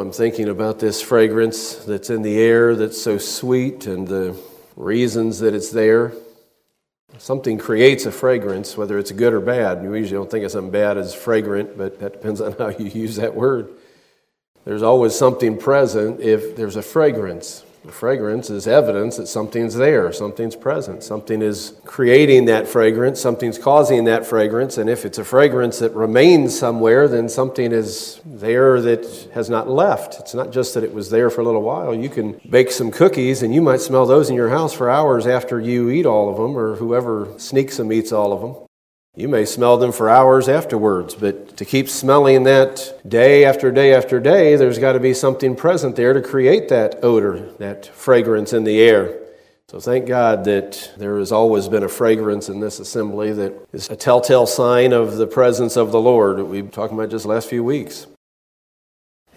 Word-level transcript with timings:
I'm 0.00 0.12
thinking 0.12 0.48
about 0.48 0.78
this 0.78 1.02
fragrance 1.02 1.74
that's 1.74 2.08
in 2.08 2.22
the 2.22 2.38
air 2.38 2.74
that's 2.74 3.00
so 3.00 3.18
sweet 3.18 3.86
and 3.86 4.08
the 4.08 4.34
reasons 4.74 5.40
that 5.40 5.54
it's 5.54 5.70
there. 5.70 6.14
Something 7.18 7.58
creates 7.58 8.06
a 8.06 8.12
fragrance, 8.12 8.78
whether 8.78 8.98
it's 8.98 9.12
good 9.12 9.34
or 9.34 9.40
bad. 9.40 9.82
You 9.82 9.94
usually 9.94 10.18
don't 10.18 10.30
think 10.30 10.46
of 10.46 10.52
something 10.52 10.70
bad 10.70 10.96
as 10.96 11.14
fragrant, 11.14 11.76
but 11.76 12.00
that 12.00 12.14
depends 12.14 12.40
on 12.40 12.52
how 12.58 12.68
you 12.70 12.86
use 12.86 13.16
that 13.16 13.34
word. 13.34 13.68
There's 14.64 14.82
always 14.82 15.14
something 15.14 15.58
present 15.58 16.20
if 16.20 16.56
there's 16.56 16.76
a 16.76 16.82
fragrance. 16.82 17.62
The 17.82 17.92
fragrance 17.92 18.50
is 18.50 18.66
evidence 18.66 19.16
that 19.16 19.26
something's 19.26 19.74
there, 19.74 20.12
something's 20.12 20.54
present, 20.54 21.02
something 21.02 21.40
is 21.40 21.74
creating 21.86 22.44
that 22.44 22.68
fragrance, 22.68 23.18
something's 23.20 23.56
causing 23.56 24.04
that 24.04 24.26
fragrance, 24.26 24.76
and 24.76 24.90
if 24.90 25.06
it's 25.06 25.16
a 25.16 25.24
fragrance 25.24 25.78
that 25.78 25.94
remains 25.94 26.58
somewhere, 26.58 27.08
then 27.08 27.28
something 27.28 27.72
is 27.72 28.20
there 28.26 28.82
that 28.82 29.30
has 29.32 29.48
not 29.48 29.68
left. 29.68 30.20
It's 30.20 30.34
not 30.34 30.52
just 30.52 30.74
that 30.74 30.84
it 30.84 30.92
was 30.92 31.08
there 31.08 31.30
for 31.30 31.40
a 31.40 31.44
little 31.44 31.62
while. 31.62 31.94
You 31.94 32.10
can 32.10 32.38
bake 32.50 32.70
some 32.70 32.90
cookies 32.90 33.42
and 33.42 33.54
you 33.54 33.62
might 33.62 33.80
smell 33.80 34.04
those 34.04 34.28
in 34.28 34.36
your 34.36 34.50
house 34.50 34.74
for 34.74 34.90
hours 34.90 35.26
after 35.26 35.58
you 35.58 35.88
eat 35.88 36.04
all 36.04 36.28
of 36.28 36.36
them, 36.36 36.58
or 36.58 36.76
whoever 36.76 37.28
sneaks 37.38 37.78
them 37.78 37.92
eats 37.92 38.12
all 38.12 38.32
of 38.32 38.40
them. 38.42 38.66
You 39.16 39.28
may 39.28 39.44
smell 39.44 39.76
them 39.76 39.90
for 39.90 40.08
hours 40.08 40.48
afterwards, 40.48 41.16
but 41.16 41.56
to 41.56 41.64
keep 41.64 41.88
smelling 41.88 42.44
that 42.44 43.00
day 43.08 43.44
after 43.44 43.72
day 43.72 43.92
after 43.92 44.20
day, 44.20 44.54
there's 44.54 44.78
got 44.78 44.92
to 44.92 45.00
be 45.00 45.14
something 45.14 45.56
present 45.56 45.96
there 45.96 46.12
to 46.12 46.22
create 46.22 46.68
that 46.68 47.02
odor, 47.02 47.50
that 47.58 47.86
fragrance 47.86 48.52
in 48.52 48.62
the 48.62 48.80
air. 48.80 49.18
So 49.68 49.80
thank 49.80 50.06
God 50.06 50.44
that 50.44 50.92
there 50.96 51.18
has 51.18 51.32
always 51.32 51.68
been 51.68 51.82
a 51.82 51.88
fragrance 51.88 52.48
in 52.48 52.60
this 52.60 52.78
assembly 52.78 53.32
that 53.32 53.52
is 53.72 53.90
a 53.90 53.96
telltale 53.96 54.46
sign 54.46 54.92
of 54.92 55.16
the 55.16 55.26
presence 55.26 55.76
of 55.76 55.90
the 55.90 56.00
Lord 56.00 56.38
that 56.38 56.44
we've 56.44 56.64
been 56.64 56.70
talking 56.70 56.96
about 56.96 57.10
just 57.10 57.26
last 57.26 57.48
few 57.48 57.64
weeks. 57.64 58.06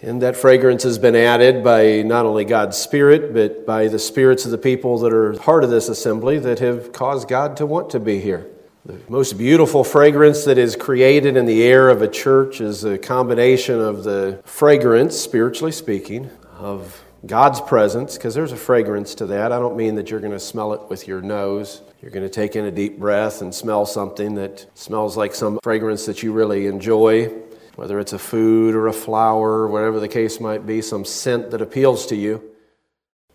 And 0.02 0.22
that 0.22 0.36
fragrance 0.36 0.84
has 0.84 0.98
been 0.98 1.16
added 1.16 1.64
by 1.64 2.02
not 2.02 2.26
only 2.26 2.44
God's 2.44 2.76
Spirit, 2.76 3.34
but 3.34 3.66
by 3.66 3.88
the 3.88 3.98
spirits 3.98 4.44
of 4.44 4.52
the 4.52 4.58
people 4.58 4.98
that 4.98 5.12
are 5.12 5.32
part 5.34 5.64
of 5.64 5.70
this 5.70 5.88
assembly 5.88 6.38
that 6.38 6.60
have 6.60 6.92
caused 6.92 7.28
God 7.28 7.56
to 7.56 7.66
want 7.66 7.90
to 7.90 8.00
be 8.00 8.20
here. 8.20 8.53
The 8.86 9.00
most 9.08 9.38
beautiful 9.38 9.82
fragrance 9.82 10.44
that 10.44 10.58
is 10.58 10.76
created 10.76 11.38
in 11.38 11.46
the 11.46 11.62
air 11.62 11.88
of 11.88 12.02
a 12.02 12.08
church 12.08 12.60
is 12.60 12.84
a 12.84 12.98
combination 12.98 13.80
of 13.80 14.04
the 14.04 14.42
fragrance, 14.44 15.18
spiritually 15.18 15.72
speaking, 15.72 16.28
of 16.58 17.02
God's 17.24 17.62
presence, 17.62 18.18
because 18.18 18.34
there's 18.34 18.52
a 18.52 18.56
fragrance 18.56 19.14
to 19.14 19.26
that. 19.26 19.52
I 19.52 19.58
don't 19.58 19.74
mean 19.74 19.94
that 19.94 20.10
you're 20.10 20.20
going 20.20 20.34
to 20.34 20.38
smell 20.38 20.74
it 20.74 20.82
with 20.90 21.08
your 21.08 21.22
nose. 21.22 21.80
You're 22.02 22.10
going 22.10 22.26
to 22.26 22.28
take 22.28 22.56
in 22.56 22.66
a 22.66 22.70
deep 22.70 22.98
breath 22.98 23.40
and 23.40 23.54
smell 23.54 23.86
something 23.86 24.34
that 24.34 24.66
smells 24.74 25.16
like 25.16 25.34
some 25.34 25.58
fragrance 25.62 26.04
that 26.04 26.22
you 26.22 26.34
really 26.34 26.66
enjoy, 26.66 27.28
whether 27.76 27.98
it's 27.98 28.12
a 28.12 28.18
food 28.18 28.74
or 28.74 28.88
a 28.88 28.92
flower, 28.92 29.66
whatever 29.66 29.98
the 29.98 30.08
case 30.08 30.40
might 30.40 30.66
be, 30.66 30.82
some 30.82 31.06
scent 31.06 31.50
that 31.52 31.62
appeals 31.62 32.04
to 32.08 32.16
you 32.16 32.53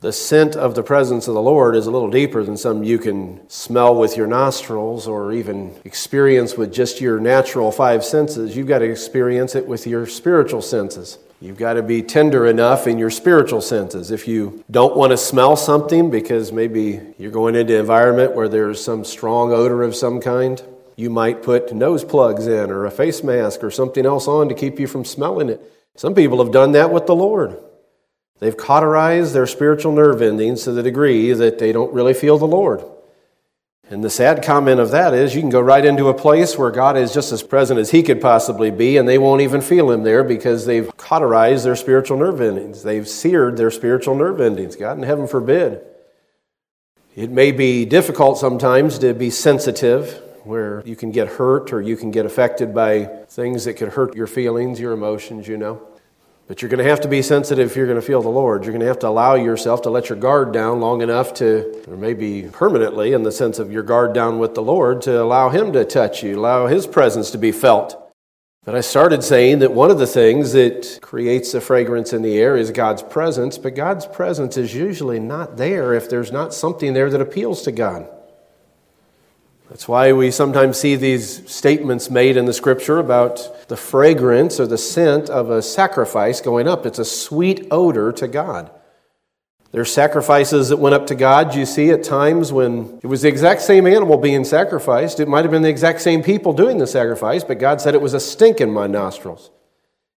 the 0.01 0.13
scent 0.13 0.55
of 0.55 0.75
the 0.75 0.83
presence 0.83 1.27
of 1.27 1.33
the 1.33 1.41
Lord 1.41 1.75
is 1.75 1.85
a 1.85 1.91
little 1.91 2.09
deeper 2.09 2.41
than 2.43 2.55
some 2.55 2.83
you 2.83 2.97
can 2.97 3.47
smell 3.49 3.93
with 3.93 4.15
your 4.15 4.27
nostrils 4.27 5.07
or 5.07 5.33
even 5.33 5.75
experience 5.83 6.55
with 6.55 6.73
just 6.73 7.01
your 7.01 7.19
natural 7.19 7.69
five 7.69 8.05
senses. 8.05 8.55
You've 8.55 8.67
got 8.67 8.79
to 8.79 8.89
experience 8.89 9.55
it 9.55 9.67
with 9.67 9.85
your 9.85 10.07
spiritual 10.07 10.61
senses. 10.61 11.17
You've 11.41 11.57
got 11.57 11.73
to 11.73 11.83
be 11.83 12.01
tender 12.01 12.47
enough 12.47 12.87
in 12.87 12.97
your 12.97 13.09
spiritual 13.09 13.61
senses. 13.61 14.09
If 14.09 14.25
you 14.25 14.63
don't 14.71 14.95
want 14.95 15.11
to 15.11 15.17
smell 15.17 15.57
something 15.57 16.09
because 16.09 16.53
maybe 16.53 17.01
you're 17.17 17.31
going 17.31 17.55
into 17.55 17.73
an 17.73 17.81
environment 17.81 18.35
where 18.35 18.47
there's 18.47 18.81
some 18.81 19.03
strong 19.03 19.51
odor 19.51 19.83
of 19.83 19.95
some 19.95 20.21
kind, 20.21 20.61
you 20.95 21.09
might 21.09 21.43
put 21.43 21.73
nose 21.73 22.05
plugs 22.05 22.47
in 22.47 22.71
or 22.71 22.85
a 22.85 22.91
face 22.91 23.21
mask 23.21 23.63
or 23.63 23.71
something 23.71 24.05
else 24.05 24.29
on 24.29 24.47
to 24.47 24.55
keep 24.55 24.79
you 24.79 24.87
from 24.87 25.03
smelling 25.03 25.49
it. 25.49 25.61
Some 25.95 26.15
people 26.15 26.41
have 26.43 26.53
done 26.53 26.71
that 26.73 26.91
with 26.91 27.05
the 27.05 27.15
Lord. 27.15 27.57
They've 28.39 28.55
cauterized 28.55 29.33
their 29.33 29.47
spiritual 29.47 29.91
nerve 29.91 30.21
endings 30.21 30.63
to 30.63 30.71
the 30.71 30.83
degree 30.83 31.33
that 31.33 31.59
they 31.59 31.71
don't 31.71 31.93
really 31.93 32.13
feel 32.13 32.37
the 32.37 32.47
Lord. 32.47 32.83
And 33.89 34.03
the 34.03 34.09
sad 34.09 34.43
comment 34.43 34.79
of 34.79 34.91
that 34.91 35.15
is 35.15 35.33
you 35.33 35.41
can 35.41 35.49
go 35.49 35.59
right 35.59 35.83
into 35.83 36.09
a 36.09 36.13
place 36.13 36.57
where 36.57 36.69
God 36.69 36.95
is 36.95 37.11
just 37.11 37.31
as 37.31 37.41
present 37.41 37.79
as 37.79 37.89
He 37.89 38.03
could 38.03 38.21
possibly 38.21 38.69
be, 38.69 38.97
and 38.97 39.09
they 39.09 39.17
won't 39.17 39.41
even 39.41 39.61
feel 39.61 39.89
Him 39.89 40.03
there 40.03 40.23
because 40.23 40.65
they've 40.65 40.95
cauterized 40.95 41.65
their 41.65 41.75
spiritual 41.75 42.17
nerve 42.17 42.39
endings. 42.39 42.83
They've 42.83 43.07
seared 43.07 43.57
their 43.57 43.71
spiritual 43.71 44.15
nerve 44.15 44.39
endings. 44.39 44.75
God 44.75 44.97
in 44.97 45.03
heaven 45.03 45.27
forbid. 45.27 45.81
It 47.15 47.31
may 47.31 47.51
be 47.51 47.83
difficult 47.83 48.37
sometimes 48.37 48.99
to 48.99 49.15
be 49.15 49.31
sensitive, 49.31 50.21
where 50.43 50.83
you 50.85 50.95
can 50.95 51.11
get 51.11 51.27
hurt 51.27 51.73
or 51.73 51.81
you 51.81 51.97
can 51.97 52.11
get 52.11 52.27
affected 52.27 52.73
by 52.75 53.05
things 53.27 53.65
that 53.65 53.73
could 53.73 53.89
hurt 53.89 54.15
your 54.15 54.27
feelings, 54.27 54.79
your 54.79 54.93
emotions, 54.93 55.47
you 55.47 55.57
know. 55.57 55.81
But 56.49 56.63
you're 56.63 56.69
going 56.69 56.83
to 56.83 56.89
have 56.89 57.01
to 57.01 57.07
be 57.07 57.21
sensitive 57.21 57.69
if 57.69 57.77
you're 57.77 57.85
going 57.85 58.01
to 58.01 58.05
feel 58.05 58.23
the 58.23 58.27
Lord. 58.27 58.63
You're 58.63 58.71
going 58.71 58.81
to 58.81 58.87
have 58.87 58.97
to 58.99 59.07
allow 59.07 59.35
yourself 59.35 59.83
to 59.83 59.91
let 59.91 60.09
your 60.09 60.17
guard 60.17 60.51
down 60.51 60.79
long 60.79 61.03
enough 61.03 61.31
to, 61.35 61.83
or 61.87 61.95
maybe 61.95 62.49
permanently, 62.51 63.13
in 63.13 63.21
the 63.21 63.31
sense 63.31 63.59
of 63.59 63.71
your 63.71 63.83
guard 63.83 64.13
down 64.13 64.39
with 64.39 64.55
the 64.55 64.63
Lord, 64.63 65.03
to 65.03 65.21
allow 65.21 65.49
Him 65.49 65.71
to 65.73 65.85
touch 65.85 66.23
you, 66.23 66.39
allow 66.39 66.65
His 66.65 66.87
presence 66.87 67.29
to 67.31 67.37
be 67.37 67.51
felt. 67.51 68.11
But 68.65 68.73
I 68.73 68.81
started 68.81 69.23
saying 69.23 69.59
that 69.59 69.73
one 69.73 69.91
of 69.91 69.99
the 69.99 70.07
things 70.07 70.53
that 70.53 70.97
creates 71.03 71.51
the 71.51 71.61
fragrance 71.61 72.13
in 72.13 72.23
the 72.23 72.39
air 72.39 72.57
is 72.57 72.71
God's 72.71 73.03
presence, 73.03 73.59
but 73.59 73.75
God's 73.75 74.07
presence 74.07 74.57
is 74.57 74.73
usually 74.73 75.19
not 75.19 75.57
there 75.57 75.93
if 75.93 76.09
there's 76.09 76.31
not 76.31 76.55
something 76.55 76.93
there 76.93 77.11
that 77.11 77.21
appeals 77.21 77.61
to 77.61 77.71
God. 77.71 78.09
That's 79.69 79.87
why 79.87 80.13
we 80.13 80.31
sometimes 80.31 80.79
see 80.79 80.95
these 80.95 81.49
statements 81.49 82.09
made 82.09 82.37
in 82.37 82.45
the 82.45 82.53
scripture 82.53 82.97
about 82.97 83.67
the 83.69 83.77
fragrance 83.77 84.59
or 84.59 84.65
the 84.65 84.79
scent 84.79 85.29
of 85.29 85.51
a 85.51 85.61
sacrifice 85.61 86.41
going 86.41 86.67
up. 86.67 86.87
It's 86.87 86.97
a 86.97 87.05
sweet 87.05 87.67
odor 87.69 88.11
to 88.13 88.27
God. 88.27 88.71
There's 89.71 89.93
sacrifices 89.93 90.69
that 90.69 90.77
went 90.77 90.95
up 90.95 91.05
to 91.07 91.15
God, 91.15 91.53
you 91.53 91.67
see, 91.67 91.91
at 91.91 92.03
times 92.03 92.51
when 92.51 92.99
it 93.03 93.07
was 93.07 93.21
the 93.21 93.27
exact 93.27 93.61
same 93.61 93.85
animal 93.85 94.17
being 94.17 94.43
sacrificed. 94.43 95.19
It 95.19 95.27
might 95.27 95.45
have 95.45 95.51
been 95.51 95.61
the 95.61 95.69
exact 95.69 96.01
same 96.01 96.23
people 96.23 96.53
doing 96.53 96.79
the 96.79 96.87
sacrifice, 96.87 97.43
but 97.43 97.59
God 97.59 97.79
said 97.79 97.93
it 97.93 98.01
was 98.01 98.15
a 98.15 98.19
stink 98.19 98.59
in 98.59 98.71
my 98.71 98.87
nostrils. 98.87 99.51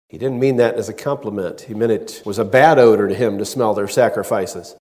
He 0.09 0.17
didn't 0.17 0.41
mean 0.41 0.57
that 0.57 0.77
as 0.77 0.89
a 0.89 0.95
compliment. 0.95 1.63
He 1.63 1.75
meant 1.75 1.93
it 1.93 2.23
was 2.25 2.39
a 2.39 2.45
bad 2.47 2.79
odor 2.79 3.09
to 3.09 3.15
him 3.15 3.37
to 3.37 3.45
smell 3.45 3.75
their 3.75 3.89
sacrifices. 3.89 4.77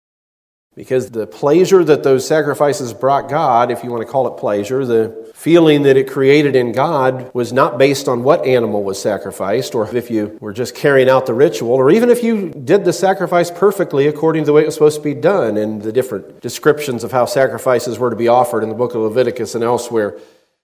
Because 0.73 1.11
the 1.11 1.27
pleasure 1.27 1.83
that 1.83 2.01
those 2.01 2.25
sacrifices 2.25 2.93
brought 2.93 3.27
God, 3.27 3.71
if 3.71 3.83
you 3.83 3.91
want 3.91 4.05
to 4.05 4.11
call 4.11 4.25
it 4.33 4.39
pleasure, 4.39 4.85
the 4.85 5.29
feeling 5.35 5.83
that 5.83 5.97
it 5.97 6.09
created 6.09 6.55
in 6.55 6.71
God 6.71 7.29
was 7.33 7.51
not 7.51 7.77
based 7.77 8.07
on 8.07 8.23
what 8.23 8.45
animal 8.45 8.81
was 8.81 9.01
sacrificed, 9.01 9.75
or 9.75 9.93
if 9.93 10.09
you 10.09 10.37
were 10.39 10.53
just 10.53 10.73
carrying 10.73 11.09
out 11.09 11.25
the 11.25 11.33
ritual, 11.33 11.73
or 11.73 11.91
even 11.91 12.09
if 12.09 12.23
you 12.23 12.51
did 12.51 12.85
the 12.85 12.93
sacrifice 12.93 13.51
perfectly 13.51 14.07
according 14.07 14.43
to 14.43 14.45
the 14.45 14.53
way 14.53 14.61
it 14.61 14.65
was 14.65 14.75
supposed 14.75 14.95
to 14.95 15.03
be 15.03 15.13
done, 15.13 15.57
in 15.57 15.79
the 15.79 15.91
different 15.91 16.39
descriptions 16.39 17.03
of 17.03 17.11
how 17.11 17.25
sacrifices 17.25 17.99
were 17.99 18.09
to 18.09 18.15
be 18.15 18.29
offered 18.29 18.63
in 18.63 18.69
the 18.69 18.75
book 18.75 18.95
of 18.95 19.01
Leviticus 19.01 19.55
and 19.55 19.65
elsewhere. 19.65 20.17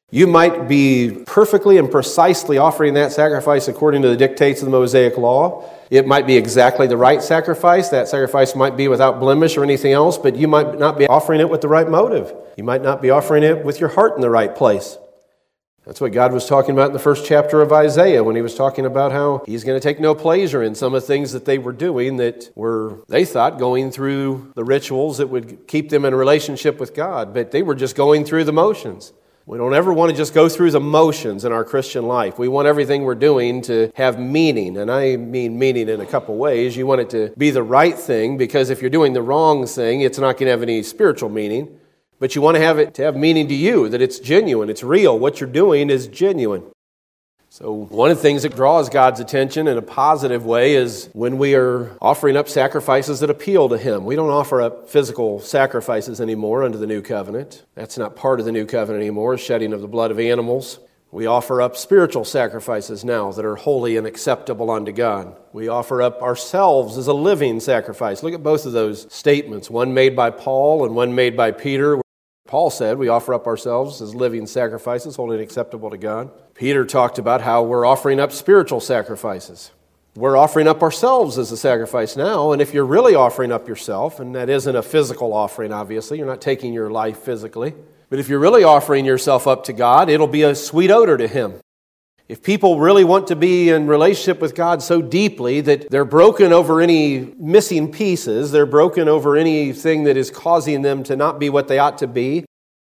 You 0.10 0.26
might 0.26 0.70
be 0.70 1.22
perfectly 1.26 1.78
and 1.78 1.92
precisely 1.92 2.58
offering 2.58 2.94
that 2.94 3.12
sacrifice 3.12 3.68
according 3.68 4.04
to 4.04 4.08
the 4.08 4.16
dictates 4.16 4.62
of 4.62 4.68
the 4.68 4.72
Mosaic 4.72 5.18
Law. 5.18 5.70
It 5.90 6.06
might 6.06 6.28
be 6.28 6.36
exactly 6.36 6.88
the 6.88 6.98
right 6.98 7.22
sacrifice. 7.22 7.90
That 7.90 8.08
sacrifice 8.08 8.56
might 8.56 8.76
be 8.76 8.88
without 8.88 9.20
blemish 9.20 9.58
or 9.58 9.64
anything 9.64 9.94
else, 9.94 10.18
but 10.18 10.36
you 10.36 10.48
might 10.48 10.78
not 10.78 10.98
be 10.98 11.08
offering 11.08 11.40
it 11.40 11.50
with 11.50 11.62
the 11.62 11.68
right 11.68 11.90
motive. 11.90 12.34
You 12.58 12.64
might 12.64 12.82
not 12.82 13.02
be 13.02 13.10
offering 13.10 13.44
it 13.44 13.64
with 13.64 13.80
your 13.80 13.90
heart 13.90 14.16
in 14.16 14.22
the 14.22 14.30
right 14.30 14.54
place. 14.54 14.98
That's 15.88 16.02
what 16.02 16.12
God 16.12 16.34
was 16.34 16.46
talking 16.46 16.72
about 16.72 16.88
in 16.88 16.94
the 16.94 17.00
first 17.00 17.26
chapter 17.26 17.62
of 17.62 17.72
Isaiah 17.72 18.22
when 18.22 18.36
he 18.36 18.42
was 18.42 18.56
talking 18.56 18.86
about 18.86 19.14
how 19.14 19.44
he's 19.46 19.64
going 19.64 19.80
to 19.80 19.82
take 19.82 20.02
no 20.02 20.14
pleasure 20.14 20.62
in 20.62 20.76
some 20.76 20.94
of 20.94 21.02
the 21.02 21.08
things 21.08 21.32
that 21.32 21.46
they 21.46 21.58
were 21.58 21.72
doing 21.72 22.18
that 22.18 22.52
were, 22.56 23.06
they 23.08 23.24
thought, 23.24 23.58
going 23.58 23.92
through 23.92 24.52
the 24.56 24.66
rituals 24.66 25.20
that 25.20 25.28
would 25.28 25.66
keep 25.66 25.88
them 25.88 26.04
in 26.04 26.12
a 26.12 26.18
relationship 26.18 26.78
with 26.78 26.94
God, 26.94 27.34
but 27.34 27.52
they 27.52 27.64
were 27.64 27.74
just 27.74 27.96
going 27.96 28.26
through 28.26 28.44
the 28.44 28.52
motions. 28.52 29.14
We 29.50 29.58
don't 29.58 29.74
ever 29.74 29.94
want 29.94 30.12
to 30.12 30.18
just 30.18 30.34
go 30.34 30.50
through 30.50 30.72
the 30.72 30.82
motions 30.82 31.46
in 31.46 31.54
our 31.54 31.64
Christian 31.64 32.06
life. 32.06 32.38
We 32.38 32.50
want 32.50 32.68
everything 32.68 33.04
we're 33.04 33.16
doing 33.16 33.62
to 33.62 33.90
have 33.96 34.20
meaning. 34.20 34.76
And 34.76 34.92
I 34.92 35.16
mean 35.16 35.58
meaning 35.58 35.88
in 35.88 36.02
a 36.02 36.06
couple 36.06 36.36
ways. 36.36 36.76
You 36.76 36.86
want 36.86 37.00
it 37.00 37.10
to 37.12 37.34
be 37.38 37.50
the 37.50 37.64
right 37.64 37.98
thing 37.98 38.36
because 38.36 38.70
if 38.70 38.82
you're 38.82 38.90
doing 38.90 39.14
the 39.14 39.22
wrong 39.22 39.66
thing, 39.66 40.02
it's 40.02 40.20
not 40.20 40.34
going 40.34 40.48
to 40.48 40.52
have 40.52 40.64
any 40.64 40.84
spiritual 40.84 41.30
meaning. 41.30 41.80
But 42.20 42.36
you 42.36 42.42
want 42.42 42.58
to 42.58 42.62
have 42.62 42.78
it 42.78 42.94
to 42.96 43.04
have 43.04 43.16
meaning 43.16 43.48
to 43.48 43.56
you, 43.56 43.88
that 43.88 44.02
it's 44.02 44.20
genuine, 44.20 44.70
it's 44.70 44.84
real. 44.84 45.18
What 45.18 45.40
you're 45.40 45.50
doing 45.50 45.90
is 45.90 46.08
genuine. 46.08 46.64
So, 47.58 47.72
one 47.72 48.12
of 48.12 48.18
the 48.18 48.22
things 48.22 48.44
that 48.44 48.56
draws 48.56 48.88
God's 48.88 49.20
attention 49.20 49.68
in 49.68 49.80
a 49.80 49.82
positive 49.82 50.46
way 50.46 50.76
is 50.76 51.10
when 51.14 51.40
we 51.40 51.56
are 51.56 51.98
offering 52.00 52.38
up 52.38 52.48
sacrifices 52.48 53.22
that 53.22 53.32
appeal 53.32 53.68
to 53.70 53.80
Him. 53.80 54.06
We 54.06 54.16
don't 54.16 54.30
offer 54.30 54.62
up 54.62 54.88
physical 54.92 55.40
sacrifices 55.40 56.22
anymore 56.22 56.62
under 56.62 56.78
the 56.78 56.86
new 56.86 57.02
covenant. 57.02 57.66
That's 57.74 57.98
not 57.98 58.16
part 58.16 58.40
of 58.40 58.46
the 58.46 58.52
new 58.52 58.68
covenant 58.68 59.02
anymore, 59.02 59.40
shedding 59.40 59.74
of 59.74 59.82
the 59.82 59.88
blood 59.88 60.12
of 60.12 60.20
animals. 60.20 60.78
We 61.10 61.26
offer 61.26 61.60
up 61.60 61.76
spiritual 61.76 62.26
sacrifices 62.26 63.04
now 63.04 63.32
that 63.32 63.44
are 63.44 63.56
holy 63.56 63.98
and 63.98 64.06
acceptable 64.06 64.70
unto 64.70 64.92
God. 64.92 65.36
We 65.52 65.68
offer 65.68 66.04
up 66.04 66.22
ourselves 66.22 66.96
as 66.96 67.08
a 67.08 67.14
living 67.14 67.60
sacrifice. 67.60 68.22
Look 68.22 68.36
at 68.36 68.44
both 68.44 68.68
of 68.68 68.74
those 68.74 69.12
statements, 69.12 69.68
one 69.68 69.96
made 69.96 70.16
by 70.16 70.30
Paul 70.30 70.86
and 70.86 70.94
one 70.94 71.16
made 71.16 71.36
by 71.36 71.54
Peter. 71.54 72.00
Paul 72.48 72.70
said 72.70 72.98
we 72.98 73.10
offer 73.10 73.34
up 73.34 73.46
ourselves 73.46 74.02
as 74.02 74.16
living 74.16 74.48
sacrifices, 74.48 75.18
holy 75.18 75.36
and 75.36 75.44
acceptable 75.44 75.90
to 75.90 75.98
God. 75.98 76.32
Peter 76.56 76.86
talked 76.86 77.20
about 77.20 77.42
how 77.42 77.62
we're 77.62 77.86
offering 77.86 78.20
up 78.20 78.32
spiritual 78.32 78.80
sacrifices. 78.80 79.72
we're 80.16 80.38
offering 80.38 80.68
up 80.68 80.82
ourselves 80.82 81.38
as 81.38 81.52
a 81.52 81.58
sacrifice 81.58 82.16
now. 82.16 82.52
And 82.52 82.60
if 82.60 82.74
you're 82.74 82.86
really 82.86 83.14
offering 83.14 83.52
up 83.52 83.68
yourself, 83.68 84.20
and 84.20 84.34
that 84.34 84.50
isn't 84.50 84.76
a 84.76 84.82
physical 84.82 85.32
offering, 85.32 85.72
obviously, 85.72 86.18
you're 86.18 86.26
not 86.26 86.42
taking 86.42 86.74
your 86.74 86.90
life 86.90 87.20
physically, 87.20 87.76
but 88.10 88.18
if 88.18 88.28
you're 88.28 88.40
really 88.40 88.64
offering 88.64 89.06
yourself 89.06 89.46
up 89.46 89.66
to 89.66 89.74
God, 89.74 90.10
it'll 90.10 90.26
be 90.26 90.42
a 90.42 90.56
sweet 90.56 90.90
odor 90.90 91.18
to 91.18 91.28
Him. 91.28 91.60
If 92.28 92.44
people 92.44 92.82
really 92.82 93.06
want 93.06 93.28
to 93.28 93.38
be 93.38 93.70
in 93.70 93.88
relationship 93.88 94.42
with 94.42 94.54
God 94.54 94.84
so 94.84 95.02
deeply 95.02 95.62
that 95.62 95.90
they're 95.90 96.04
broken 96.04 96.52
over 96.52 96.82
any 96.82 97.34
missing 97.38 97.90
pieces, 97.90 98.52
they're 98.52 98.66
broken 98.66 99.08
over 99.08 99.38
anything 99.38 100.04
that 100.04 100.18
is 100.18 100.30
causing 100.30 100.82
them 100.82 101.04
to 101.04 101.16
not 101.16 101.40
be 101.40 101.50
what 101.50 101.70
they 101.70 101.80
ought 101.80 102.00
to 102.00 102.08
be, 102.08 102.46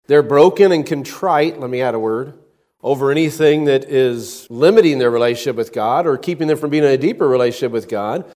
they're 0.07 0.23
broken 0.23 0.73
and 0.73 0.85
contrite, 0.85 1.57
let 1.57 1.69
me 1.69 1.81
add 1.81 1.95
a 1.95 1.99
word, 1.99 2.33
over 2.81 3.11
anything 3.11 3.65
that 3.65 3.85
is 3.85 4.45
limiting 4.49 4.99
their 4.99 5.11
relationship 5.11 5.55
with 5.55 5.71
God 5.71 6.05
or 6.05 6.17
keeping 6.17 6.47
them 6.47 6.57
from 6.57 6.69
being 6.69 6.83
in 6.83 6.89
a 6.89 6.97
deeper 6.97 7.27
relationship 7.27 7.71
with 7.71 7.87
God. 7.87 8.29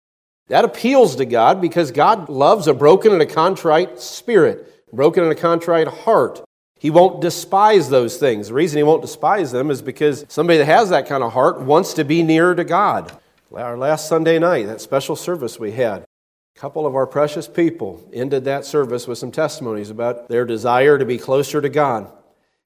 That 0.47 0.63
appeals 0.63 1.17
to 1.17 1.25
God 1.25 1.59
because 1.59 1.91
God 1.91 2.29
loves 2.29 2.67
a 2.67 2.73
broken 2.73 3.11
and 3.11 3.21
a 3.21 3.25
contrite 3.25 3.99
spirit, 3.99 4.85
broken 4.93 5.23
and 5.23 5.31
a 5.33 5.35
contrite 5.35 5.87
heart. 5.87 6.41
He 6.83 6.89
won't 6.89 7.21
despise 7.21 7.87
those 7.87 8.17
things. 8.17 8.49
The 8.49 8.55
reason 8.55 8.75
he 8.75 8.83
won't 8.83 9.01
despise 9.01 9.53
them 9.53 9.71
is 9.71 9.81
because 9.81 10.25
somebody 10.27 10.57
that 10.57 10.65
has 10.65 10.89
that 10.89 11.07
kind 11.07 11.23
of 11.23 11.31
heart 11.31 11.61
wants 11.61 11.93
to 11.93 12.03
be 12.03 12.23
nearer 12.23 12.53
to 12.55 12.65
God. 12.65 13.17
Our 13.55 13.77
last 13.77 14.09
Sunday 14.09 14.37
night, 14.37 14.65
that 14.65 14.81
special 14.81 15.15
service 15.15 15.57
we 15.57 15.71
had, 15.71 16.01
a 16.01 16.59
couple 16.59 16.85
of 16.85 16.93
our 16.93 17.07
precious 17.07 17.47
people 17.47 18.05
ended 18.11 18.43
that 18.43 18.65
service 18.65 19.07
with 19.07 19.17
some 19.17 19.31
testimonies 19.31 19.91
about 19.91 20.27
their 20.27 20.43
desire 20.43 20.97
to 20.97 21.05
be 21.05 21.17
closer 21.17 21.61
to 21.61 21.69
God. 21.69 22.11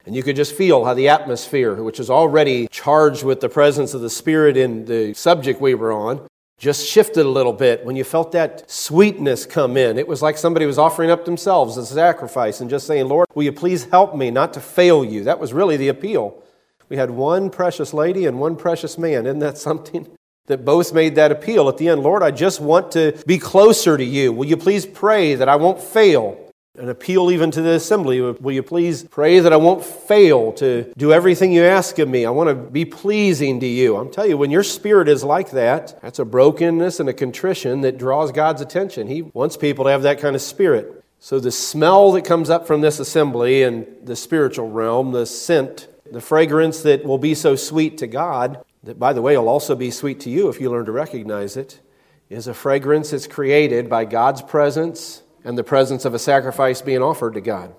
And 0.04 0.16
you 0.16 0.24
could 0.24 0.36
just 0.36 0.56
feel 0.56 0.84
how 0.84 0.96
the 0.96 1.10
atmosphere, 1.10 1.76
which 1.76 2.00
is 2.00 2.10
already 2.10 2.68
charged 2.70 3.24
with 3.24 3.40
the 3.40 3.50
presence 3.50 3.94
of 3.94 4.02
the 4.02 4.10
Spirit 4.10 4.58
in 4.58 4.86
the 4.86 5.14
subject 5.14 5.62
we 5.62 5.76
were 5.76 5.94
on, 5.94 6.28
just 6.58 6.88
shifted 6.88 7.26
a 7.26 7.30
little 7.30 7.54
bit 7.54 7.86
when 7.86 7.96
you 7.96 8.04
felt 8.04 8.32
that 8.32 8.70
sweetness 8.70 9.46
come 9.46 9.78
in. 9.78 9.98
It 10.00 10.08
was 10.08 10.24
like 10.24 10.38
somebody 10.38 10.66
was 10.66 10.80
offering 10.80 11.12
up 11.12 11.24
themselves 11.24 11.78
as 11.78 11.92
a 11.92 11.94
sacrifice 11.94 12.62
and 12.62 12.70
just 12.70 12.88
saying, 12.88 13.08
Lord, 13.08 13.28
will 13.36 13.44
you 13.44 13.52
please 13.52 13.86
help 13.86 14.16
me 14.16 14.32
not 14.32 14.54
to 14.54 14.60
fail 14.60 15.06
you? 15.06 15.24
That 15.24 15.40
was 15.40 15.54
really 15.54 15.78
the 15.78 15.90
appeal. 15.90 16.42
We 16.90 16.98
had 16.98 17.12
one 17.12 17.52
precious 17.52 17.94
lady 17.94 18.26
and 18.26 18.40
one 18.40 18.56
precious 18.56 18.98
man. 18.98 19.26
Isn't 19.28 19.40
that 19.40 19.58
something? 19.70 20.08
That 20.48 20.64
both 20.64 20.94
made 20.94 21.16
that 21.16 21.32
appeal 21.32 21.68
at 21.68 21.78
the 21.78 21.90
end. 21.90 22.04
Lord, 22.04 22.24
I 22.24 22.32
just 22.32 22.62
want 22.62 22.94
to 22.94 23.22
be 23.28 23.38
closer 23.38 23.98
to 23.98 24.04
you. 24.04 24.32
Will 24.32 24.46
you 24.46 24.56
please 24.56 24.86
pray 24.86 25.36
that 25.36 25.50
I 25.50 25.58
won't 25.58 25.82
fail? 25.82 26.47
An 26.78 26.90
appeal 26.90 27.32
even 27.32 27.52
to 27.52 27.62
the 27.62 27.72
assembly. 27.72 28.22
Will 28.22 28.52
you 28.52 28.64
please 28.64 29.04
pray 29.04 29.40
that 29.40 29.52
I 29.52 29.58
won't 29.58 29.84
fail 29.84 30.52
to 30.54 30.94
do 30.96 31.12
everything 31.12 31.52
you 31.52 31.64
ask 31.64 31.98
of 32.00 32.08
me? 32.08 32.26
I 32.26 32.30
want 32.30 32.50
to 32.50 32.56
be 32.56 32.86
pleasing 32.86 33.60
to 33.60 33.68
you. 33.68 33.98
I'm 33.98 34.12
telling 34.12 34.32
you, 34.32 34.38
when 34.38 34.52
your 34.52 34.64
spirit 34.64 35.10
is 35.10 35.24
like 35.24 35.52
that, 35.52 36.00
that's 36.02 36.20
a 36.20 36.26
brokenness 36.26 37.00
and 37.00 37.10
a 37.10 37.14
contrition 37.14 37.82
that 37.82 37.98
draws 37.98 38.32
God's 38.32 38.62
attention. 38.62 39.08
He 39.08 39.24
wants 39.24 39.58
people 39.58 39.86
to 39.86 39.92
have 39.92 40.04
that 40.04 40.20
kind 40.20 40.36
of 40.36 40.42
spirit. 40.42 41.04
So 41.20 41.40
the 41.40 41.52
smell 41.52 42.12
that 42.12 42.26
comes 42.26 42.50
up 42.50 42.68
from 42.68 42.82
this 42.82 43.00
assembly 43.00 43.64
and 43.64 43.88
the 44.04 44.16
spiritual 44.16 44.70
realm, 44.70 45.12
the 45.12 45.26
scent, 45.26 45.88
the 46.12 46.22
fragrance 46.22 46.84
that 46.84 47.04
will 47.04 47.18
be 47.18 47.34
so 47.34 47.56
sweet 47.56 47.98
to 47.98 48.08
God, 48.08 48.64
that 48.84 49.00
by 49.00 49.14
the 49.14 49.22
way 49.22 49.36
will 49.36 49.50
also 49.50 49.76
be 49.76 49.90
sweet 49.90 50.20
to 50.22 50.30
you 50.30 50.48
if 50.48 50.62
you 50.62 50.70
learn 50.70 50.86
to 50.86 50.92
recognize 50.92 51.58
it, 51.58 51.82
is 52.30 52.48
a 52.48 52.54
fragrance 52.54 53.12
that's 53.12 53.26
created 53.26 53.90
by 53.90 54.06
God's 54.06 54.42
presence 54.42 55.24
and 55.44 55.58
the 55.58 55.64
presence 55.64 56.06
of 56.06 56.14
a 56.14 56.20
sacrifice 56.20 56.82
being 56.82 57.02
offered 57.02 57.34
to 57.34 57.42
God. 57.42 57.74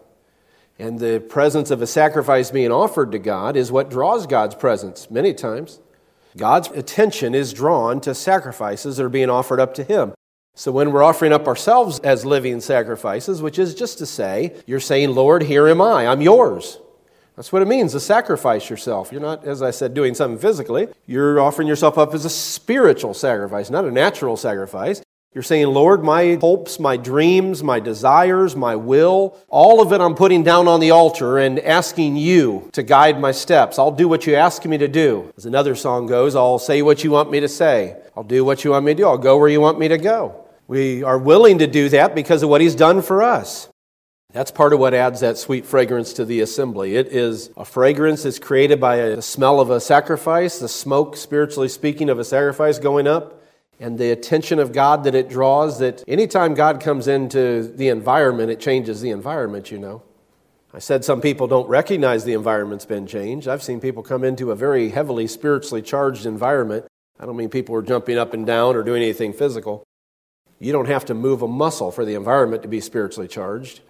And 0.78 1.00
the 1.00 1.20
presence 1.20 1.70
of 1.70 1.82
a 1.82 1.86
sacrifice 1.86 2.50
being 2.50 2.70
offered 2.70 3.12
to 3.12 3.18
God 3.18 3.56
is 3.56 3.72
what 3.72 3.90
draws 3.90 4.26
God's 4.26 4.54
presence 4.54 5.10
many 5.10 5.34
times. 5.34 5.80
God's 6.36 6.68
attention 6.68 7.34
is 7.34 7.52
drawn 7.52 8.00
to 8.02 8.14
sacrifices 8.14 8.96
that 8.96 9.04
are 9.04 9.08
being 9.08 9.30
offered 9.30 9.58
up 9.58 9.74
to 9.74 9.84
Him. 9.84 10.14
So 10.54 10.72
when 10.72 10.92
we're 10.92 11.02
offering 11.02 11.32
up 11.32 11.46
ourselves 11.46 11.98
as 12.00 12.24
living 12.24 12.60
sacrifices, 12.60 13.42
which 13.42 13.58
is 13.58 13.74
just 13.74 13.98
to 13.98 14.06
say, 14.06 14.56
you're 14.66 14.80
saying, 14.80 15.14
Lord, 15.14 15.42
here 15.42 15.68
am 15.68 15.80
I, 15.80 16.06
I'm 16.06 16.20
yours. 16.20 16.78
That's 17.36 17.52
what 17.52 17.62
it 17.62 17.68
means 17.68 17.92
to 17.92 18.00
sacrifice 18.00 18.68
yourself. 18.68 19.12
You're 19.12 19.20
not, 19.20 19.44
as 19.44 19.62
I 19.62 19.70
said, 19.70 19.94
doing 19.94 20.14
something 20.14 20.40
physically. 20.40 20.88
You're 21.06 21.38
offering 21.38 21.68
yourself 21.68 21.96
up 21.96 22.12
as 22.12 22.24
a 22.24 22.30
spiritual 22.30 23.14
sacrifice, 23.14 23.70
not 23.70 23.84
a 23.84 23.92
natural 23.92 24.36
sacrifice. 24.36 25.00
You're 25.34 25.42
saying, 25.42 25.66
Lord, 25.66 26.02
my 26.02 26.38
hopes, 26.40 26.80
my 26.80 26.96
dreams, 26.96 27.62
my 27.62 27.80
desires, 27.80 28.56
my 28.56 28.76
will, 28.76 29.36
all 29.48 29.82
of 29.82 29.92
it 29.92 30.00
I'm 30.00 30.14
putting 30.14 30.42
down 30.42 30.66
on 30.66 30.80
the 30.80 30.90
altar 30.90 31.36
and 31.36 31.60
asking 31.60 32.16
you 32.16 32.70
to 32.72 32.82
guide 32.82 33.20
my 33.20 33.32
steps. 33.32 33.78
I'll 33.78 33.90
do 33.90 34.08
what 34.08 34.26
you 34.26 34.36
ask 34.36 34.64
me 34.64 34.78
to 34.78 34.88
do. 34.88 35.30
As 35.36 35.44
another 35.44 35.74
song 35.74 36.06
goes, 36.06 36.34
I'll 36.34 36.58
say 36.58 36.80
what 36.80 37.04
you 37.04 37.10
want 37.10 37.30
me 37.30 37.40
to 37.40 37.48
say. 37.48 37.96
I'll 38.16 38.24
do 38.24 38.42
what 38.42 38.64
you 38.64 38.70
want 38.70 38.86
me 38.86 38.94
to 38.94 38.96
do. 38.96 39.06
I'll 39.06 39.18
go 39.18 39.36
where 39.36 39.50
you 39.50 39.60
want 39.60 39.78
me 39.78 39.88
to 39.88 39.98
go. 39.98 40.46
We 40.66 41.02
are 41.02 41.18
willing 41.18 41.58
to 41.58 41.66
do 41.66 41.90
that 41.90 42.14
because 42.14 42.42
of 42.42 42.48
what 42.48 42.62
He's 42.62 42.74
done 42.74 43.02
for 43.02 43.22
us. 43.22 43.68
That's 44.32 44.50
part 44.50 44.72
of 44.72 44.80
what 44.80 44.94
adds 44.94 45.20
that 45.20 45.36
sweet 45.36 45.66
fragrance 45.66 46.14
to 46.14 46.24
the 46.24 46.40
assembly. 46.40 46.96
It 46.96 47.08
is 47.08 47.50
a 47.54 47.66
fragrance 47.66 48.22
that's 48.22 48.38
created 48.38 48.80
by 48.80 48.96
a 48.96 49.22
smell 49.22 49.60
of 49.60 49.68
a 49.68 49.80
sacrifice, 49.80 50.58
the 50.58 50.68
smoke, 50.68 51.16
spiritually 51.16 51.68
speaking, 51.68 52.08
of 52.08 52.18
a 52.18 52.24
sacrifice 52.24 52.78
going 52.78 53.06
up 53.06 53.37
and 53.80 53.98
the 53.98 54.10
attention 54.10 54.58
of 54.58 54.72
God 54.72 55.04
that 55.04 55.14
it 55.14 55.28
draws, 55.28 55.78
that 55.78 56.02
anytime 56.08 56.54
God 56.54 56.80
comes 56.80 57.06
into 57.06 57.62
the 57.62 57.88
environment, 57.88 58.50
it 58.50 58.60
changes 58.60 59.00
the 59.00 59.10
environment, 59.10 59.70
you 59.70 59.78
know. 59.78 60.02
I 60.74 60.80
said 60.80 61.04
some 61.04 61.20
people 61.20 61.46
don't 61.46 61.68
recognize 61.68 62.24
the 62.24 62.34
environment's 62.34 62.84
been 62.84 63.06
changed. 63.06 63.48
I've 63.48 63.62
seen 63.62 63.80
people 63.80 64.02
come 64.02 64.22
into 64.24 64.50
a 64.50 64.56
very 64.56 64.90
heavily 64.90 65.26
spiritually 65.26 65.80
charged 65.80 66.26
environment. 66.26 66.86
I 67.18 67.26
don't 67.26 67.36
mean 67.36 67.48
people 67.48 67.74
are 67.74 67.82
jumping 67.82 68.18
up 68.18 68.34
and 68.34 68.46
down 68.46 68.76
or 68.76 68.82
doing 68.82 69.02
anything 69.02 69.32
physical. 69.32 69.84
You 70.58 70.72
don't 70.72 70.88
have 70.88 71.04
to 71.06 71.14
move 71.14 71.42
a 71.42 71.48
muscle 71.48 71.90
for 71.90 72.04
the 72.04 72.14
environment 72.14 72.62
to 72.62 72.68
be 72.68 72.80
spiritually 72.80 73.28
charged. 73.28 73.80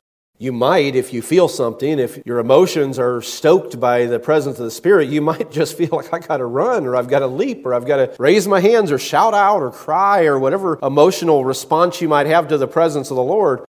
You 0.41 0.53
might, 0.53 0.95
if 0.95 1.13
you 1.13 1.21
feel 1.21 1.49
something, 1.49 1.99
if 1.99 2.25
your 2.25 2.39
emotions 2.39 2.97
are 2.97 3.21
stoked 3.21 3.81
by 3.81 4.07
the 4.07 4.21
presence 4.21 4.61
of 4.61 4.65
the 4.65 4.71
Spirit, 4.71 5.09
you 5.09 5.21
might 5.33 5.51
just 5.51 5.77
feel 5.77 5.89
like 5.91 6.15
I 6.15 6.21
got 6.21 6.37
to 6.37 6.45
run 6.45 6.87
or 6.87 6.95
I've 6.95 7.09
got 7.09 7.21
to 7.21 7.27
leap 7.27 7.67
or 7.67 7.75
I've 7.75 7.87
got 7.87 7.97
to 7.97 8.15
raise 8.21 8.47
my 8.47 8.61
hands 8.61 8.93
or 8.93 8.99
shout 8.99 9.35
out 9.35 9.61
or 9.61 9.73
cry 9.73 10.27
or 10.27 10.39
whatever 10.39 10.79
emotional 10.81 11.45
response 11.45 12.01
you 12.01 12.09
might 12.09 12.27
have 12.27 12.47
to 12.49 12.59
the 12.59 12.69
presence 12.69 13.11
of 13.11 13.17
the 13.17 13.23
Lord. 13.23 13.65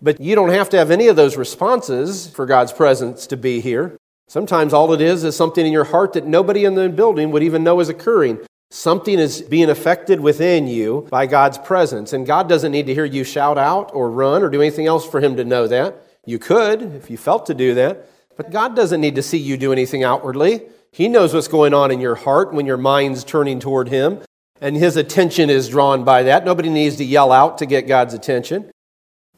But 0.00 0.20
you 0.20 0.36
don't 0.36 0.50
have 0.50 0.68
to 0.70 0.76
have 0.76 0.92
any 0.92 1.08
of 1.08 1.16
those 1.16 1.36
responses 1.36 2.28
for 2.28 2.46
God's 2.46 2.72
presence 2.72 3.26
to 3.28 3.36
be 3.36 3.60
here. 3.60 3.96
Sometimes 4.28 4.72
all 4.72 4.92
it 4.92 5.00
is 5.00 5.24
is 5.24 5.36
something 5.36 5.66
in 5.66 5.72
your 5.72 5.84
heart 5.84 6.12
that 6.12 6.26
nobody 6.26 6.64
in 6.64 6.76
the 6.76 6.88
building 6.88 7.32
would 7.32 7.42
even 7.42 7.64
know 7.64 7.80
is 7.80 7.88
occurring. 7.88 8.38
Something 8.70 9.18
is 9.18 9.42
being 9.42 9.68
affected 9.68 10.20
within 10.20 10.66
you 10.66 11.06
by 11.10 11.26
God's 11.26 11.58
presence. 11.58 12.12
And 12.12 12.26
God 12.26 12.48
doesn't 12.48 12.72
need 12.72 12.86
to 12.86 12.94
hear 12.94 13.04
you 13.04 13.24
shout 13.24 13.58
out 13.58 13.90
or 13.92 14.10
run 14.10 14.42
or 14.42 14.48
do 14.48 14.62
anything 14.62 14.86
else 14.86 15.06
for 15.06 15.20
Him 15.20 15.36
to 15.36 15.44
know 15.44 15.66
that. 15.66 16.11
You 16.24 16.38
could 16.38 16.82
if 16.82 17.10
you 17.10 17.16
felt 17.16 17.46
to 17.46 17.54
do 17.54 17.74
that, 17.74 18.06
but 18.36 18.50
God 18.50 18.76
doesn't 18.76 19.00
need 19.00 19.16
to 19.16 19.22
see 19.22 19.38
you 19.38 19.56
do 19.56 19.72
anything 19.72 20.04
outwardly. 20.04 20.62
He 20.92 21.08
knows 21.08 21.34
what's 21.34 21.48
going 21.48 21.74
on 21.74 21.90
in 21.90 22.00
your 22.00 22.14
heart 22.14 22.52
when 22.52 22.66
your 22.66 22.76
mind's 22.76 23.24
turning 23.24 23.60
toward 23.60 23.88
Him, 23.88 24.20
and 24.60 24.76
His 24.76 24.96
attention 24.96 25.50
is 25.50 25.68
drawn 25.68 26.04
by 26.04 26.22
that. 26.24 26.44
Nobody 26.44 26.68
needs 26.68 26.96
to 26.96 27.04
yell 27.04 27.32
out 27.32 27.58
to 27.58 27.66
get 27.66 27.86
God's 27.86 28.14
attention. 28.14 28.70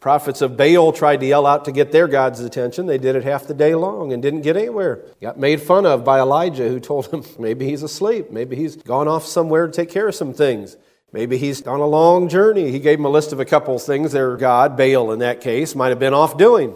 Prophets 0.01 0.43
of 0.43 0.59
Baal 0.59 0.93
tried 0.93 1.21
to 1.21 1.27
yell 1.27 1.47
out 1.47 1.65
to 1.65 1.73
get 1.73 1.91
their 1.91 2.07
God's 2.07 2.41
attention. 2.41 2.85
They 2.85 2.99
did 2.99 3.17
it 3.17 3.25
half 3.25 3.47
the 3.47 3.55
day 3.55 3.75
long 3.75 4.13
and 4.13 4.23
didn't 4.23 4.43
get 4.43 4.55
anywhere. 4.55 5.03
Got 5.23 5.39
made 5.39 5.63
fun 5.63 5.87
of 5.87 6.05
by 6.05 6.19
Elijah, 6.19 6.69
who 6.69 6.79
told 6.79 7.07
him 7.07 7.25
maybe 7.39 7.65
he's 7.65 7.83
asleep. 7.83 8.31
Maybe 8.31 8.55
he's 8.55 8.77
gone 8.77 9.09
off 9.09 9.25
somewhere 9.25 9.67
to 9.67 9.73
take 9.73 9.89
care 9.89 10.09
of 10.09 10.15
some 10.15 10.35
things. 10.35 10.77
Maybe 11.15 11.39
he's 11.39 11.65
on 11.65 11.79
a 11.79 11.87
long 11.87 12.29
journey. 12.29 12.73
He 12.73 12.81
gave 12.81 12.99
him 12.99 13.05
a 13.05 13.09
list 13.09 13.33
of 13.33 13.39
a 13.39 13.45
couple 13.45 13.77
of 13.77 13.83
things 13.85 14.11
their 14.11 14.37
God, 14.37 14.77
Baal 14.77 15.13
in 15.13 15.21
that 15.21 15.41
case, 15.41 15.77
might 15.77 15.91
have 15.91 16.01
been 16.01 16.13
off 16.13 16.37
doing, 16.37 16.75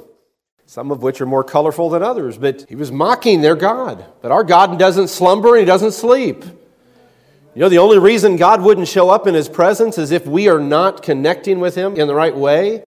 some 0.64 0.92
of 0.92 1.02
which 1.02 1.20
are 1.20 1.26
more 1.26 1.42
colorful 1.42 1.90
than 1.90 2.04
others. 2.04 2.38
But 2.38 2.64
he 2.68 2.76
was 2.76 2.92
mocking 2.92 3.40
their 3.40 3.56
God. 3.56 4.04
But 4.22 4.30
our 4.30 4.44
God 4.44 4.78
doesn't 4.78 5.08
slumber 5.08 5.56
and 5.56 5.58
he 5.58 5.64
doesn't 5.64 5.90
sleep. 5.90 6.44
You 6.44 7.62
know, 7.62 7.68
the 7.68 7.78
only 7.78 7.98
reason 7.98 8.36
God 8.36 8.62
wouldn't 8.62 8.86
show 8.86 9.10
up 9.10 9.26
in 9.26 9.34
his 9.34 9.48
presence 9.48 9.98
is 9.98 10.12
if 10.12 10.24
we 10.24 10.48
are 10.48 10.60
not 10.60 11.02
connecting 11.02 11.58
with 11.58 11.74
him 11.74 11.96
in 11.96 12.06
the 12.06 12.14
right 12.14 12.36
way. 12.36 12.84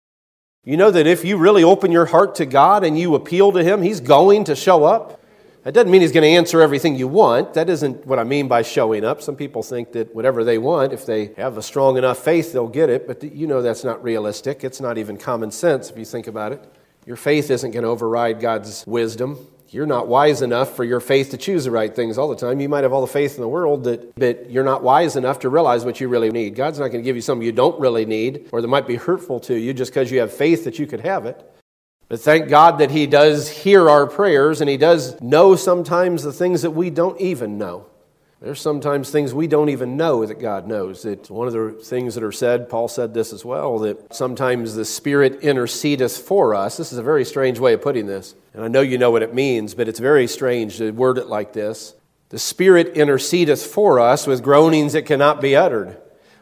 You 0.63 0.77
know 0.77 0.89
that 0.89 1.05
if 1.05 1.25
you 1.25 1.35
really 1.35 1.65
open 1.65 1.91
your 1.91 2.05
heart 2.05 2.35
to 2.35 2.45
God 2.45 2.85
and 2.85 2.97
you 2.97 3.13
appeal 3.13 3.51
to 3.51 3.61
him, 3.61 3.81
he's 3.81 3.99
going 3.99 4.45
to 4.45 4.55
show 4.55 4.85
up. 4.85 5.20
That 5.63 5.75
doesn't 5.75 5.91
mean 5.91 6.01
he's 6.01 6.11
going 6.11 6.23
to 6.23 6.29
answer 6.29 6.59
everything 6.61 6.95
you 6.95 7.07
want. 7.07 7.53
That 7.53 7.69
isn't 7.69 8.07
what 8.07 8.17
I 8.17 8.23
mean 8.23 8.47
by 8.47 8.63
showing 8.63 9.05
up. 9.05 9.21
Some 9.21 9.35
people 9.35 9.61
think 9.61 9.91
that 9.91 10.15
whatever 10.15 10.43
they 10.43 10.57
want, 10.57 10.91
if 10.91 11.05
they 11.05 11.33
have 11.37 11.55
a 11.57 11.61
strong 11.61 11.97
enough 11.97 12.17
faith, 12.17 12.51
they'll 12.51 12.67
get 12.67 12.89
it. 12.89 13.05
But 13.05 13.21
you 13.23 13.45
know 13.45 13.61
that's 13.61 13.83
not 13.83 14.03
realistic. 14.03 14.63
It's 14.63 14.81
not 14.81 14.97
even 14.97 15.17
common 15.17 15.51
sense 15.51 15.91
if 15.91 15.97
you 15.99 16.05
think 16.05 16.25
about 16.25 16.51
it. 16.51 16.63
Your 17.05 17.15
faith 17.15 17.51
isn't 17.51 17.71
going 17.71 17.83
to 17.83 17.89
override 17.89 18.39
God's 18.39 18.85
wisdom. 18.87 19.37
You're 19.69 19.85
not 19.85 20.07
wise 20.07 20.41
enough 20.41 20.75
for 20.75 20.83
your 20.83 20.99
faith 20.99 21.29
to 21.29 21.37
choose 21.37 21.63
the 21.63 21.71
right 21.71 21.95
things 21.95 22.17
all 22.17 22.27
the 22.27 22.35
time. 22.35 22.59
You 22.59 22.67
might 22.67 22.83
have 22.83 22.91
all 22.91 23.01
the 23.01 23.07
faith 23.07 23.35
in 23.35 23.41
the 23.41 23.47
world, 23.47 23.85
that, 23.85 24.13
but 24.15 24.49
you're 24.49 24.65
not 24.65 24.83
wise 24.83 25.15
enough 25.15 25.39
to 25.39 25.49
realize 25.49 25.85
what 25.85 26.01
you 26.01 26.09
really 26.09 26.29
need. 26.29 26.55
God's 26.55 26.79
not 26.79 26.87
going 26.87 27.03
to 27.03 27.05
give 27.05 27.15
you 27.15 27.21
something 27.21 27.45
you 27.45 27.53
don't 27.53 27.79
really 27.79 28.05
need 28.05 28.49
or 28.51 28.61
that 28.61 28.67
might 28.67 28.85
be 28.85 28.95
hurtful 28.95 29.39
to 29.41 29.55
you 29.55 29.73
just 29.73 29.91
because 29.91 30.11
you 30.11 30.19
have 30.19 30.33
faith 30.33 30.65
that 30.65 30.77
you 30.77 30.87
could 30.87 31.01
have 31.01 31.25
it. 31.25 31.47
But 32.11 32.19
thank 32.19 32.49
God 32.49 32.79
that 32.79 32.91
He 32.91 33.07
does 33.07 33.47
hear 33.47 33.89
our 33.89 34.05
prayers 34.05 34.59
and 34.59 34.69
He 34.69 34.75
does 34.75 35.21
know 35.21 35.55
sometimes 35.55 36.23
the 36.23 36.33
things 36.33 36.63
that 36.63 36.71
we 36.71 36.89
don't 36.89 37.17
even 37.21 37.57
know. 37.57 37.85
There's 38.41 38.59
sometimes 38.59 39.09
things 39.09 39.33
we 39.33 39.47
don't 39.47 39.69
even 39.69 39.95
know 39.95 40.25
that 40.25 40.41
God 40.41 40.67
knows. 40.67 41.05
It's 41.05 41.29
one 41.29 41.47
of 41.47 41.53
the 41.53 41.71
things 41.81 42.15
that 42.15 42.23
are 42.25 42.31
said, 42.33 42.67
Paul 42.67 42.89
said 42.89 43.13
this 43.13 43.31
as 43.31 43.45
well, 43.45 43.79
that 43.79 44.13
sometimes 44.13 44.75
the 44.75 44.83
Spirit 44.83 45.39
intercedeth 45.41 46.17
for 46.17 46.53
us. 46.53 46.75
This 46.75 46.91
is 46.91 46.97
a 46.97 47.03
very 47.03 47.23
strange 47.23 47.59
way 47.59 47.71
of 47.71 47.81
putting 47.81 48.07
this. 48.07 48.35
And 48.53 48.61
I 48.61 48.67
know 48.67 48.81
you 48.81 48.97
know 48.97 49.11
what 49.11 49.23
it 49.23 49.33
means, 49.33 49.73
but 49.73 49.87
it's 49.87 49.99
very 49.99 50.27
strange 50.27 50.79
to 50.79 50.91
word 50.91 51.17
it 51.17 51.27
like 51.27 51.53
this. 51.53 51.95
The 52.27 52.39
Spirit 52.39 52.97
intercedeth 52.97 53.65
for 53.65 54.01
us 54.01 54.27
with 54.27 54.43
groanings 54.43 54.91
that 54.91 55.05
cannot 55.05 55.39
be 55.39 55.55
uttered. 55.55 55.95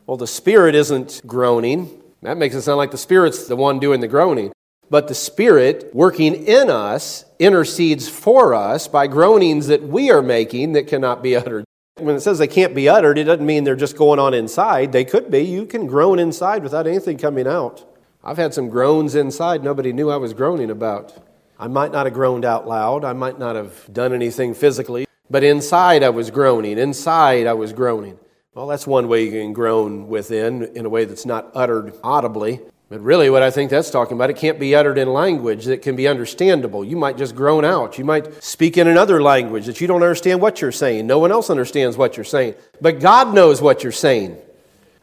Well, 0.07 0.17
the 0.17 0.25
Spirit 0.25 0.73
isn't 0.73 1.21
groaning. 1.27 2.01
That 2.23 2.37
makes 2.37 2.55
it 2.55 2.63
sound 2.63 2.79
like 2.79 2.89
the 2.89 2.97
Spirit's 2.97 3.45
the 3.45 3.55
one 3.55 3.77
doing 3.77 3.99
the 3.99 4.07
groaning. 4.07 4.51
But 4.89 5.07
the 5.07 5.15
Spirit 5.15 5.91
working 5.93 6.33
in 6.33 6.69
us 6.69 7.25
intercedes 7.37 8.09
for 8.09 8.55
us 8.55 8.87
by 8.87 9.07
groanings 9.07 9.67
that 9.67 9.83
we 9.83 10.09
are 10.09 10.21
making 10.21 10.73
that 10.73 10.87
cannot 10.87 11.21
be 11.21 11.35
uttered. 11.35 11.65
When 11.97 12.15
it 12.15 12.21
says 12.21 12.39
they 12.39 12.47
can't 12.47 12.73
be 12.73 12.89
uttered, 12.89 13.17
it 13.17 13.25
doesn't 13.25 13.45
mean 13.45 13.65
they're 13.65 13.75
just 13.75 13.97
going 13.97 14.19
on 14.19 14.33
inside. 14.33 14.91
They 14.91 15.05
could 15.05 15.29
be. 15.29 15.41
You 15.41 15.65
can 15.65 15.85
groan 15.85 16.17
inside 16.17 16.63
without 16.63 16.87
anything 16.87 17.17
coming 17.17 17.47
out. 17.47 17.85
I've 18.23 18.37
had 18.37 18.53
some 18.53 18.69
groans 18.69 19.15
inside 19.15 19.63
nobody 19.63 19.93
knew 19.93 20.09
I 20.09 20.17
was 20.17 20.33
groaning 20.33 20.71
about. 20.71 21.13
I 21.59 21.67
might 21.67 21.91
not 21.91 22.05
have 22.05 22.13
groaned 22.13 22.45
out 22.45 22.67
loud. 22.67 23.03
I 23.03 23.13
might 23.13 23.37
not 23.37 23.55
have 23.55 23.93
done 23.93 24.13
anything 24.13 24.53
physically. 24.53 25.05
But 25.29 25.43
inside 25.43 26.03
I 26.03 26.09
was 26.09 26.31
groaning. 26.31 26.77
Inside 26.79 27.45
I 27.45 27.53
was 27.53 27.73
groaning. 27.73 28.17
Well, 28.55 28.65
that's 28.67 28.87
one 28.87 29.07
way 29.07 29.25
you 29.25 29.31
can 29.31 29.53
groan 29.53 30.07
within 30.07 30.63
in 30.75 30.85
a 30.85 30.89
way 30.89 31.05
that's 31.05 31.25
not 31.25 31.51
uttered 31.53 31.93
audibly. 32.03 32.61
But 32.89 33.01
really, 33.01 33.29
what 33.29 33.43
I 33.43 33.51
think 33.51 33.69
that's 33.69 33.91
talking 33.91 34.17
about, 34.17 34.31
it 34.31 34.35
can't 34.35 34.59
be 34.59 34.73
uttered 34.73 34.97
in 34.97 35.13
language 35.13 35.65
that 35.65 35.83
can 35.83 35.95
be 35.95 36.07
understandable. 36.07 36.83
You 36.83 36.97
might 36.97 37.17
just 37.17 37.35
groan 37.35 37.63
out. 37.63 37.99
You 37.99 38.03
might 38.03 38.43
speak 38.43 38.79
in 38.79 38.87
another 38.87 39.21
language 39.21 39.67
that 39.67 39.79
you 39.79 39.85
don't 39.85 40.01
understand 40.01 40.41
what 40.41 40.59
you're 40.59 40.71
saying. 40.71 41.05
No 41.05 41.19
one 41.19 41.31
else 41.31 41.51
understands 41.51 41.97
what 41.97 42.17
you're 42.17 42.23
saying. 42.23 42.55
But 42.81 42.99
God 42.99 43.35
knows 43.35 43.61
what 43.61 43.83
you're 43.83 43.91
saying. 43.91 44.37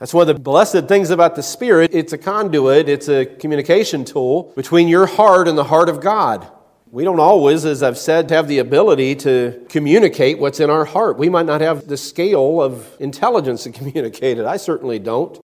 That's 0.01 0.13
one 0.13 0.29
of 0.29 0.37
the 0.37 0.43
blessed 0.43 0.89
things 0.89 1.11
about 1.11 1.37
the 1.37 1.45
Spirit. 1.45 1.95
It's 1.95 2.13
a 2.13 2.19
conduit, 2.19 2.89
it's 2.89 3.09
a 3.09 3.25
communication 3.25 4.05
tool 4.05 4.53
between 4.57 4.89
your 4.89 5.07
heart 5.07 5.47
and 5.47 5.57
the 5.57 5.65
heart 5.65 5.89
of 5.89 6.01
God. 6.01 6.51
We 6.91 7.05
don't 7.05 7.21
always, 7.21 7.65
as 7.65 7.85
I've 7.85 7.99
said, 7.99 8.31
have 8.31 8.49
the 8.49 8.59
ability 8.59 9.15
to 9.17 9.65
communicate 9.69 10.41
what's 10.41 10.59
in 10.59 10.71
our 10.71 10.85
heart. 10.85 11.19
We 11.19 11.29
might 11.29 11.47
not 11.47 11.61
have 11.61 11.87
the 11.87 11.97
scale 11.97 12.61
of 12.61 12.97
intelligence 12.99 13.63
to 13.63 13.71
communicate 13.73 14.39
it. 14.39 14.45
I 14.45 14.57
certainly 14.57 14.99
don't. 14.99 15.41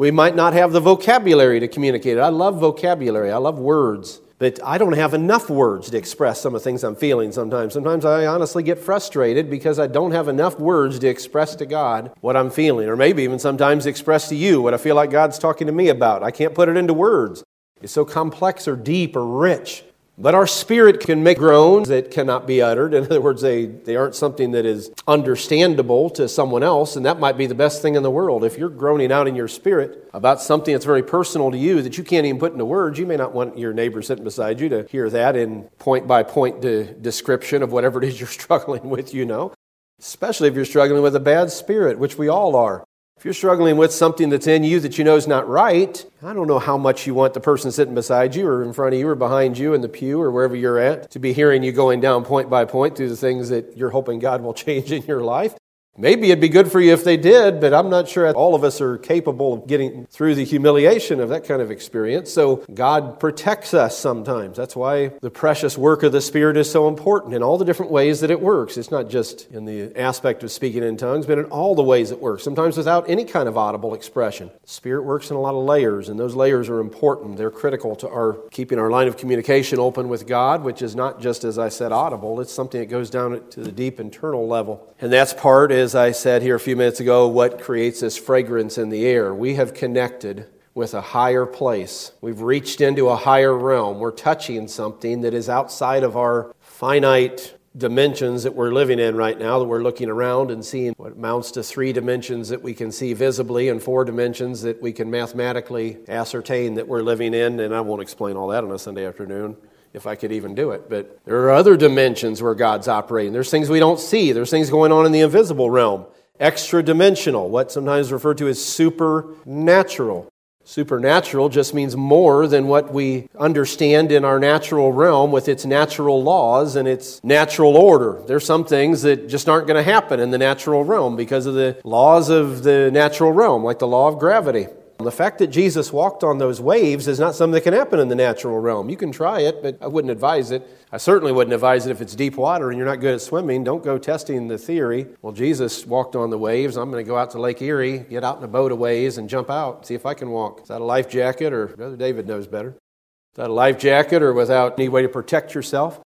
We 0.00 0.10
might 0.10 0.34
not 0.34 0.54
have 0.54 0.72
the 0.72 0.80
vocabulary 0.80 1.60
to 1.60 1.68
communicate 1.68 2.16
it. 2.16 2.20
I 2.20 2.30
love 2.30 2.58
vocabulary, 2.58 3.30
I 3.30 3.36
love 3.36 3.58
words. 3.58 4.22
But 4.38 4.58
I 4.64 4.78
don't 4.78 4.94
have 4.94 5.12
enough 5.12 5.50
words 5.50 5.90
to 5.90 5.98
express 5.98 6.40
some 6.40 6.54
of 6.54 6.62
the 6.62 6.64
things 6.64 6.82
I'm 6.82 6.96
feeling 6.96 7.32
sometimes. 7.32 7.74
Sometimes 7.74 8.06
I 8.06 8.24
honestly 8.24 8.62
get 8.62 8.78
frustrated 8.78 9.50
because 9.50 9.78
I 9.78 9.88
don't 9.88 10.12
have 10.12 10.26
enough 10.26 10.58
words 10.58 10.98
to 11.00 11.06
express 11.06 11.54
to 11.56 11.66
God 11.66 12.12
what 12.22 12.34
I'm 12.34 12.48
feeling, 12.48 12.88
or 12.88 12.96
maybe 12.96 13.24
even 13.24 13.38
sometimes 13.38 13.84
express 13.84 14.30
to 14.30 14.36
you 14.36 14.62
what 14.62 14.72
I 14.72 14.78
feel 14.78 14.96
like 14.96 15.10
God's 15.10 15.38
talking 15.38 15.66
to 15.66 15.72
me 15.74 15.90
about. 15.90 16.22
I 16.22 16.30
can't 16.30 16.54
put 16.54 16.70
it 16.70 16.78
into 16.78 16.94
words. 16.94 17.44
It's 17.82 17.92
so 17.92 18.06
complex 18.06 18.66
or 18.66 18.76
deep 18.76 19.14
or 19.14 19.26
rich. 19.26 19.84
But 20.20 20.34
our 20.34 20.46
spirit 20.46 21.00
can 21.00 21.22
make 21.22 21.38
groans 21.38 21.88
that 21.88 22.10
cannot 22.10 22.46
be 22.46 22.60
uttered. 22.60 22.92
In 22.92 23.04
other 23.04 23.22
words, 23.22 23.40
they, 23.40 23.64
they 23.64 23.96
aren't 23.96 24.14
something 24.14 24.50
that 24.50 24.66
is 24.66 24.90
understandable 25.08 26.10
to 26.10 26.28
someone 26.28 26.62
else, 26.62 26.94
and 26.94 27.06
that 27.06 27.18
might 27.18 27.38
be 27.38 27.46
the 27.46 27.54
best 27.54 27.80
thing 27.80 27.94
in 27.94 28.02
the 28.02 28.10
world. 28.10 28.44
If 28.44 28.58
you're 28.58 28.68
groaning 28.68 29.10
out 29.10 29.28
in 29.28 29.34
your 29.34 29.48
spirit 29.48 30.10
about 30.12 30.42
something 30.42 30.74
that's 30.74 30.84
very 30.84 31.02
personal 31.02 31.50
to 31.50 31.56
you 31.56 31.80
that 31.80 31.96
you 31.96 32.04
can't 32.04 32.26
even 32.26 32.38
put 32.38 32.52
into 32.52 32.66
words, 32.66 32.98
you 32.98 33.06
may 33.06 33.16
not 33.16 33.32
want 33.32 33.56
your 33.56 33.72
neighbor 33.72 34.02
sitting 34.02 34.22
beside 34.22 34.60
you 34.60 34.68
to 34.68 34.86
hear 34.90 35.08
that 35.08 35.36
in 35.36 35.62
point 35.78 36.06
by 36.06 36.22
point 36.22 36.60
description 36.60 37.62
of 37.62 37.72
whatever 37.72 38.02
it 38.02 38.06
is 38.06 38.20
you're 38.20 38.28
struggling 38.40 38.90
with, 38.90 39.14
you 39.14 39.24
know. 39.24 39.54
Especially 39.98 40.48
if 40.48 40.54
you're 40.54 40.66
struggling 40.66 41.02
with 41.02 41.16
a 41.16 41.20
bad 41.20 41.50
spirit, 41.50 41.98
which 41.98 42.18
we 42.18 42.28
all 42.28 42.56
are. 42.56 42.84
If 43.20 43.26
you're 43.26 43.34
struggling 43.34 43.76
with 43.76 43.92
something 43.92 44.30
that's 44.30 44.46
in 44.46 44.64
you 44.64 44.80
that 44.80 44.96
you 44.96 45.04
know 45.04 45.14
is 45.14 45.26
not 45.26 45.46
right, 45.46 46.02
I 46.22 46.32
don't 46.32 46.46
know 46.46 46.58
how 46.58 46.78
much 46.78 47.06
you 47.06 47.12
want 47.12 47.34
the 47.34 47.40
person 47.40 47.70
sitting 47.70 47.94
beside 47.94 48.34
you 48.34 48.46
or 48.46 48.62
in 48.62 48.72
front 48.72 48.94
of 48.94 48.98
you 48.98 49.06
or 49.06 49.14
behind 49.14 49.58
you 49.58 49.74
in 49.74 49.82
the 49.82 49.90
pew 49.90 50.18
or 50.18 50.30
wherever 50.30 50.56
you're 50.56 50.78
at 50.78 51.10
to 51.10 51.18
be 51.18 51.34
hearing 51.34 51.62
you 51.62 51.70
going 51.70 52.00
down 52.00 52.24
point 52.24 52.48
by 52.48 52.64
point 52.64 52.96
through 52.96 53.10
the 53.10 53.18
things 53.18 53.50
that 53.50 53.76
you're 53.76 53.90
hoping 53.90 54.20
God 54.20 54.40
will 54.40 54.54
change 54.66 54.90
in 54.90 55.02
your 55.02 55.20
life. 55.20 55.54
Maybe 55.98 56.30
it'd 56.30 56.40
be 56.40 56.48
good 56.48 56.70
for 56.70 56.80
you 56.80 56.92
if 56.92 57.04
they 57.04 57.16
did, 57.16 57.60
but 57.60 57.74
I'm 57.74 57.90
not 57.90 58.08
sure 58.08 58.32
all 58.32 58.54
of 58.54 58.64
us 58.64 58.80
are 58.80 58.96
capable 58.96 59.54
of 59.54 59.66
getting 59.66 60.06
through 60.06 60.36
the 60.36 60.44
humiliation 60.44 61.20
of 61.20 61.28
that 61.30 61.44
kind 61.44 61.60
of 61.60 61.70
experience. 61.70 62.32
So 62.32 62.64
God 62.72 63.18
protects 63.20 63.74
us 63.74 63.98
sometimes. 63.98 64.56
That's 64.56 64.76
why 64.76 65.08
the 65.20 65.30
precious 65.30 65.76
work 65.76 66.02
of 66.02 66.12
the 66.12 66.20
Spirit 66.20 66.56
is 66.56 66.70
so 66.70 66.88
important 66.88 67.34
in 67.34 67.42
all 67.42 67.58
the 67.58 67.64
different 67.64 67.90
ways 67.90 68.20
that 68.20 68.30
it 68.30 68.40
works. 68.40 68.76
It's 68.76 68.90
not 68.90 69.10
just 69.10 69.50
in 69.50 69.64
the 69.64 69.94
aspect 69.98 70.42
of 70.42 70.50
speaking 70.50 70.84
in 70.84 70.96
tongues, 70.96 71.26
but 71.26 71.38
in 71.38 71.44
all 71.46 71.74
the 71.74 71.82
ways 71.82 72.12
it 72.12 72.20
works, 72.20 72.44
sometimes 72.44 72.76
without 72.76 73.10
any 73.10 73.24
kind 73.24 73.48
of 73.48 73.58
audible 73.58 73.92
expression. 73.92 74.50
The 74.62 74.68
Spirit 74.68 75.02
works 75.02 75.30
in 75.30 75.36
a 75.36 75.40
lot 75.40 75.54
of 75.54 75.64
layers, 75.64 76.08
and 76.08 76.18
those 76.18 76.34
layers 76.34 76.68
are 76.68 76.80
important. 76.80 77.36
They're 77.36 77.50
critical 77.50 77.96
to 77.96 78.08
our 78.08 78.38
keeping 78.50 78.78
our 78.78 78.90
line 78.90 79.08
of 79.08 79.16
communication 79.16 79.78
open 79.78 80.08
with 80.08 80.26
God, 80.26 80.62
which 80.62 80.82
is 80.82 80.96
not 80.96 81.20
just, 81.20 81.44
as 81.44 81.58
I 81.58 81.68
said, 81.68 81.92
audible. 81.92 82.40
It's 82.40 82.54
something 82.54 82.80
that 82.80 82.86
goes 82.86 83.10
down 83.10 83.48
to 83.50 83.60
the 83.60 83.72
deep 83.72 84.00
internal 84.00 84.46
level. 84.46 84.86
And 85.00 85.12
that's 85.12 85.34
part 85.34 85.72
as 85.80 85.94
I 85.94 86.12
said 86.12 86.42
here 86.42 86.56
a 86.56 86.60
few 86.60 86.76
minutes 86.76 87.00
ago, 87.00 87.26
what 87.26 87.60
creates 87.60 88.00
this 88.00 88.16
fragrance 88.16 88.76
in 88.76 88.90
the 88.90 89.06
air. 89.06 89.34
We 89.34 89.54
have 89.54 89.72
connected 89.72 90.46
with 90.74 90.92
a 90.92 91.00
higher 91.00 91.46
place. 91.46 92.12
We've 92.20 92.42
reached 92.42 92.82
into 92.82 93.08
a 93.08 93.16
higher 93.16 93.56
realm. 93.56 93.98
We're 93.98 94.10
touching 94.12 94.68
something 94.68 95.22
that 95.22 95.32
is 95.32 95.48
outside 95.48 96.04
of 96.04 96.16
our 96.16 96.54
finite 96.60 97.56
dimensions 97.76 98.42
that 98.42 98.54
we're 98.54 98.72
living 98.72 98.98
in 98.98 99.16
right 99.16 99.38
now, 99.38 99.58
that 99.58 99.64
we're 99.64 99.82
looking 99.82 100.10
around 100.10 100.50
and 100.50 100.64
seeing 100.64 100.92
what 100.98 101.12
amounts 101.12 101.50
to 101.52 101.62
three 101.62 101.92
dimensions 101.92 102.50
that 102.50 102.62
we 102.62 102.74
can 102.74 102.92
see 102.92 103.14
visibly 103.14 103.70
and 103.70 103.82
four 103.82 104.04
dimensions 104.04 104.60
that 104.62 104.80
we 104.82 104.92
can 104.92 105.10
mathematically 105.10 105.96
ascertain 106.08 106.74
that 106.74 106.86
we're 106.86 107.02
living 107.02 107.32
in. 107.32 107.58
And 107.58 107.74
I 107.74 107.80
won't 107.80 108.02
explain 108.02 108.36
all 108.36 108.48
that 108.48 108.64
on 108.64 108.70
a 108.70 108.78
Sunday 108.78 109.06
afternoon 109.06 109.56
if 109.92 110.06
I 110.06 110.14
could 110.14 110.32
even 110.32 110.54
do 110.54 110.70
it. 110.70 110.88
But 110.88 111.24
there 111.24 111.40
are 111.44 111.50
other 111.50 111.76
dimensions 111.76 112.42
where 112.42 112.54
God's 112.54 112.88
operating. 112.88 113.32
There's 113.32 113.50
things 113.50 113.68
we 113.68 113.80
don't 113.80 114.00
see, 114.00 114.32
there's 114.32 114.50
things 114.50 114.70
going 114.70 114.92
on 114.92 115.06
in 115.06 115.12
the 115.12 115.20
invisible 115.20 115.70
realm. 115.70 116.06
Extra 116.38 116.82
dimensional, 116.82 117.50
what 117.50 117.70
sometimes 117.70 118.10
referred 118.10 118.38
to 118.38 118.48
as 118.48 118.64
supernatural. 118.64 120.30
Supernatural 120.64 121.48
just 121.48 121.74
means 121.74 121.96
more 121.96 122.46
than 122.46 122.68
what 122.68 122.92
we 122.92 123.28
understand 123.38 124.12
in 124.12 124.24
our 124.24 124.38
natural 124.38 124.92
realm 124.92 125.32
with 125.32 125.48
its 125.48 125.64
natural 125.64 126.22
laws 126.22 126.76
and 126.76 126.86
its 126.86 127.22
natural 127.24 127.76
order. 127.76 128.22
There's 128.26 128.44
some 128.44 128.64
things 128.64 129.02
that 129.02 129.28
just 129.28 129.48
aren't 129.48 129.66
going 129.66 129.84
to 129.84 129.90
happen 129.90 130.20
in 130.20 130.30
the 130.30 130.38
natural 130.38 130.84
realm 130.84 131.16
because 131.16 131.46
of 131.46 131.54
the 131.54 131.80
laws 131.82 132.28
of 132.28 132.62
the 132.62 132.90
natural 132.92 133.32
realm, 133.32 133.64
like 133.64 133.80
the 133.80 133.88
law 133.88 134.08
of 134.08 134.18
gravity. 134.18 134.68
The 135.04 135.12
fact 135.12 135.38
that 135.38 135.48
Jesus 135.48 135.92
walked 135.92 136.22
on 136.22 136.38
those 136.38 136.60
waves 136.60 137.08
is 137.08 137.18
not 137.18 137.34
something 137.34 137.54
that 137.54 137.62
can 137.62 137.72
happen 137.72 137.98
in 137.98 138.08
the 138.08 138.14
natural 138.14 138.58
realm. 138.58 138.88
You 138.88 138.96
can 138.96 139.12
try 139.12 139.40
it, 139.40 139.62
but 139.62 139.78
I 139.80 139.86
wouldn't 139.86 140.10
advise 140.10 140.50
it. 140.50 140.66
I 140.92 140.98
certainly 140.98 141.32
wouldn't 141.32 141.54
advise 141.54 141.86
it 141.86 141.90
if 141.90 142.00
it's 142.00 142.14
deep 142.14 142.36
water 142.36 142.68
and 142.68 142.78
you're 142.78 142.86
not 142.86 143.00
good 143.00 143.14
at 143.14 143.20
swimming. 143.20 143.64
Don't 143.64 143.82
go 143.82 143.98
testing 143.98 144.48
the 144.48 144.58
theory. 144.58 145.06
Well, 145.22 145.32
Jesus 145.32 145.86
walked 145.86 146.16
on 146.16 146.30
the 146.30 146.38
waves. 146.38 146.76
I'm 146.76 146.90
going 146.90 147.04
to 147.04 147.08
go 147.08 147.16
out 147.16 147.30
to 147.30 147.40
Lake 147.40 147.62
Erie, 147.62 147.98
get 147.98 148.24
out 148.24 148.38
in 148.38 148.44
a 148.44 148.48
boat 148.48 148.72
a 148.72 148.76
ways, 148.76 149.16
and 149.16 149.28
jump 149.28 149.50
out, 149.50 149.86
see 149.86 149.94
if 149.94 150.04
I 150.04 150.14
can 150.14 150.30
walk. 150.30 150.62
Is 150.62 150.68
that 150.68 150.80
a 150.80 150.84
life 150.84 151.08
jacket, 151.08 151.52
or 151.52 151.68
Brother 151.68 151.96
David 151.96 152.26
knows 152.26 152.46
better? 152.46 152.70
Is 152.70 153.36
that 153.36 153.48
a 153.48 153.52
life 153.52 153.78
jacket, 153.78 154.22
or 154.22 154.32
without 154.32 154.78
any 154.78 154.88
way 154.88 155.02
to 155.02 155.08
protect 155.08 155.54
yourself? 155.54 156.00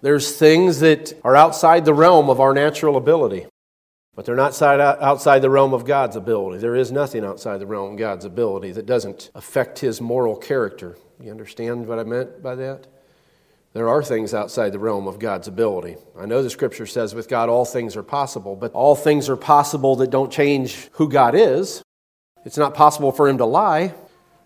There's 0.00 0.36
things 0.36 0.78
that 0.78 1.12
are 1.24 1.34
outside 1.34 1.84
the 1.84 1.92
realm 1.92 2.30
of 2.30 2.38
our 2.38 2.54
natural 2.54 2.96
ability. 2.96 3.47
But 4.18 4.24
they're 4.24 4.34
not 4.34 4.60
outside 4.60 5.42
the 5.42 5.48
realm 5.48 5.72
of 5.72 5.84
God's 5.84 6.16
ability. 6.16 6.58
There 6.58 6.74
is 6.74 6.90
nothing 6.90 7.24
outside 7.24 7.58
the 7.58 7.66
realm 7.66 7.92
of 7.92 7.98
God's 7.98 8.24
ability 8.24 8.72
that 8.72 8.84
doesn't 8.84 9.30
affect 9.36 9.78
his 9.78 10.00
moral 10.00 10.34
character. 10.34 10.96
You 11.22 11.30
understand 11.30 11.86
what 11.86 12.00
I 12.00 12.02
meant 12.02 12.42
by 12.42 12.56
that? 12.56 12.88
There 13.74 13.88
are 13.88 14.02
things 14.02 14.34
outside 14.34 14.70
the 14.70 14.80
realm 14.80 15.06
of 15.06 15.20
God's 15.20 15.46
ability. 15.46 15.98
I 16.18 16.26
know 16.26 16.42
the 16.42 16.50
scripture 16.50 16.84
says 16.84 17.14
with 17.14 17.28
God 17.28 17.48
all 17.48 17.64
things 17.64 17.94
are 17.94 18.02
possible, 18.02 18.56
but 18.56 18.72
all 18.72 18.96
things 18.96 19.28
are 19.28 19.36
possible 19.36 19.94
that 19.94 20.10
don't 20.10 20.32
change 20.32 20.88
who 20.94 21.08
God 21.08 21.36
is. 21.36 21.80
It's 22.44 22.58
not 22.58 22.74
possible 22.74 23.12
for 23.12 23.28
him 23.28 23.38
to 23.38 23.44
lie. 23.44 23.94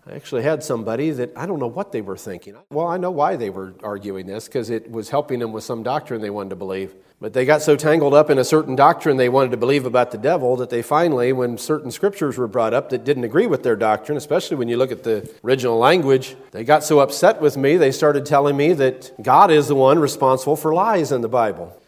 I 0.05 0.13
actually 0.13 0.43
had 0.43 0.63
somebody 0.63 1.09
that 1.09 1.35
I 1.35 1.47
don't 1.47 1.57
know 1.57 1.65
what 1.65 1.91
they 1.91 2.01
were 2.01 2.15
thinking. 2.15 2.55
Well, 2.69 2.85
I 2.85 2.97
know 2.97 3.09
why 3.09 3.37
they 3.37 3.49
were 3.49 3.73
arguing 3.81 4.27
this 4.27 4.45
because 4.45 4.69
it 4.69 4.91
was 4.91 5.09
helping 5.09 5.39
them 5.39 5.51
with 5.51 5.63
some 5.63 5.81
doctrine 5.81 6.21
they 6.21 6.29
wanted 6.29 6.51
to 6.51 6.57
believe. 6.57 6.93
But 7.21 7.33
they 7.33 7.45
got 7.45 7.61
so 7.61 7.75
tangled 7.77 8.13
up 8.13 8.29
in 8.29 8.37
a 8.37 8.43
certain 8.43 8.75
doctrine 8.75 9.15
they 9.15 9.29
wanted 9.29 9.51
to 9.51 9.57
believe 9.57 9.85
about 9.85 10.11
the 10.11 10.17
devil 10.17 10.57
that 10.57 10.69
they 10.69 10.81
finally, 10.81 11.31
when 11.31 11.57
certain 11.57 11.89
scriptures 11.89 12.37
were 12.37 12.47
brought 12.47 12.73
up 12.73 12.89
that 12.89 13.05
didn't 13.05 13.23
agree 13.23 13.47
with 13.47 13.63
their 13.63 13.77
doctrine, 13.77 14.17
especially 14.17 14.57
when 14.57 14.67
you 14.67 14.75
look 14.75 14.91
at 14.91 15.03
the 15.03 15.33
original 15.43 15.77
language, 15.77 16.35
they 16.51 16.65
got 16.65 16.83
so 16.83 16.99
upset 16.99 17.39
with 17.39 17.55
me 17.55 17.77
they 17.77 17.91
started 17.91 18.25
telling 18.25 18.57
me 18.57 18.73
that 18.73 19.11
God 19.21 19.51
is 19.51 19.69
the 19.69 19.75
one 19.75 19.99
responsible 19.99 20.57
for 20.57 20.73
lies 20.73 21.11
in 21.13 21.21
the 21.21 21.29
Bible. 21.29 21.79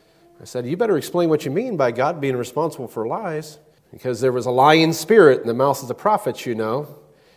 I 0.41 0.45
said, 0.45 0.65
You 0.65 0.77
better 0.77 0.97
explain 0.97 1.29
what 1.29 1.43
you 1.43 1.51
mean 1.51 1.75
by 1.75 1.91
God 1.91 2.21
being 2.21 2.37
responsible 2.37 2.87
for 2.87 3.07
lies. 3.07 3.59
Because 3.91 4.19
there 4.19 4.31
was 4.31 4.45
a 4.45 4.51
lying 4.51 4.91
spirit 4.93 5.41
in 5.41 5.47
the 5.47 5.53
mouth 5.53 5.81
of 5.81 5.87
the 5.87 5.95
prophets, 5.95 6.45
you 6.45 6.53
know. 6.55 6.87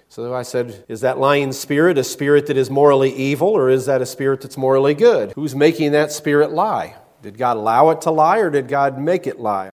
So 0.09 0.35
I 0.35 0.42
said, 0.42 0.85
Is 0.88 1.02
that 1.02 1.18
lying 1.18 1.52
spirit 1.52 1.99
a 1.99 2.04
spirit 2.04 2.47
that 2.47 2.57
is 2.57 2.71
morally 2.71 3.14
evil, 3.14 3.49
or 3.49 3.68
is 3.68 3.87
that 3.87 4.02
a 4.02 4.07
spirit 4.07 4.40
that's 4.40 4.57
morally 4.57 4.95
good? 4.95 5.33
Who's 5.33 5.54
making 5.54 5.92
that 5.92 6.11
spirit 6.11 6.50
lie? 6.50 6.97
Did 7.22 7.37
God 7.37 7.56
allow 7.56 7.90
it 7.90 8.00
to 8.02 8.10
lie 8.10 8.38
or 8.38 8.50
did 8.50 8.68
God 8.68 8.98
make 8.98 9.26
it 9.26 9.40
lie? 9.40 9.70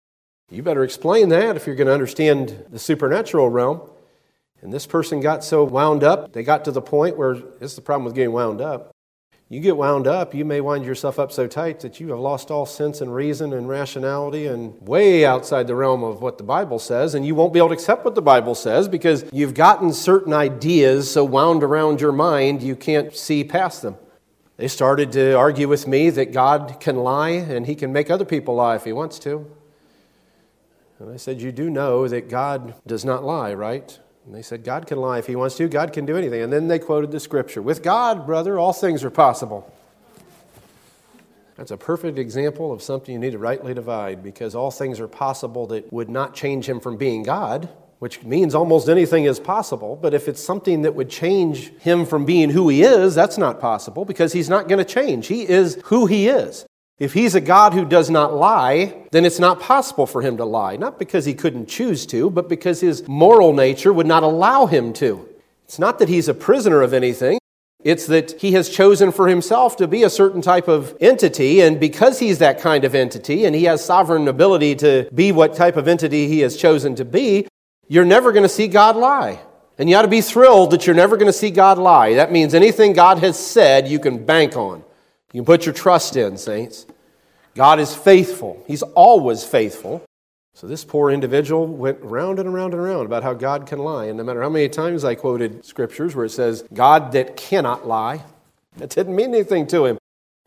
You 0.50 0.62
better 0.62 0.84
explain 0.84 1.30
that 1.30 1.56
if 1.56 1.66
you're 1.66 1.76
going 1.76 1.88
to 1.88 1.94
understand 1.94 2.66
the 2.70 2.80
supernatural 2.80 3.50
realm. 3.50 3.90
And 4.62 4.72
this 4.72 4.86
person 4.86 5.20
got 5.20 5.44
so 5.44 5.64
wound 5.64 6.04
up, 6.04 6.32
they 6.32 6.44
got 6.44 6.64
to 6.66 6.72
the 6.72 6.82
point 6.82 7.18
where 7.18 7.36
this 7.36 7.72
is 7.72 7.76
the 7.76 7.82
problem 7.82 8.06
with 8.06 8.16
getting 8.16 8.32
wound 8.32 8.62
up. 8.62 8.92
You 9.50 9.60
get 9.60 9.78
wound 9.78 10.08
up, 10.08 10.34
you 10.34 10.46
may 10.46 10.62
wind 10.62 10.86
yourself 10.86 11.20
up 11.20 11.32
so 11.32 11.48
tight 11.48 11.82
that 11.82 12.00
you 12.00 12.10
have 12.10 12.20
lost 12.20 12.50
all 12.50 12.66
sense 12.66 13.02
and 13.02 13.14
reason 13.14 13.54
and 13.54 13.68
rationality 13.68 14.48
and 14.48 14.82
way 14.82 15.26
outside 15.26 15.68
the 15.68 15.76
realm 15.76 16.04
of 16.04 16.22
what 16.22 16.38
the 16.38 16.44
Bible 16.44 16.80
says, 16.80 17.14
and 17.14 17.26
you 17.26 17.36
won't 17.36 17.54
be 17.54 17.60
able 17.60 17.68
to 17.68 17.76
accept 17.76 18.06
what 18.06 18.16
the 18.16 18.22
Bible 18.22 18.56
says 18.56 18.88
because 18.88 19.26
you've 19.32 19.54
gotten 19.54 19.92
certain 19.92 20.34
ideas 20.34 21.12
so 21.12 21.24
wound 21.24 21.62
around 21.62 22.00
your 22.00 22.14
mind 22.14 22.64
you 22.64 22.76
can't 22.76 23.16
see 23.16 23.44
past 23.44 23.82
them. 23.82 23.96
They 24.58 24.68
started 24.68 25.12
to 25.14 25.34
argue 25.34 25.68
with 25.68 25.88
me 25.88 26.10
that 26.12 26.32
God 26.32 26.78
can 26.80 26.98
lie 26.98 27.30
and 27.30 27.66
he 27.66 27.76
can 27.76 27.92
make 27.92 28.10
other 28.10 28.26
people 28.26 28.56
lie 28.56 28.76
if 28.76 28.84
he 28.84 28.94
wants 28.94 29.18
to. 29.20 29.50
And 31.00 31.12
I 31.12 31.18
said, 31.18 31.42
You 31.42 31.52
do 31.52 31.70
know 31.70 32.08
that 32.08 32.30
God 32.30 32.76
does 32.86 33.04
not 33.04 33.24
lie, 33.24 33.54
right? 33.54 33.98
And 34.26 34.34
they 34.34 34.42
said, 34.42 34.64
God 34.64 34.88
can 34.88 35.00
lie 35.00 35.18
if 35.18 35.28
he 35.28 35.36
wants 35.36 35.58
to, 35.58 35.68
God 35.68 35.92
can 35.92 36.06
do 36.06 36.16
anything. 36.16 36.42
And 36.42 36.54
then 36.54 36.68
they 36.68 36.80
quoted 36.80 37.12
the 37.12 37.20
scripture 37.20 37.62
With 37.62 37.82
God, 37.84 38.26
brother, 38.26 38.60
all 38.60 38.74
things 38.74 39.04
are 39.04 39.10
possible. 39.10 39.74
That's 41.56 41.72
a 41.72 41.78
perfect 41.78 42.18
example 42.18 42.72
of 42.72 42.82
something 42.82 43.14
you 43.14 43.20
need 43.20 43.34
to 43.34 43.38
rightly 43.38 43.74
divide 43.74 44.24
because 44.24 44.56
all 44.56 44.72
things 44.72 45.00
are 45.00 45.08
possible 45.08 45.68
that 45.68 45.92
would 45.94 46.10
not 46.10 46.34
change 46.34 46.68
him 46.68 46.80
from 46.80 46.98
being 46.98 47.22
God, 47.22 47.70
which 48.04 48.22
means 48.22 48.54
almost 48.54 48.90
anything 48.90 49.24
is 49.24 49.40
possible. 49.40 49.96
But 49.96 50.14
if 50.14 50.28
it's 50.28 50.44
something 50.44 50.82
that 50.82 50.94
would 50.94 51.10
change 51.10 51.72
him 51.78 52.06
from 52.06 52.26
being 52.26 52.50
who 52.50 52.68
he 52.68 52.84
is, 52.84 53.16
that's 53.16 53.38
not 53.38 53.62
possible 53.62 54.04
because 54.04 54.34
he's 54.34 54.50
not 54.50 54.68
going 54.68 54.80
to 54.80 54.94
change. 54.94 55.28
He 55.28 55.48
is 55.48 55.82
who 55.86 56.06
he 56.06 56.28
is. 56.28 56.66
If 57.00 57.14
he's 57.14 57.34
a 57.34 57.40
God 57.40 57.74
who 57.74 57.86
does 57.86 58.10
not 58.10 58.36
lie, 58.36 59.08
then 59.12 59.24
it's 59.24 59.40
not 59.40 59.62
possible 59.62 60.06
for 60.06 60.22
him 60.22 60.36
to 60.36 60.44
lie. 60.44 60.76
Not 60.76 61.00
because 61.00 61.24
he 61.24 61.34
couldn't 61.34 61.70
choose 61.70 62.06
to, 62.08 62.30
but 62.30 62.50
because 62.50 62.82
his 62.82 63.08
moral 63.08 63.54
nature 63.54 63.94
would 63.94 64.06
not 64.06 64.24
allow 64.24 64.66
him 64.66 64.92
to. 64.96 65.26
It's 65.64 65.80
not 65.80 65.98
that 66.00 66.10
he's 66.10 66.28
a 66.28 66.34
prisoner 66.34 66.82
of 66.82 66.94
anything. 66.94 67.40
It's 67.86 68.08
that 68.08 68.42
he 68.42 68.52
has 68.52 68.68
chosen 68.68 69.14
for 69.14 69.30
himself 69.30 69.78
to 69.78 69.88
be 69.88 70.04
a 70.04 70.10
certain 70.10 70.42
type 70.42 70.68
of 70.68 70.94
entity, 71.00 71.62
and 71.62 71.80
because 71.80 72.20
he's 72.20 72.40
that 72.40 72.60
kind 72.60 72.84
of 72.84 72.96
entity 72.96 73.46
and 73.46 73.56
he 73.56 73.64
has 73.64 73.82
sovereign 73.82 74.28
ability 74.28 74.76
to 74.76 75.10
be 75.14 75.32
what 75.32 75.56
type 75.56 75.78
of 75.78 75.88
entity 75.88 76.28
he 76.28 76.42
has 76.42 76.58
chosen 76.58 76.96
to 76.96 77.06
be, 77.06 77.48
you're 77.88 78.06
never 78.06 78.32
going 78.32 78.44
to 78.44 78.50
see 78.50 78.68
God 78.68 78.96
lie. 78.96 79.40
And 79.78 79.90
you 79.90 79.96
ought 79.96 80.04
to 80.04 80.08
be 80.08 80.22
thrilled 80.22 80.72
that 80.72 80.86
you're 80.86 80.96
never 80.96 81.18
going 81.18 81.28
to 81.28 81.34
see 81.34 81.50
God 81.50 81.78
lie. 81.78 82.14
That 82.16 82.32
means 82.32 82.54
anything 82.54 82.94
God 82.94 83.20
has 83.20 83.38
said, 83.38 83.88
you 83.88 84.00
can 84.00 84.24
bank 84.24 84.56
on. 84.56 84.84
You 85.32 85.42
can 85.42 85.46
put 85.46 85.66
your 85.66 85.74
trust 85.74 86.16
in, 86.16 86.38
saints. 86.38 86.86
God 87.56 87.80
is 87.80 87.96
faithful, 87.96 88.64
He's 88.68 88.82
always 88.82 89.44
faithful. 89.44 90.04
So 90.56 90.68
this 90.68 90.86
poor 90.86 91.10
individual 91.10 91.66
went 91.66 92.00
round 92.02 92.38
and 92.38 92.48
around 92.48 92.74
and 92.74 92.82
around 92.82 93.08
about 93.08 93.24
how 93.24 93.34
God 93.34 93.66
can 93.66 93.80
lie. 93.80 94.06
And 94.06 94.18
no 94.18 94.24
matter 94.24 94.42
how 94.44 94.50
many 94.50 94.70
times 94.70 95.04
I 95.04 95.16
quoted 95.16 95.66
scriptures 95.66 96.16
where 96.16 96.26
it 96.26 96.30
says, 96.30 96.64
God 96.72 97.12
that 97.14 97.36
cannot 97.36 97.88
lie, 97.88 98.24
that 98.78 98.92
didn't 98.92 99.16
mean 99.16 99.34
anything 99.34 99.66
to 99.68 99.86
him. 99.86 99.98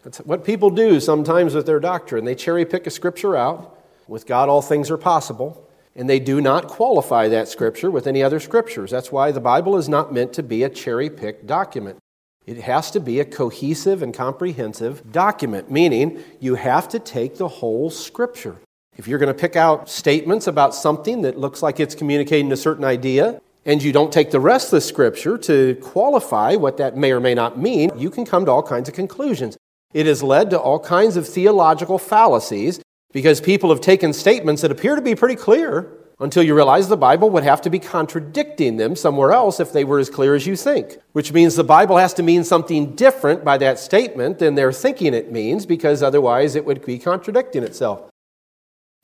That's 0.04 0.18
what 0.18 0.44
people 0.44 0.70
do 0.70 1.00
sometimes 1.00 1.56
with 1.56 1.66
their 1.66 1.80
doctrine. 1.80 2.24
They 2.24 2.36
cherry 2.36 2.64
pick 2.64 2.86
a 2.86 2.90
scripture 2.90 3.36
out. 3.36 3.76
With 4.06 4.26
God, 4.26 4.48
all 4.48 4.62
things 4.62 4.92
are 4.92 4.96
possible. 4.96 5.65
And 5.96 6.08
they 6.10 6.20
do 6.20 6.42
not 6.42 6.68
qualify 6.68 7.28
that 7.28 7.48
scripture 7.48 7.90
with 7.90 8.06
any 8.06 8.22
other 8.22 8.38
scriptures. 8.38 8.90
That's 8.90 9.10
why 9.10 9.32
the 9.32 9.40
Bible 9.40 9.76
is 9.76 9.88
not 9.88 10.12
meant 10.12 10.34
to 10.34 10.42
be 10.42 10.62
a 10.62 10.68
cherry 10.68 11.08
picked 11.08 11.46
document. 11.46 11.98
It 12.44 12.58
has 12.58 12.90
to 12.92 13.00
be 13.00 13.18
a 13.18 13.24
cohesive 13.24 14.02
and 14.02 14.14
comprehensive 14.14 15.10
document, 15.10 15.70
meaning 15.70 16.22
you 16.38 16.54
have 16.54 16.88
to 16.90 16.98
take 16.98 17.38
the 17.38 17.48
whole 17.48 17.90
scripture. 17.90 18.58
If 18.96 19.08
you're 19.08 19.18
going 19.18 19.34
to 19.34 19.40
pick 19.40 19.56
out 19.56 19.88
statements 19.88 20.46
about 20.46 20.74
something 20.74 21.22
that 21.22 21.38
looks 21.38 21.62
like 21.62 21.80
it's 21.80 21.94
communicating 21.94 22.52
a 22.52 22.56
certain 22.56 22.84
idea, 22.84 23.40
and 23.64 23.82
you 23.82 23.92
don't 23.92 24.12
take 24.12 24.30
the 24.30 24.38
rest 24.38 24.66
of 24.66 24.72
the 24.72 24.80
scripture 24.80 25.36
to 25.38 25.74
qualify 25.82 26.54
what 26.54 26.76
that 26.76 26.96
may 26.96 27.10
or 27.10 27.20
may 27.20 27.34
not 27.34 27.58
mean, 27.58 27.90
you 27.96 28.10
can 28.10 28.24
come 28.24 28.44
to 28.44 28.50
all 28.50 28.62
kinds 28.62 28.88
of 28.88 28.94
conclusions. 28.94 29.56
It 29.92 30.06
has 30.06 30.22
led 30.22 30.50
to 30.50 30.58
all 30.58 30.78
kinds 30.78 31.16
of 31.16 31.26
theological 31.26 31.98
fallacies 31.98 32.80
because 33.16 33.40
people 33.40 33.70
have 33.70 33.80
taken 33.80 34.12
statements 34.12 34.60
that 34.60 34.70
appear 34.70 34.94
to 34.94 35.00
be 35.00 35.14
pretty 35.14 35.36
clear 35.36 35.90
until 36.20 36.42
you 36.42 36.54
realize 36.54 36.86
the 36.86 36.98
Bible 36.98 37.30
would 37.30 37.44
have 37.44 37.62
to 37.62 37.70
be 37.70 37.78
contradicting 37.78 38.76
them 38.76 38.94
somewhere 38.94 39.32
else 39.32 39.58
if 39.58 39.72
they 39.72 39.84
were 39.84 39.98
as 39.98 40.10
clear 40.10 40.34
as 40.34 40.46
you 40.46 40.54
think. 40.54 40.98
Which 41.12 41.32
means 41.32 41.56
the 41.56 41.64
Bible 41.64 41.96
has 41.96 42.12
to 42.12 42.22
mean 42.22 42.44
something 42.44 42.94
different 42.94 43.42
by 43.42 43.56
that 43.56 43.78
statement 43.78 44.38
than 44.38 44.54
they're 44.54 44.70
thinking 44.70 45.14
it 45.14 45.32
means, 45.32 45.64
because 45.64 46.02
otherwise 46.02 46.56
it 46.56 46.66
would 46.66 46.84
be 46.84 46.98
contradicting 46.98 47.62
itself. 47.62 48.02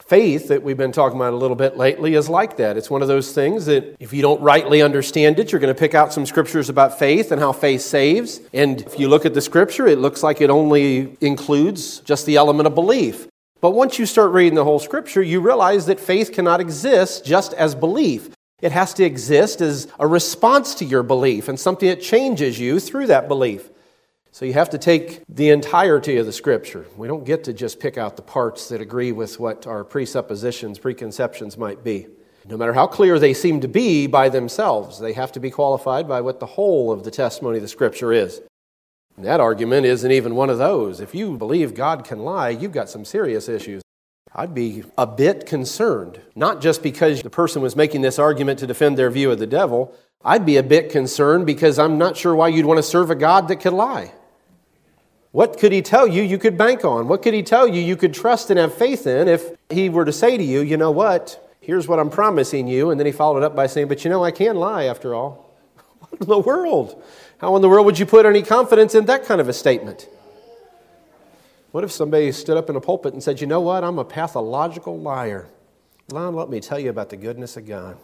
Faith, 0.03 0.49
that 0.49 0.63
we've 0.63 0.77
been 0.77 0.93
talking 0.93 1.17
about 1.17 1.33
a 1.33 1.37
little 1.37 1.57
bit 1.57 1.79
lately, 1.79 2.13
is 2.13 2.29
like 2.29 2.59
that. 2.59 2.77
It's 2.77 2.91
one 2.91 3.01
of 3.01 3.09
those 3.09 3.33
things 3.33 3.65
that 3.65 3.97
if 3.99 4.13
you 4.13 4.21
don't 4.21 4.43
rightly 4.43 4.83
understand 4.83 5.39
it, 5.39 5.53
you're 5.53 5.61
going 5.61 5.75
to 5.75 5.81
pick 5.81 5.95
out 5.95 6.13
some 6.13 6.27
scriptures 6.27 6.69
about 6.69 6.99
faith 6.99 7.33
and 7.33 7.41
how 7.41 7.53
faith 7.53 7.81
saves. 7.81 8.43
And 8.53 8.83
if 8.83 8.99
you 8.99 9.09
look 9.09 9.25
at 9.25 9.33
the 9.33 9.41
scripture, 9.41 9.87
it 9.87 10.01
looks 10.01 10.23
like 10.23 10.43
it 10.43 10.51
only 10.51 11.17
includes 11.23 12.01
just 12.01 12.27
the 12.27 12.37
element 12.37 12.67
of 12.67 12.75
belief. 12.75 13.27
But 13.63 13.71
once 13.71 13.97
you 13.97 14.07
start 14.07 14.33
reading 14.33 14.57
the 14.57 14.65
whole 14.65 14.81
scripture, 14.81 15.23
you 15.23 15.41
realize 15.41 15.87
that 15.87 16.01
faith 16.01 16.33
cannot 16.33 16.61
exist 16.61 17.25
just 17.25 17.55
as 17.55 17.77
belief. 17.77 18.31
It 18.61 18.73
has 18.73 18.93
to 18.95 19.05
exist 19.05 19.61
as 19.61 19.87
a 20.01 20.07
response 20.07 20.75
to 20.77 20.85
your 20.85 21.05
belief 21.05 21.47
and 21.47 21.59
something 21.59 21.89
that 21.89 22.03
changes 22.03 22.59
you 22.59 22.81
through 22.81 23.07
that 23.07 23.29
belief. 23.29 23.71
So 24.33 24.45
you 24.45 24.55
have 24.55 24.71
to 24.71 24.79
take 24.79 25.23
the 25.29 25.51
entirety 25.51 26.17
of 26.17 26.27
the 26.27 26.33
scripture. 26.33 26.87
We 26.97 27.07
don't 27.07 27.25
get 27.25 27.45
to 27.45 27.53
just 27.53 27.79
pick 27.79 27.97
out 27.97 28.17
the 28.17 28.23
parts 28.23 28.69
that 28.69 28.81
agree 28.81 29.13
with 29.13 29.39
what 29.39 29.65
our 29.69 29.85
presuppositions, 29.85 30.81
preconceptions 30.81 31.57
might 31.57 31.85
be. 31.85 32.09
No 32.49 32.57
matter 32.57 32.73
how 32.73 32.89
clear 32.89 33.21
they 33.21 33.33
seem 33.33 33.61
to 33.61 33.69
be 33.69 34.09
by 34.09 34.29
themselves, 34.29 34.99
they 34.99 35.13
have 35.13 35.31
to 35.33 35.41
be 35.41 35.53
qualified 35.53 36.09
by 36.09 36.21
what 36.21 36.41
the 36.41 36.47
whole 36.47 36.91
of 36.91 37.05
the 37.05 37.13
testimony 37.13 37.59
of 37.59 37.63
the 37.63 37.69
scripture 37.69 38.13
is. 38.13 38.41
That 39.19 39.41
argument 39.41 39.87
isn't 39.87 40.11
even 40.11 40.35
one 40.35 40.51
of 40.51 40.59
those. 40.59 41.01
If 41.01 41.15
you 41.15 41.37
believe 41.37 41.75
God 41.75 42.05
can 42.05 42.21
lie, 42.21 42.49
you've 42.49 42.73
got 42.73 42.89
some 42.89 43.05
serious 43.05 43.49
issues. 43.49 43.83
I'd 44.35 44.55
be 44.55 44.83
a 44.97 45.07
bit 45.07 45.45
concerned, 45.45 46.21
not 46.35 46.63
just 46.63 46.83
because 46.83 47.23
the 47.23 47.29
person 47.29 47.61
was 47.61 47.77
making 47.77 48.01
this 48.01 48.19
argument 48.19 48.59
to 48.61 48.67
defend 48.67 48.97
their 48.97 49.11
view 49.11 49.31
of 49.31 49.39
the 49.39 49.47
devil. 49.47 49.95
I'd 50.25 50.47
be 50.47 50.57
a 50.57 50.63
bit 50.63 50.91
concerned 50.91 51.45
because 51.45 51.79
I'm 51.79 51.99
not 51.99 52.17
sure 52.17 52.35
why 52.35 52.49
you'd 52.49 52.65
want 52.65 52.79
to 52.79 52.83
serve 52.83 53.11
a 53.11 53.15
God 53.15 53.49
that 53.49 53.57
could 53.57 53.75
lie. 53.75 54.13
What 55.33 55.59
could 55.59 55.73
he 55.73 55.83
tell 55.83 56.07
you 56.07 56.23
you 56.23 56.39
could 56.39 56.57
bank 56.57 56.85
on? 56.85 57.09
What 57.09 57.23
could 57.23 57.35
he 57.35 57.43
tell 57.43 57.67
you 57.67 57.81
you 57.81 57.97
could 57.97 58.15
trust 58.15 58.51
and 58.51 58.59
have 58.59 58.75
faith 58.75 59.07
in 59.07 59.29
if 59.29 59.51
he 59.69 59.89
were 59.89 60.05
to 60.05 60.13
say 60.13 60.37
to 60.37 60.43
you, 60.43 60.61
you 60.61 60.77
know 60.77 60.91
what, 60.91 61.55
here's 61.61 61.89
what 61.89 61.99
I'm 61.99 62.11
promising 62.11 62.69
you, 62.69 62.91
and 62.91 63.01
then 63.01 63.07
he 63.07 63.13
followed 63.13 63.43
up 63.43 63.57
by 63.57 63.67
saying, 63.67 63.89
but 63.89 64.05
you 64.05 64.11
know, 64.11 64.25
I 64.25 64.31
can 64.31 64.57
lie 64.57 64.85
after 64.85 65.15
all. 65.15 65.51
What 65.99 66.21
in 66.21 66.29
the 66.29 66.39
world? 66.39 67.03
How 67.43 67.57
in 67.57 67.61
the 67.61 67.69
world 67.69 67.85
would 67.87 67.99
you 67.99 68.07
put 68.07 68.25
any 68.25 68.41
confidence 68.41 68.95
in 68.95 69.07
that 69.07 69.25
kind 69.25 69.41
of 69.41 69.49
a 69.49 69.53
statement? 69.53 70.09
What 71.73 71.83
if 71.83 71.91
somebody 71.91 72.31
stood 72.31 72.57
up 72.57 72.71
in 72.71 72.77
a 72.77 72.81
pulpit 72.81 73.15
and 73.15 73.23
said, 73.23 73.41
You 73.41 73.49
know 73.49 73.61
what? 73.61 73.83
I'm 73.83 73.99
a 73.99 74.05
pathological 74.05 74.97
liar. 75.01 75.49
Lon, 76.13 76.37
let 76.37 76.49
me 76.49 76.61
tell 76.61 76.79
you 76.79 76.89
about 76.89 77.11
the 77.11 77.17
goodness 77.17 77.57
of 77.57 77.67
God. 77.67 77.97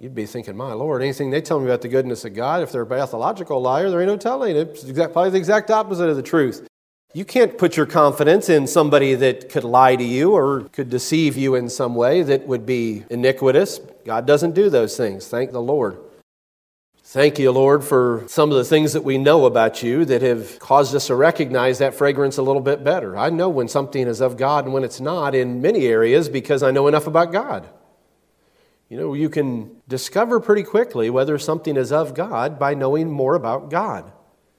You'd 0.00 0.16
be 0.16 0.26
thinking, 0.26 0.56
My 0.56 0.72
Lord, 0.72 1.02
anything 1.02 1.30
they 1.30 1.40
tell 1.40 1.60
me 1.60 1.66
about 1.66 1.82
the 1.82 1.88
goodness 1.88 2.24
of 2.24 2.34
God, 2.34 2.64
if 2.64 2.72
they're 2.72 2.82
a 2.82 2.86
pathological 2.86 3.62
liar, 3.62 3.90
there 3.90 4.00
ain't 4.00 4.08
no 4.08 4.16
telling. 4.16 4.56
It's 4.56 4.82
probably 4.82 5.30
the 5.30 5.38
exact 5.38 5.70
opposite 5.70 6.08
of 6.08 6.16
the 6.16 6.22
truth. 6.22 6.66
You 7.14 7.24
can't 7.24 7.56
put 7.56 7.76
your 7.76 7.86
confidence 7.86 8.48
in 8.48 8.66
somebody 8.66 9.14
that 9.14 9.50
could 9.50 9.62
lie 9.62 9.94
to 9.94 10.04
you 10.04 10.32
or 10.32 10.62
could 10.72 10.90
deceive 10.90 11.36
you 11.36 11.54
in 11.54 11.68
some 11.68 11.94
way 11.94 12.22
that 12.22 12.48
would 12.48 12.66
be 12.66 13.04
iniquitous. 13.08 13.78
God 14.04 14.26
doesn't 14.26 14.56
do 14.56 14.68
those 14.68 14.96
things. 14.96 15.28
Thank 15.28 15.52
the 15.52 15.62
Lord. 15.62 15.98
Thank 17.08 17.38
you, 17.38 17.52
Lord, 17.52 17.84
for 17.84 18.24
some 18.26 18.50
of 18.50 18.56
the 18.56 18.64
things 18.64 18.92
that 18.94 19.04
we 19.04 19.16
know 19.16 19.46
about 19.46 19.80
you 19.80 20.04
that 20.06 20.22
have 20.22 20.58
caused 20.58 20.92
us 20.92 21.06
to 21.06 21.14
recognize 21.14 21.78
that 21.78 21.94
fragrance 21.94 22.36
a 22.36 22.42
little 22.42 22.60
bit 22.60 22.82
better. 22.82 23.16
I 23.16 23.30
know 23.30 23.48
when 23.48 23.68
something 23.68 24.08
is 24.08 24.20
of 24.20 24.36
God 24.36 24.64
and 24.64 24.74
when 24.74 24.82
it's 24.82 25.00
not 25.00 25.32
in 25.32 25.62
many 25.62 25.86
areas 25.86 26.28
because 26.28 26.64
I 26.64 26.72
know 26.72 26.88
enough 26.88 27.06
about 27.06 27.30
God. 27.30 27.68
You 28.88 28.96
know, 28.96 29.14
you 29.14 29.28
can 29.28 29.70
discover 29.86 30.40
pretty 30.40 30.64
quickly 30.64 31.08
whether 31.08 31.38
something 31.38 31.76
is 31.76 31.92
of 31.92 32.12
God 32.12 32.58
by 32.58 32.74
knowing 32.74 33.08
more 33.08 33.36
about 33.36 33.70
God. 33.70 34.10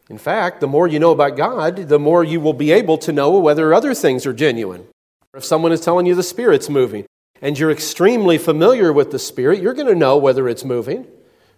In 0.09 0.17
fact, 0.17 0.61
the 0.61 0.67
more 0.67 0.87
you 0.87 0.99
know 0.99 1.11
about 1.11 1.35
God, 1.35 1.75
the 1.89 1.99
more 1.99 2.23
you 2.23 2.39
will 2.39 2.53
be 2.53 2.71
able 2.71 2.97
to 2.99 3.11
know 3.11 3.37
whether 3.39 3.73
other 3.73 3.93
things 3.93 4.25
are 4.25 4.31
genuine. 4.31 4.87
If 5.35 5.43
someone 5.43 5.73
is 5.73 5.81
telling 5.81 6.05
you 6.05 6.15
the 6.15 6.23
Spirit's 6.23 6.69
moving 6.69 7.07
and 7.41 7.59
you're 7.59 7.71
extremely 7.71 8.37
familiar 8.37 8.93
with 8.93 9.11
the 9.11 9.19
Spirit, 9.19 9.61
you're 9.61 9.73
going 9.73 9.87
to 9.87 9.95
know 9.95 10.17
whether 10.17 10.47
it's 10.47 10.63
moving. 10.63 11.07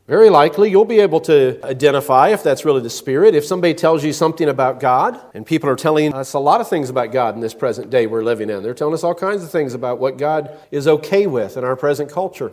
Very 0.09 0.31
likely, 0.31 0.71
you'll 0.71 0.85
be 0.85 1.01
able 1.01 1.21
to 1.21 1.59
identify 1.63 2.29
if 2.29 2.41
that's 2.41 2.65
really 2.65 2.81
the 2.81 2.89
Spirit. 2.89 3.35
If 3.35 3.45
somebody 3.45 3.75
tells 3.75 4.03
you 4.03 4.11
something 4.11 4.49
about 4.49 4.79
God, 4.79 5.21
and 5.35 5.45
people 5.45 5.69
are 5.69 5.75
telling 5.75 6.15
us 6.15 6.33
a 6.33 6.39
lot 6.39 6.61
of 6.61 6.67
things 6.67 6.89
about 6.89 7.11
God 7.11 7.35
in 7.35 7.41
this 7.41 7.53
present 7.53 7.91
day 7.91 8.07
we're 8.07 8.23
living 8.23 8.49
in, 8.49 8.63
they're 8.63 8.73
telling 8.73 8.95
us 8.95 9.03
all 9.03 9.13
kinds 9.13 9.43
of 9.43 9.51
things 9.51 9.75
about 9.75 9.99
what 9.99 10.17
God 10.17 10.57
is 10.71 10.87
okay 10.87 11.27
with 11.27 11.57
in 11.57 11.63
our 11.63 11.75
present 11.75 12.11
culture. 12.11 12.51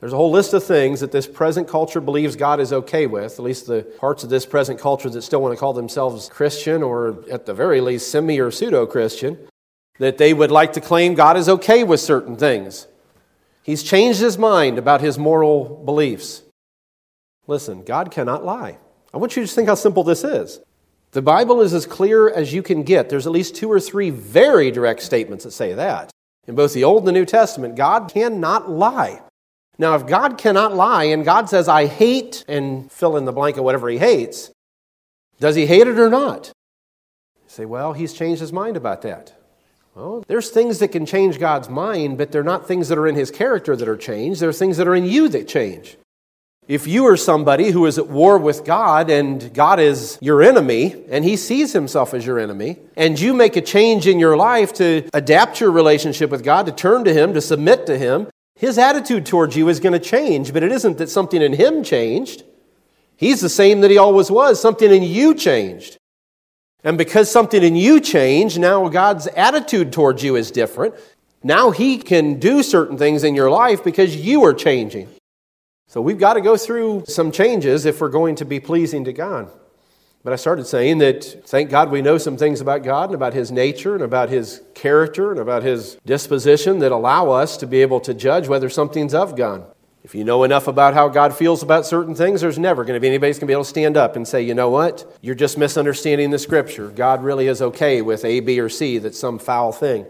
There's 0.00 0.12
a 0.12 0.16
whole 0.16 0.32
list 0.32 0.52
of 0.54 0.64
things 0.64 0.98
that 0.98 1.12
this 1.12 1.28
present 1.28 1.68
culture 1.68 2.00
believes 2.00 2.34
God 2.34 2.58
is 2.58 2.72
okay 2.72 3.06
with, 3.06 3.38
at 3.38 3.44
least 3.44 3.68
the 3.68 3.82
parts 4.00 4.24
of 4.24 4.30
this 4.30 4.44
present 4.44 4.80
culture 4.80 5.08
that 5.08 5.22
still 5.22 5.40
want 5.40 5.54
to 5.54 5.60
call 5.60 5.74
themselves 5.74 6.28
Christian 6.28 6.82
or 6.82 7.22
at 7.30 7.46
the 7.46 7.54
very 7.54 7.80
least 7.80 8.10
semi 8.10 8.40
or 8.40 8.50
pseudo 8.50 8.86
Christian. 8.86 9.38
that 10.00 10.18
they 10.18 10.34
would 10.34 10.50
like 10.50 10.72
to 10.72 10.80
claim 10.80 11.14
God 11.14 11.36
is 11.36 11.48
okay 11.48 11.84
with 11.84 12.00
certain 12.00 12.36
things. 12.36 12.88
He's 13.62 13.84
changed 13.84 14.18
his 14.18 14.36
mind 14.36 14.78
about 14.78 15.00
his 15.00 15.16
moral 15.16 15.80
beliefs. 15.84 16.42
Listen, 17.48 17.82
God 17.82 18.12
cannot 18.12 18.44
lie. 18.44 18.78
I 19.12 19.16
want 19.16 19.34
you 19.34 19.44
to 19.44 19.48
think 19.48 19.68
how 19.68 19.74
simple 19.74 20.04
this 20.04 20.22
is. 20.22 20.60
The 21.12 21.22
Bible 21.22 21.62
is 21.62 21.72
as 21.72 21.86
clear 21.86 22.28
as 22.28 22.52
you 22.52 22.62
can 22.62 22.82
get. 22.82 23.08
There's 23.08 23.26
at 23.26 23.32
least 23.32 23.56
two 23.56 23.72
or 23.72 23.80
three 23.80 24.10
very 24.10 24.70
direct 24.70 25.00
statements 25.00 25.44
that 25.44 25.52
say 25.52 25.72
that. 25.72 26.10
In 26.46 26.54
both 26.54 26.74
the 26.74 26.84
Old 26.84 26.98
and 26.98 27.08
the 27.08 27.12
New 27.12 27.24
Testament, 27.24 27.74
God 27.74 28.12
cannot 28.12 28.70
lie. 28.70 29.22
Now, 29.78 29.94
if 29.94 30.06
God 30.06 30.36
cannot 30.36 30.74
lie 30.74 31.04
and 31.04 31.24
God 31.24 31.48
says, 31.48 31.68
I 31.68 31.86
hate, 31.86 32.44
and 32.48 32.92
fill 32.92 33.16
in 33.16 33.24
the 33.24 33.32
blank 33.32 33.56
of 33.56 33.64
whatever 33.64 33.88
he 33.88 33.98
hates, 33.98 34.50
does 35.40 35.56
he 35.56 35.66
hate 35.66 35.86
it 35.86 35.98
or 35.98 36.10
not? 36.10 36.48
You 37.44 37.48
say, 37.48 37.64
well, 37.64 37.94
he's 37.94 38.12
changed 38.12 38.40
his 38.40 38.52
mind 38.52 38.76
about 38.76 39.02
that. 39.02 39.34
Well, 39.94 40.22
there's 40.26 40.50
things 40.50 40.80
that 40.80 40.88
can 40.88 41.06
change 41.06 41.38
God's 41.38 41.70
mind, 41.70 42.18
but 42.18 42.30
they're 42.30 42.42
not 42.42 42.68
things 42.68 42.88
that 42.88 42.98
are 42.98 43.06
in 43.08 43.14
his 43.14 43.30
character 43.30 43.74
that 43.74 43.88
are 43.88 43.96
changed. 43.96 44.40
There 44.40 44.50
are 44.50 44.52
things 44.52 44.76
that 44.76 44.88
are 44.88 44.94
in 44.94 45.04
you 45.04 45.28
that 45.30 45.48
change. 45.48 45.96
If 46.68 46.86
you 46.86 47.06
are 47.06 47.16
somebody 47.16 47.70
who 47.70 47.86
is 47.86 47.96
at 47.96 48.08
war 48.08 48.36
with 48.36 48.62
God 48.62 49.08
and 49.08 49.54
God 49.54 49.80
is 49.80 50.18
your 50.20 50.42
enemy 50.42 51.02
and 51.10 51.24
he 51.24 51.34
sees 51.34 51.72
himself 51.72 52.12
as 52.12 52.26
your 52.26 52.38
enemy, 52.38 52.76
and 52.94 53.18
you 53.18 53.32
make 53.32 53.56
a 53.56 53.62
change 53.62 54.06
in 54.06 54.18
your 54.18 54.36
life 54.36 54.74
to 54.74 55.08
adapt 55.14 55.62
your 55.62 55.70
relationship 55.70 56.28
with 56.28 56.44
God, 56.44 56.66
to 56.66 56.72
turn 56.72 57.04
to 57.04 57.14
him, 57.14 57.32
to 57.32 57.40
submit 57.40 57.86
to 57.86 57.96
him, 57.96 58.28
his 58.54 58.76
attitude 58.76 59.24
towards 59.24 59.56
you 59.56 59.68
is 59.70 59.80
going 59.80 59.94
to 59.94 59.98
change, 59.98 60.52
but 60.52 60.62
it 60.62 60.70
isn't 60.70 60.98
that 60.98 61.08
something 61.08 61.40
in 61.40 61.54
him 61.54 61.82
changed. 61.82 62.42
He's 63.16 63.40
the 63.40 63.48
same 63.48 63.80
that 63.80 63.90
he 63.90 63.96
always 63.96 64.30
was. 64.30 64.60
Something 64.60 64.92
in 64.92 65.04
you 65.04 65.34
changed. 65.34 65.96
And 66.84 66.98
because 66.98 67.30
something 67.30 67.62
in 67.62 67.76
you 67.76 67.98
changed, 67.98 68.60
now 68.60 68.88
God's 68.88 69.26
attitude 69.28 69.92
towards 69.92 70.22
you 70.22 70.36
is 70.36 70.50
different. 70.50 70.94
Now 71.42 71.70
he 71.70 71.96
can 71.96 72.38
do 72.38 72.62
certain 72.62 72.98
things 72.98 73.24
in 73.24 73.34
your 73.34 73.50
life 73.50 73.82
because 73.82 74.14
you 74.14 74.44
are 74.44 74.54
changing. 74.54 75.08
So 75.88 76.02
we've 76.02 76.18
got 76.18 76.34
to 76.34 76.42
go 76.42 76.58
through 76.58 77.04
some 77.08 77.32
changes 77.32 77.86
if 77.86 78.02
we're 78.02 78.10
going 78.10 78.34
to 78.36 78.44
be 78.44 78.60
pleasing 78.60 79.04
to 79.04 79.12
God. 79.12 79.50
But 80.22 80.34
I 80.34 80.36
started 80.36 80.66
saying 80.66 80.98
that 80.98 81.24
thank 81.46 81.70
God 81.70 81.90
we 81.90 82.02
know 82.02 82.18
some 82.18 82.36
things 82.36 82.60
about 82.60 82.82
God 82.82 83.06
and 83.06 83.14
about 83.14 83.32
His 83.32 83.50
nature 83.50 83.94
and 83.94 84.04
about 84.04 84.28
His 84.28 84.60
character 84.74 85.30
and 85.30 85.40
about 85.40 85.62
His 85.62 85.96
disposition 86.04 86.80
that 86.80 86.92
allow 86.92 87.30
us 87.30 87.56
to 87.56 87.66
be 87.66 87.80
able 87.80 88.00
to 88.00 88.12
judge 88.12 88.48
whether 88.48 88.68
something's 88.68 89.14
of 89.14 89.34
God. 89.34 89.64
If 90.04 90.14
you 90.14 90.24
know 90.24 90.44
enough 90.44 90.68
about 90.68 90.92
how 90.92 91.08
God 91.08 91.34
feels 91.34 91.62
about 91.62 91.86
certain 91.86 92.14
things, 92.14 92.42
there's 92.42 92.58
never 92.58 92.84
going 92.84 92.94
to 92.94 93.00
be 93.00 93.08
anybody 93.08 93.30
who's 93.30 93.38
going 93.38 93.46
to 93.46 93.50
be 93.50 93.54
able 93.54 93.64
to 93.64 93.70
stand 93.70 93.96
up 93.96 94.14
and 94.14 94.28
say, 94.28 94.42
you 94.42 94.52
know 94.52 94.68
what? 94.68 95.10
You're 95.22 95.34
just 95.34 95.56
misunderstanding 95.56 96.30
the 96.30 96.38
Scripture. 96.38 96.88
God 96.88 97.22
really 97.22 97.46
is 97.46 97.62
okay 97.62 98.02
with 98.02 98.26
A, 98.26 98.40
B, 98.40 98.60
or 98.60 98.68
C 98.68 98.98
that's 98.98 99.18
some 99.18 99.38
foul 99.38 99.72
thing. 99.72 100.04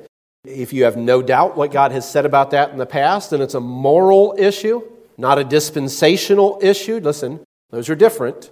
If 0.45 0.73
you 0.73 0.83
have 0.85 0.97
no 0.97 1.23
doubt 1.23 1.57
what 1.57 1.71
God 1.71 1.93
has 1.93 2.11
said 2.11 2.27
about 2.27 2.51
that 2.51 2.71
in 2.71 2.79
the 2.79 2.87
past, 2.87 3.33
and 3.33 3.41
it's 3.41 3.55
a 3.55 3.61
moral 3.61 4.35
issue, 4.37 4.83
not 5.19 5.39
a 5.39 5.45
dispensational 5.45 6.59
issue. 6.63 7.01
Listen, 7.01 7.41
those 7.71 7.91
are 7.91 7.97
different. 7.97 8.51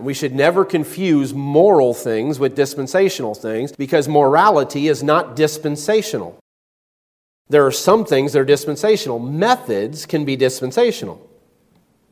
We 0.00 0.14
should 0.14 0.34
never 0.34 0.64
confuse 0.64 1.34
moral 1.34 1.94
things 1.94 2.38
with 2.38 2.56
dispensational 2.56 3.34
things 3.34 3.72
because 3.72 4.08
morality 4.08 4.88
is 4.88 5.02
not 5.02 5.36
dispensational. 5.36 6.38
There 7.48 7.66
are 7.66 7.72
some 7.72 8.04
things 8.04 8.32
that 8.32 8.40
are 8.40 8.44
dispensational. 8.44 9.18
Methods 9.18 10.06
can 10.06 10.24
be 10.24 10.34
dispensational. 10.34 11.28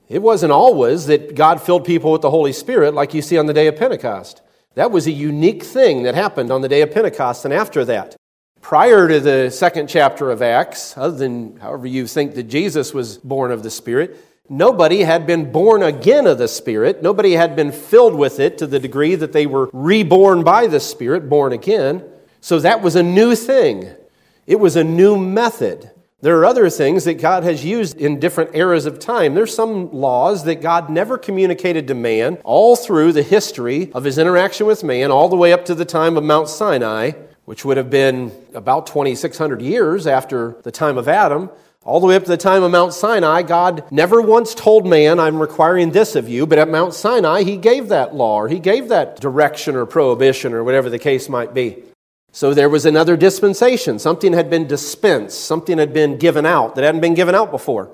It 0.08 0.20
wasn't 0.20 0.52
always 0.52 1.06
that 1.06 1.34
God 1.34 1.62
filled 1.62 1.86
people 1.86 2.12
with 2.12 2.20
the 2.20 2.30
Holy 2.30 2.52
Spirit 2.52 2.92
like 2.92 3.14
you 3.14 3.22
see 3.22 3.38
on 3.38 3.46
the 3.46 3.54
day 3.54 3.66
of 3.66 3.76
Pentecost. 3.76 4.42
That 4.74 4.90
was 4.90 5.06
a 5.06 5.12
unique 5.12 5.62
thing 5.62 6.02
that 6.02 6.14
happened 6.14 6.50
on 6.50 6.60
the 6.60 6.68
day 6.68 6.82
of 6.82 6.92
Pentecost 6.92 7.44
and 7.44 7.54
after 7.54 7.84
that. 7.86 8.16
Prior 8.62 9.06
to 9.06 9.20
the 9.20 9.50
second 9.50 9.88
chapter 9.88 10.30
of 10.30 10.40
Acts, 10.40 10.96
other 10.96 11.16
than 11.16 11.56
however 11.58 11.86
you 11.86 12.06
think 12.06 12.34
that 12.36 12.44
Jesus 12.44 12.94
was 12.94 13.18
born 13.18 13.50
of 13.50 13.62
the 13.62 13.70
Spirit, 13.70 14.18
Nobody 14.48 15.00
had 15.00 15.26
been 15.26 15.50
born 15.50 15.82
again 15.82 16.26
of 16.26 16.36
the 16.36 16.46
Spirit. 16.48 17.02
Nobody 17.02 17.32
had 17.32 17.56
been 17.56 17.72
filled 17.72 18.14
with 18.14 18.38
it 18.38 18.58
to 18.58 18.66
the 18.66 18.78
degree 18.78 19.14
that 19.14 19.32
they 19.32 19.46
were 19.46 19.70
reborn 19.72 20.44
by 20.44 20.66
the 20.66 20.78
Spirit, 20.78 21.30
born 21.30 21.54
again. 21.54 22.04
So 22.42 22.58
that 22.58 22.82
was 22.82 22.94
a 22.94 23.02
new 23.02 23.34
thing. 23.34 23.88
It 24.46 24.60
was 24.60 24.76
a 24.76 24.84
new 24.84 25.16
method. 25.16 25.90
There 26.20 26.38
are 26.38 26.44
other 26.44 26.68
things 26.68 27.04
that 27.04 27.14
God 27.14 27.44
has 27.44 27.64
used 27.64 27.96
in 27.96 28.20
different 28.20 28.54
eras 28.54 28.84
of 28.84 28.98
time. 28.98 29.34
There's 29.34 29.54
some 29.54 29.90
laws 29.90 30.44
that 30.44 30.60
God 30.60 30.90
never 30.90 31.16
communicated 31.16 31.88
to 31.88 31.94
man 31.94 32.38
all 32.44 32.76
through 32.76 33.12
the 33.12 33.22
history 33.22 33.90
of 33.92 34.04
his 34.04 34.18
interaction 34.18 34.66
with 34.66 34.84
man, 34.84 35.10
all 35.10 35.28
the 35.28 35.36
way 35.36 35.52
up 35.52 35.64
to 35.64 35.74
the 35.74 35.84
time 35.84 36.16
of 36.16 36.24
Mount 36.24 36.48
Sinai, 36.48 37.12
which 37.44 37.64
would 37.64 37.76
have 37.76 37.90
been 37.90 38.32
about 38.54 38.86
2,600 38.86 39.60
years 39.60 40.06
after 40.06 40.56
the 40.62 40.70
time 40.70 40.96
of 40.98 41.08
Adam. 41.08 41.50
All 41.84 41.98
the 41.98 42.06
way 42.06 42.14
up 42.14 42.22
to 42.22 42.28
the 42.28 42.36
time 42.36 42.62
of 42.62 42.70
Mount 42.70 42.94
Sinai, 42.94 43.42
God 43.42 43.84
never 43.90 44.22
once 44.22 44.54
told 44.54 44.86
man, 44.86 45.18
I'm 45.18 45.40
requiring 45.40 45.90
this 45.90 46.14
of 46.14 46.28
you, 46.28 46.46
but 46.46 46.60
at 46.60 46.68
Mount 46.68 46.94
Sinai, 46.94 47.42
He 47.42 47.56
gave 47.56 47.88
that 47.88 48.14
law, 48.14 48.42
or 48.42 48.48
He 48.48 48.60
gave 48.60 48.88
that 48.88 49.20
direction 49.20 49.74
or 49.74 49.84
prohibition, 49.84 50.52
or 50.52 50.62
whatever 50.62 50.88
the 50.88 51.00
case 51.00 51.28
might 51.28 51.52
be. 51.52 51.82
So 52.30 52.54
there 52.54 52.70
was 52.70 52.86
another 52.86 53.16
dispensation. 53.16 53.98
Something 53.98 54.32
had 54.32 54.48
been 54.48 54.68
dispensed, 54.68 55.40
something 55.44 55.78
had 55.78 55.92
been 55.92 56.18
given 56.18 56.46
out 56.46 56.76
that 56.76 56.84
hadn't 56.84 57.00
been 57.00 57.14
given 57.14 57.34
out 57.34 57.50
before. 57.50 57.90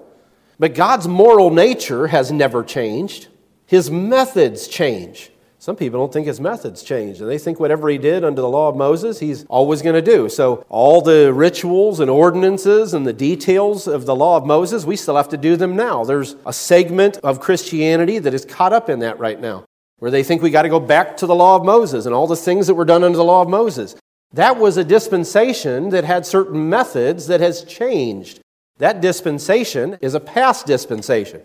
But 0.59 0.75
God's 0.75 1.09
moral 1.09 1.51
nature 1.51 2.09
has 2.09 2.31
never 2.31 2.63
changed, 2.63 3.29
His 3.65 3.91
methods 3.91 4.69
change. 4.69 5.31
Some 5.69 5.77
people 5.77 6.01
don't 6.01 6.11
think 6.11 6.27
his 6.27 6.41
methods 6.41 6.83
changed, 6.83 7.21
and 7.21 7.29
they 7.29 7.37
think 7.37 7.61
whatever 7.61 7.91
he 7.91 7.99
did 7.99 8.25
under 8.25 8.41
the 8.41 8.49
law 8.49 8.71
of 8.71 8.77
Moses, 8.77 9.19
he's 9.19 9.45
always 9.51 9.83
going 9.83 9.97
to 9.97 10.01
do. 10.01 10.31
So, 10.31 10.65
all 10.71 11.03
the 11.03 11.31
rituals 11.31 12.01
and 12.01 12.11
ordinances 12.11 12.95
and 12.95 13.07
the 13.07 13.13
details 13.13 13.87
of 13.87 14.07
the 14.07 14.17
law 14.17 14.39
of 14.39 14.47
Moses, 14.47 14.87
we 14.87 14.97
still 14.97 15.17
have 15.17 15.29
to 15.29 15.37
do 15.37 15.57
them 15.57 15.77
now. 15.77 16.05
There's 16.05 16.37
a 16.47 16.55
segment 16.55 17.19
of 17.19 17.41
Christianity 17.41 18.19
that 18.19 18.33
is 18.33 18.47
caught 18.47 18.73
up 18.73 18.89
in 18.89 19.01
that 19.01 19.19
right 19.19 19.39
now, 19.39 19.67
where 19.99 20.11
they 20.11 20.23
think 20.23 20.41
we 20.41 20.49
got 20.49 20.63
to 20.63 20.71
go 20.71 20.81
back 20.81 21.19
to 21.19 21.27
the 21.27 21.35
law 21.35 21.57
of 21.57 21.67
Moses 21.67 22.07
and 22.07 22.15
all 22.15 22.27
the 22.27 22.35
things 22.35 22.67
that 22.67 22.75
were 22.75 22.87
done 22.87 23.05
under 23.05 23.19
the 23.19 23.23
law 23.23 23.43
of 23.43 23.51
Moses. 23.51 23.95
That 24.33 24.57
was 24.57 24.79
a 24.79 24.85
dispensation 24.85 25.91
that 25.91 26.05
had 26.05 26.25
certain 26.25 26.71
methods 26.71 27.27
that 27.27 27.41
has 27.41 27.63
changed. 27.65 28.41
That 28.79 29.03
dispensation 29.03 29.99
is 30.01 30.15
a 30.15 30.21
past 30.21 30.65
dispensation. 30.65 31.43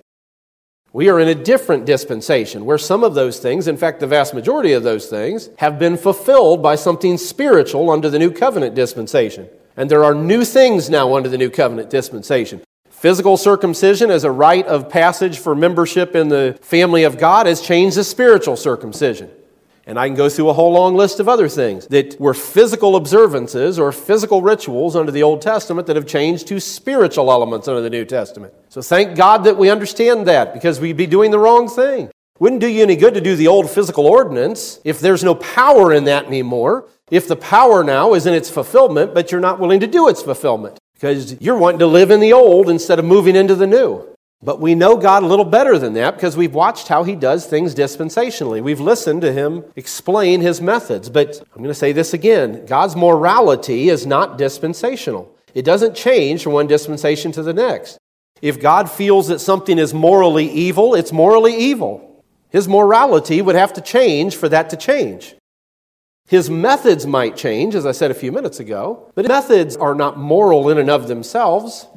We 0.95 1.09
are 1.09 1.19
in 1.19 1.27
a 1.27 1.33
different 1.33 1.87
dispensation 1.87 2.65
where 2.65 2.77
some 2.77 3.03
of 3.03 3.15
those 3.15 3.39
things, 3.39 3.67
in 3.67 3.77
fact, 3.77 3.99
the 3.99 4.05
vast 4.05 4.35
majority 4.35 4.73
of 4.73 4.83
those 4.83 5.07
things, 5.07 5.49
have 5.57 5.79
been 5.79 5.97
fulfilled 5.97 6.61
by 6.61 6.75
something 6.75 7.17
spiritual 7.17 7.89
under 7.89 8.11
the 8.11 8.19
new 8.19 8.29
covenant 8.29 8.75
dispensation. 8.75 9.49
And 9.75 9.89
there 9.89 10.03
are 10.03 10.13
new 10.13 10.45
things 10.45 10.91
now 10.91 11.15
under 11.15 11.29
the 11.29 11.37
new 11.39 11.49
covenant 11.49 11.89
dispensation. 11.89 12.61
Physical 12.91 13.37
circumcision 13.37 14.11
as 14.11 14.23
a 14.23 14.29
rite 14.29 14.67
of 14.67 14.87
passage 14.87 15.39
for 15.39 15.55
membership 15.55 16.15
in 16.15 16.29
the 16.29 16.59
family 16.61 17.05
of 17.05 17.17
God 17.17 17.47
has 17.47 17.59
changed 17.59 17.95
to 17.95 18.03
spiritual 18.03 18.55
circumcision. 18.55 19.31
And 19.85 19.99
I 19.99 20.07
can 20.07 20.15
go 20.15 20.29
through 20.29 20.49
a 20.49 20.53
whole 20.53 20.71
long 20.71 20.95
list 20.95 21.19
of 21.19 21.27
other 21.27 21.49
things 21.49 21.87
that 21.87 22.19
were 22.19 22.33
physical 22.33 22.95
observances 22.95 23.77
or 23.77 23.91
physical 23.91 24.41
rituals 24.41 24.95
under 24.95 25.11
the 25.11 25.23
Old 25.23 25.41
Testament 25.41 25.87
that 25.87 25.97
have 25.97 26.05
changed 26.05 26.47
to 26.47 26.59
spiritual 26.59 27.31
elements 27.31 27.67
under 27.67 27.81
the 27.81 27.89
New 27.89 28.05
Testament. 28.05 28.53
So 28.69 28.81
thank 28.81 29.17
God 29.17 29.43
that 29.43 29.57
we 29.57 29.69
understand 29.69 30.27
that 30.27 30.53
because 30.53 30.79
we'd 30.79 30.95
be 30.95 31.07
doing 31.07 31.31
the 31.31 31.39
wrong 31.39 31.67
thing. 31.67 32.09
Wouldn't 32.39 32.61
do 32.61 32.67
you 32.67 32.81
any 32.81 32.95
good 32.95 33.13
to 33.13 33.21
do 33.21 33.35
the 33.35 33.47
old 33.47 33.69
physical 33.69 34.07
ordinance 34.07 34.79
if 34.83 34.99
there's 34.99 35.23
no 35.23 35.35
power 35.35 35.93
in 35.93 36.05
that 36.05 36.25
anymore. 36.25 36.87
If 37.11 37.27
the 37.27 37.35
power 37.35 37.83
now 37.83 38.13
is 38.13 38.25
in 38.25 38.33
its 38.33 38.49
fulfillment, 38.49 39.13
but 39.13 39.31
you're 39.31 39.41
not 39.41 39.59
willing 39.59 39.81
to 39.81 39.87
do 39.87 40.07
its 40.07 40.23
fulfillment 40.23 40.79
because 40.93 41.39
you're 41.41 41.57
wanting 41.57 41.79
to 41.79 41.87
live 41.87 42.09
in 42.09 42.21
the 42.21 42.33
old 42.33 42.69
instead 42.69 42.99
of 42.99 43.05
moving 43.05 43.35
into 43.35 43.55
the 43.55 43.67
new. 43.67 44.12
But 44.43 44.59
we 44.59 44.75
know 44.75 44.97
God 44.97 45.23
a 45.23 45.27
little 45.27 45.45
better 45.45 45.77
than 45.79 45.93
that 45.93 46.15
because 46.15 46.35
we've 46.35 46.53
watched 46.53 46.89
how 46.89 47.03
He 47.03 47.15
does 47.15 47.45
things 47.45 47.73
dispensationally. 47.73 48.61
We've 48.61 48.81
listened 48.81 49.21
to 49.21 49.31
Him 49.31 49.63
explain 49.77 50.41
His 50.41 50.59
methods. 50.59 51.09
But 51.09 51.39
I'm 51.53 51.59
going 51.59 51.69
to 51.69 51.73
say 51.73 51.93
this 51.93 52.13
again 52.13 52.65
God's 52.65 52.95
morality 52.95 53.89
is 53.89 54.05
not 54.05 54.37
dispensational, 54.37 55.33
it 55.53 55.63
doesn't 55.63 55.95
change 55.95 56.43
from 56.43 56.53
one 56.53 56.67
dispensation 56.67 57.31
to 57.33 57.43
the 57.43 57.53
next. 57.53 57.97
If 58.41 58.59
God 58.59 58.91
feels 58.91 59.29
that 59.29 59.39
something 59.39 59.79
is 59.79 59.93
morally 59.93 60.49
evil, 60.51 60.95
it's 60.95 61.13
morally 61.13 61.55
evil. 61.55 62.23
His 62.49 62.67
morality 62.67 63.41
would 63.41 63.55
have 63.55 63.71
to 63.73 63.81
change 63.81 64.35
for 64.35 64.49
that 64.49 64.69
to 64.71 64.75
change. 64.75 65.35
His 66.27 66.49
methods 66.49 67.07
might 67.07 67.37
change, 67.37 67.75
as 67.75 67.85
I 67.85 67.93
said 67.93 68.11
a 68.11 68.15
few 68.15 68.31
minutes 68.31 68.59
ago, 68.59 69.11
but 69.15 69.27
methods 69.27 69.77
are 69.77 69.95
not 69.95 70.17
moral 70.17 70.69
in 70.69 70.77
and 70.77 70.89
of 70.89 71.07
themselves. 71.07 71.87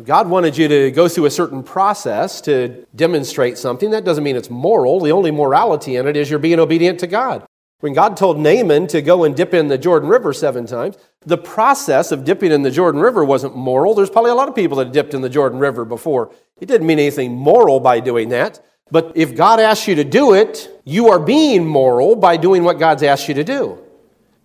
If 0.00 0.06
God 0.06 0.30
wanted 0.30 0.56
you 0.56 0.66
to 0.66 0.90
go 0.90 1.08
through 1.08 1.26
a 1.26 1.30
certain 1.30 1.62
process 1.62 2.40
to 2.42 2.86
demonstrate 2.96 3.58
something, 3.58 3.90
that 3.90 4.02
doesn't 4.02 4.24
mean 4.24 4.34
it's 4.34 4.48
moral. 4.48 4.98
The 4.98 5.12
only 5.12 5.30
morality 5.30 5.96
in 5.96 6.08
it 6.08 6.16
is 6.16 6.30
you're 6.30 6.38
being 6.38 6.58
obedient 6.58 6.98
to 7.00 7.06
God. 7.06 7.44
When 7.80 7.92
God 7.92 8.16
told 8.16 8.38
Naaman 8.38 8.86
to 8.86 9.02
go 9.02 9.24
and 9.24 9.36
dip 9.36 9.52
in 9.52 9.68
the 9.68 9.76
Jordan 9.76 10.08
River 10.08 10.32
seven 10.32 10.64
times, 10.64 10.96
the 11.26 11.36
process 11.36 12.12
of 12.12 12.24
dipping 12.24 12.50
in 12.50 12.62
the 12.62 12.70
Jordan 12.70 13.02
River 13.02 13.26
wasn't 13.26 13.54
moral. 13.54 13.94
There's 13.94 14.08
probably 14.08 14.30
a 14.30 14.34
lot 14.34 14.48
of 14.48 14.54
people 14.54 14.78
that 14.78 14.90
dipped 14.90 15.12
in 15.12 15.20
the 15.20 15.28
Jordan 15.28 15.58
River 15.58 15.84
before. 15.84 16.32
It 16.62 16.64
didn't 16.64 16.86
mean 16.86 16.98
anything 16.98 17.34
moral 17.34 17.78
by 17.78 18.00
doing 18.00 18.30
that. 18.30 18.64
But 18.90 19.12
if 19.14 19.36
God 19.36 19.60
asks 19.60 19.86
you 19.86 19.96
to 19.96 20.04
do 20.04 20.32
it, 20.32 20.80
you 20.86 21.10
are 21.10 21.18
being 21.18 21.66
moral 21.66 22.16
by 22.16 22.38
doing 22.38 22.64
what 22.64 22.78
God's 22.78 23.02
asked 23.02 23.28
you 23.28 23.34
to 23.34 23.44
do. 23.44 23.78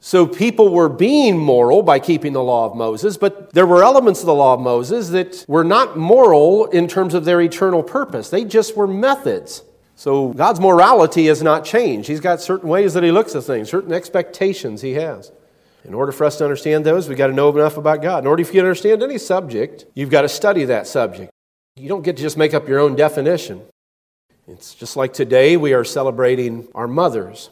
So 0.06 0.28
people 0.28 0.70
were 0.70 0.88
being 0.88 1.36
moral 1.36 1.82
by 1.82 1.98
keeping 1.98 2.34
the 2.34 2.44
law 2.44 2.68
of 2.68 2.76
Moses, 2.76 3.18
but 3.18 3.52
there 3.54 3.66
were 3.66 3.84
elements 3.84 4.20
of 4.20 4.28
the 4.28 4.36
law 4.36 4.54
of 4.54 4.60
Moses 4.60 5.10
that 5.10 5.44
were 5.48 5.64
not 5.64 5.98
moral 5.98 6.66
in 6.66 6.88
terms 6.88 7.16
of 7.16 7.26
their 7.26 7.42
eternal 7.42 7.82
purpose. 7.82 8.30
They 8.30 8.46
just 8.46 8.78
were 8.78 8.86
methods. 8.86 9.64
So 9.96 10.28
God's 10.28 10.60
morality 10.60 11.26
has 11.26 11.42
not 11.42 11.66
changed. 11.66 12.08
He's 12.08 12.20
got 12.20 12.40
certain 12.40 12.70
ways 12.70 12.94
that 12.94 13.02
He 13.02 13.10
looks 13.10 13.34
at 13.34 13.46
things, 13.46 13.68
certain 13.68 13.92
expectations 13.92 14.84
He 14.84 14.94
has. 14.94 15.32
In 15.84 15.96
order 15.96 16.12
for 16.12 16.26
us 16.26 16.38
to 16.38 16.44
understand 16.44 16.86
those, 16.86 17.10
we've 17.10 17.18
got 17.18 17.28
to 17.28 17.34
know 17.34 17.50
enough 17.50 17.78
about 17.78 18.04
God. 18.04 18.26
In 18.26 18.28
order 18.28 18.46
for 18.46 18.54
you 18.54 18.62
to 18.62 18.68
understand 18.68 19.02
any 19.02 19.18
subject, 19.18 19.86
you've 19.96 20.12
got 20.12 20.22
to 20.22 20.30
study 20.30 20.66
that 20.66 20.86
subject. 20.86 21.32
You 21.78 21.90
don't 21.90 22.04
get 22.04 22.16
to 22.18 22.22
just 22.22 22.38
make 22.38 22.54
up 22.54 22.68
your 22.68 22.80
own 22.80 22.96
definition. 22.96 23.64
It's 24.48 24.76
just 24.76 24.96
like 24.96 25.14
today 25.14 25.58
we 25.58 25.74
are 25.74 25.84
celebrating 25.84 26.68
our 26.76 26.88
mothers. 26.88 27.50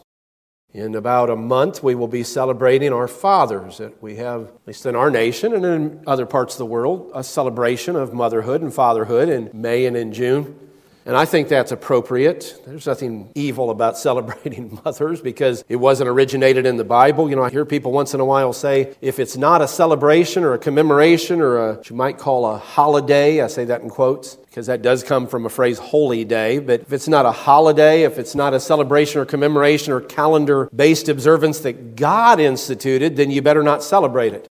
In 0.74 0.96
about 0.96 1.30
a 1.30 1.36
month, 1.36 1.84
we 1.84 1.94
will 1.94 2.08
be 2.08 2.24
celebrating 2.24 2.92
our 2.92 3.06
fathers. 3.06 3.78
That 3.78 4.02
we 4.02 4.16
have, 4.16 4.48
at 4.48 4.66
least 4.66 4.86
in 4.86 4.96
our 4.96 5.08
nation 5.08 5.54
and 5.54 5.64
in 5.64 6.02
other 6.04 6.26
parts 6.26 6.54
of 6.54 6.58
the 6.58 6.66
world, 6.66 7.12
a 7.14 7.22
celebration 7.22 7.94
of 7.94 8.12
motherhood 8.12 8.60
and 8.60 8.74
fatherhood 8.74 9.28
in 9.28 9.50
May 9.52 9.86
and 9.86 9.96
in 9.96 10.12
June. 10.12 10.63
And 11.06 11.16
I 11.16 11.26
think 11.26 11.48
that's 11.48 11.70
appropriate. 11.70 12.62
There's 12.66 12.86
nothing 12.86 13.30
evil 13.34 13.70
about 13.70 13.98
celebrating 14.08 14.80
mothers 14.84 15.20
because 15.20 15.64
it 15.68 15.76
wasn't 15.76 16.08
originated 16.08 16.64
in 16.66 16.76
the 16.76 16.84
Bible. 16.84 17.28
You 17.28 17.36
know, 17.36 17.42
I 17.42 17.50
hear 17.50 17.64
people 17.66 17.92
once 17.92 18.14
in 18.14 18.20
a 18.20 18.24
while 18.24 18.52
say 18.52 18.94
if 19.00 19.18
it's 19.18 19.36
not 19.36 19.60
a 19.60 19.68
celebration 19.68 20.44
or 20.44 20.54
a 20.54 20.58
commemoration 20.58 21.40
or 21.40 21.56
a, 21.56 21.74
what 21.74 21.90
you 21.90 21.96
might 21.96 22.18
call 22.18 22.46
a 22.46 22.56
holiday, 22.56 23.42
I 23.42 23.48
say 23.48 23.64
that 23.66 23.82
in 23.82 23.90
quotes 23.90 24.36
because 24.36 24.66
that 24.66 24.82
does 24.82 25.02
come 25.02 25.26
from 25.26 25.46
a 25.46 25.48
phrase 25.48 25.78
holy 25.78 26.24
day, 26.24 26.60
but 26.60 26.82
if 26.82 26.92
it's 26.92 27.08
not 27.08 27.26
a 27.26 27.32
holiday, 27.32 28.04
if 28.04 28.18
it's 28.18 28.36
not 28.36 28.54
a 28.54 28.60
celebration 28.60 29.20
or 29.20 29.24
commemoration 29.24 29.92
or 29.92 30.00
calendar 30.00 30.70
based 30.74 31.08
observance 31.08 31.58
that 31.60 31.96
God 31.96 32.38
instituted, 32.38 33.16
then 33.16 33.32
you 33.32 33.42
better 33.42 33.64
not 33.64 33.82
celebrate 33.82 34.32
it. 34.32 34.48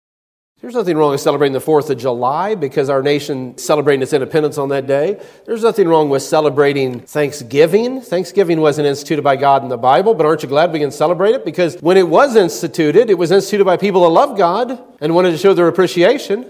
There's 0.64 0.76
nothing 0.76 0.96
wrong 0.96 1.12
with 1.12 1.20
celebrating 1.20 1.52
the 1.52 1.60
4th 1.60 1.90
of 1.90 1.98
July 1.98 2.56
because 2.56 2.90
our 2.90 3.04
nation 3.04 3.58
celebrating 3.58 4.02
its 4.02 4.14
independence 4.14 4.58
on 4.58 4.70
that 4.70 4.88
day. 4.88 5.22
There's 5.46 5.62
nothing 5.62 5.90
wrong 5.90 6.10
with 6.10 6.24
celebrating 6.24 7.02
Thanksgiving. 7.02 8.00
Thanksgiving 8.00 8.62
wasn't 8.62 8.88
instituted 8.88 9.24
by 9.24 9.36
God 9.36 9.64
in 9.64 9.68
the 9.68 9.78
Bible, 9.78 10.14
but 10.14 10.26
aren't 10.26 10.42
you 10.42 10.48
glad 10.48 10.72
we 10.72 10.80
can 10.80 10.90
celebrate 10.90 11.36
it? 11.36 11.44
Because 11.44 11.76
when 11.82 11.98
it 11.98 12.08
was 12.08 12.38
instituted, 12.38 13.10
it 13.10 13.18
was 13.18 13.30
instituted 13.30 13.66
by 13.66 13.76
people 13.76 14.04
that 14.04 14.08
love 14.12 14.38
God 14.38 14.82
and 15.02 15.14
wanted 15.14 15.32
to 15.32 15.38
show 15.38 15.54
their 15.54 15.68
appreciation. 15.68 16.50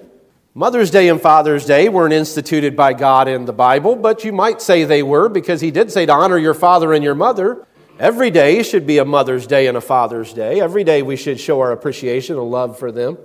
Mother's 0.53 0.91
Day 0.91 1.09
and 1.09 1.19
Father's 1.19 1.65
Day 1.65 1.89
weren't 1.89 2.13
instituted 2.13 2.75
by 2.75 2.93
God 2.93 3.27
in 3.27 3.45
the 3.45 3.51
Bible, 3.51 3.95
but 3.95 4.23
you 4.23 4.31
might 4.31 4.61
say 4.61 4.83
they 4.83 5.01
were 5.01 5.27
because 5.27 5.59
He 5.59 5.71
did 5.71 5.91
say 5.91 6.05
to 6.05 6.13
honor 6.13 6.37
your 6.37 6.53
father 6.53 6.93
and 6.93 7.03
your 7.03 7.15
mother. 7.15 7.65
Every 7.97 8.29
day 8.29 8.61
should 8.61 8.85
be 8.85 8.99
a 8.99 9.05
Mother's 9.05 9.47
Day 9.47 9.65
and 9.65 9.75
a 9.75 9.81
Father's 9.81 10.33
Day. 10.33 10.61
Every 10.61 10.83
day 10.83 11.01
we 11.01 11.15
should 11.15 11.39
show 11.39 11.59
our 11.61 11.71
appreciation 11.71 12.37
and 12.37 12.51
love 12.51 12.77
for 12.77 12.91
them. 12.91 13.17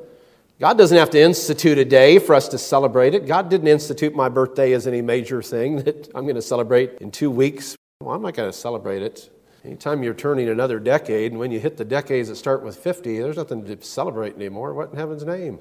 God 0.61 0.77
doesn't 0.77 0.99
have 0.99 1.11
to 1.11 1.21
institute 1.21 1.79
a 1.79 1.85
day 1.85 2.19
for 2.19 2.35
us 2.35 2.49
to 2.49 2.59
celebrate 2.59 3.15
it. 3.15 3.29
God 3.29 3.49
didn't 3.49 3.69
institute 3.69 4.13
my 4.13 4.29
birthday 4.29 4.73
as 4.73 4.89
any 4.89 5.01
major 5.01 5.41
thing 5.41 5.77
that 5.85 6.09
I'm 6.17 6.25
going 6.25 6.35
to 6.35 6.43
celebrate 6.43 6.99
in 7.01 7.13
two 7.13 7.31
weeks. 7.31 7.77
Well, 8.01 8.17
I'm 8.17 8.23
not 8.23 8.35
going 8.35 8.51
to 8.51 8.57
celebrate 8.57 9.03
it. 9.03 9.31
Anytime 9.65 10.03
you're 10.03 10.15
turning 10.15 10.49
another 10.49 10.81
decade, 10.81 11.31
and 11.31 11.39
when 11.39 11.53
you 11.53 11.61
hit 11.61 11.77
the 11.77 11.85
decades 11.85 12.29
that 12.29 12.35
start 12.35 12.65
with 12.65 12.77
50, 12.77 13.21
there's 13.21 13.37
nothing 13.37 13.65
to 13.67 13.81
celebrate 13.85 14.35
anymore. 14.35 14.75
What 14.75 14.91
in 14.91 14.97
heaven's 14.97 15.25
name? 15.25 15.61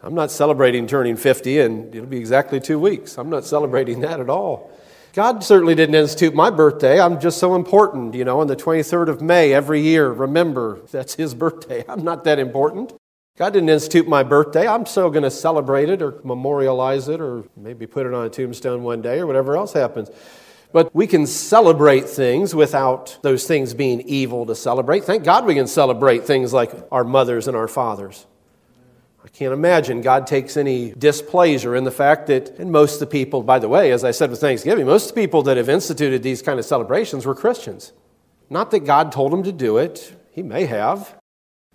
I'm 0.00 0.14
not 0.14 0.30
celebrating 0.30 0.86
turning 0.86 1.16
50, 1.16 1.58
and 1.58 1.92
it'll 1.92 2.06
be 2.06 2.18
exactly 2.18 2.60
two 2.60 2.78
weeks. 2.78 3.18
I'm 3.18 3.30
not 3.30 3.44
celebrating 3.44 3.98
that 4.00 4.20
at 4.20 4.30
all. 4.30 4.70
God 5.12 5.42
certainly 5.42 5.74
didn't 5.74 5.96
institute 5.96 6.36
my 6.36 6.50
birthday. 6.50 7.00
I'm 7.00 7.18
just 7.18 7.38
so 7.38 7.56
important, 7.56 8.14
you 8.14 8.24
know, 8.24 8.40
on 8.40 8.46
the 8.46 8.56
23rd 8.56 9.08
of 9.08 9.22
May 9.22 9.52
every 9.52 9.80
year. 9.80 10.12
Remember, 10.12 10.80
that's 10.92 11.14
His 11.14 11.34
birthday. 11.34 11.84
I'm 11.88 12.04
not 12.04 12.22
that 12.24 12.38
important. 12.38 12.92
God 13.36 13.52
didn't 13.52 13.68
institute 13.68 14.06
my 14.06 14.22
birthday. 14.22 14.68
I'm 14.68 14.86
still 14.86 15.10
going 15.10 15.24
to 15.24 15.30
celebrate 15.30 15.88
it 15.88 16.00
or 16.00 16.20
memorialize 16.22 17.08
it 17.08 17.20
or 17.20 17.42
maybe 17.56 17.84
put 17.84 18.06
it 18.06 18.14
on 18.14 18.26
a 18.26 18.30
tombstone 18.30 18.84
one 18.84 19.02
day 19.02 19.18
or 19.18 19.26
whatever 19.26 19.56
else 19.56 19.72
happens. 19.72 20.08
But 20.72 20.94
we 20.94 21.08
can 21.08 21.26
celebrate 21.26 22.08
things 22.08 22.54
without 22.54 23.18
those 23.22 23.44
things 23.44 23.74
being 23.74 24.02
evil 24.02 24.46
to 24.46 24.54
celebrate. 24.54 25.02
Thank 25.02 25.24
God 25.24 25.46
we 25.46 25.54
can 25.54 25.66
celebrate 25.66 26.24
things 26.24 26.52
like 26.52 26.72
our 26.92 27.02
mothers 27.02 27.48
and 27.48 27.56
our 27.56 27.66
fathers. 27.66 28.24
I 29.24 29.28
can't 29.28 29.52
imagine 29.52 30.00
God 30.00 30.28
takes 30.28 30.56
any 30.56 30.92
displeasure 30.92 31.74
in 31.74 31.82
the 31.82 31.90
fact 31.90 32.28
that, 32.28 32.50
and 32.60 32.70
most 32.70 32.94
of 32.94 33.00
the 33.00 33.06
people, 33.06 33.42
by 33.42 33.58
the 33.58 33.68
way, 33.68 33.90
as 33.90 34.04
I 34.04 34.12
said 34.12 34.30
with 34.30 34.40
Thanksgiving, 34.40 34.86
most 34.86 35.08
of 35.08 35.14
the 35.14 35.20
people 35.20 35.42
that 35.44 35.56
have 35.56 35.68
instituted 35.68 36.22
these 36.22 36.40
kind 36.40 36.60
of 36.60 36.64
celebrations 36.64 37.26
were 37.26 37.34
Christians. 37.34 37.92
Not 38.48 38.70
that 38.70 38.80
God 38.80 39.10
told 39.10 39.32
them 39.32 39.42
to 39.42 39.52
do 39.52 39.78
it, 39.78 40.14
He 40.30 40.42
may 40.42 40.66
have, 40.66 41.16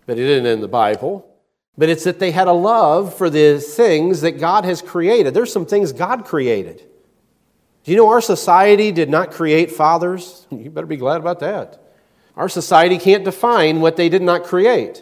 but 0.05 0.17
it 0.17 0.29
isn't 0.29 0.45
in 0.45 0.61
the 0.61 0.67
Bible 0.69 1.28
but 1.79 1.87
it's 1.87 2.03
that 2.03 2.19
they 2.19 2.31
had 2.31 2.49
a 2.49 2.53
love 2.53 3.17
for 3.17 3.29
the 3.29 3.57
things 3.57 4.19
that 4.19 4.33
God 4.37 4.65
has 4.65 4.81
created. 4.81 5.33
There's 5.33 5.53
some 5.53 5.65
things 5.65 5.93
God 5.93 6.25
created. 6.25 6.83
Do 7.85 7.91
you 7.91 7.95
know 7.95 8.09
our 8.09 8.19
society 8.19 8.91
did 8.91 9.09
not 9.09 9.31
create 9.31 9.71
fathers? 9.71 10.45
You 10.51 10.69
better 10.69 10.85
be 10.85 10.97
glad 10.97 11.21
about 11.21 11.39
that. 11.39 11.81
Our 12.35 12.49
society 12.49 12.97
can't 12.97 13.23
define 13.23 13.79
what 13.79 13.95
they 13.95 14.09
did 14.09 14.21
not 14.21 14.43
create. 14.43 15.01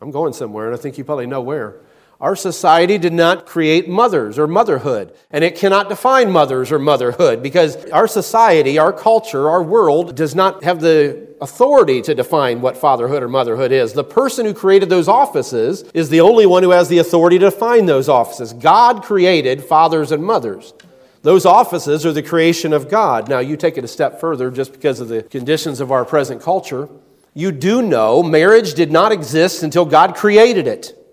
I'm 0.00 0.12
going 0.12 0.32
somewhere, 0.34 0.66
and 0.66 0.74
I 0.74 0.78
think 0.78 0.98
you 0.98 1.04
probably 1.04 1.26
know 1.26 1.40
where. 1.40 1.80
Our 2.20 2.36
society 2.36 2.96
did 2.96 3.12
not 3.12 3.44
create 3.44 3.88
mothers 3.88 4.38
or 4.38 4.46
motherhood, 4.46 5.14
and 5.30 5.42
it 5.42 5.56
cannot 5.56 5.88
define 5.88 6.30
mothers 6.30 6.70
or 6.70 6.78
motherhood 6.78 7.42
because 7.42 7.84
our 7.90 8.06
society, 8.06 8.78
our 8.78 8.92
culture, 8.92 9.48
our 9.50 9.62
world 9.62 10.14
does 10.14 10.34
not 10.34 10.62
have 10.62 10.80
the 10.80 11.28
authority 11.40 12.00
to 12.02 12.14
define 12.14 12.60
what 12.60 12.76
fatherhood 12.76 13.22
or 13.22 13.28
motherhood 13.28 13.72
is. 13.72 13.92
The 13.92 14.04
person 14.04 14.46
who 14.46 14.54
created 14.54 14.88
those 14.88 15.08
offices 15.08 15.82
is 15.92 16.08
the 16.08 16.20
only 16.20 16.46
one 16.46 16.62
who 16.62 16.70
has 16.70 16.88
the 16.88 16.98
authority 16.98 17.38
to 17.40 17.50
define 17.50 17.86
those 17.86 18.08
offices. 18.08 18.52
God 18.52 19.02
created 19.02 19.64
fathers 19.64 20.12
and 20.12 20.24
mothers. 20.24 20.72
Those 21.22 21.46
offices 21.46 22.06
are 22.06 22.12
the 22.12 22.22
creation 22.22 22.72
of 22.72 22.88
God. 22.88 23.28
Now, 23.28 23.38
you 23.40 23.56
take 23.56 23.76
it 23.76 23.84
a 23.84 23.88
step 23.88 24.20
further 24.20 24.50
just 24.50 24.72
because 24.72 25.00
of 25.00 25.08
the 25.08 25.22
conditions 25.22 25.80
of 25.80 25.90
our 25.90 26.04
present 26.04 26.42
culture. 26.42 26.88
You 27.34 27.50
do 27.50 27.82
know 27.82 28.22
marriage 28.22 28.74
did 28.74 28.92
not 28.92 29.10
exist 29.10 29.62
until 29.62 29.84
God 29.84 30.14
created 30.14 30.66
it. 30.66 31.03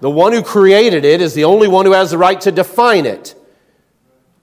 The 0.00 0.10
one 0.10 0.32
who 0.32 0.42
created 0.42 1.04
it 1.04 1.20
is 1.20 1.34
the 1.34 1.44
only 1.44 1.68
one 1.68 1.86
who 1.86 1.92
has 1.92 2.10
the 2.10 2.18
right 2.18 2.40
to 2.42 2.52
define 2.52 3.06
it. 3.06 3.34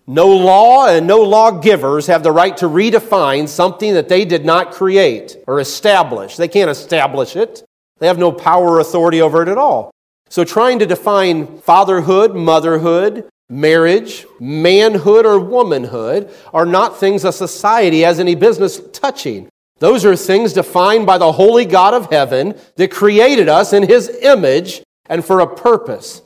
No 0.07 0.27
law 0.27 0.87
and 0.87 1.07
no 1.07 1.21
lawgivers 1.21 2.07
have 2.07 2.23
the 2.23 2.31
right 2.31 2.57
to 2.57 2.65
redefine 2.65 3.47
something 3.47 3.93
that 3.93 4.09
they 4.09 4.25
did 4.25 4.45
not 4.45 4.71
create 4.71 5.37
or 5.47 5.59
establish. 5.59 6.35
They 6.35 6.47
can't 6.47 6.69
establish 6.69 7.35
it, 7.35 7.63
they 7.99 8.07
have 8.07 8.17
no 8.17 8.31
power 8.31 8.71
or 8.71 8.79
authority 8.79 9.21
over 9.21 9.41
it 9.41 9.47
at 9.47 9.57
all. 9.57 9.91
So, 10.29 10.43
trying 10.43 10.79
to 10.79 10.85
define 10.85 11.59
fatherhood, 11.59 12.35
motherhood, 12.35 13.29
marriage, 13.49 14.25
manhood, 14.39 15.25
or 15.25 15.39
womanhood 15.39 16.29
are 16.53 16.65
not 16.65 16.99
things 16.99 17.23
a 17.23 17.31
society 17.31 18.01
has 18.01 18.19
any 18.19 18.35
business 18.35 18.81
touching. 18.91 19.47
Those 19.79 20.05
are 20.05 20.15
things 20.15 20.53
defined 20.53 21.05
by 21.05 21.17
the 21.17 21.31
holy 21.31 21.65
God 21.65 21.93
of 21.93 22.09
heaven 22.09 22.59
that 22.75 22.91
created 22.91 23.47
us 23.47 23.73
in 23.73 23.83
his 23.83 24.09
image 24.21 24.81
and 25.07 25.23
for 25.23 25.39
a 25.39 25.55
purpose. 25.55 26.21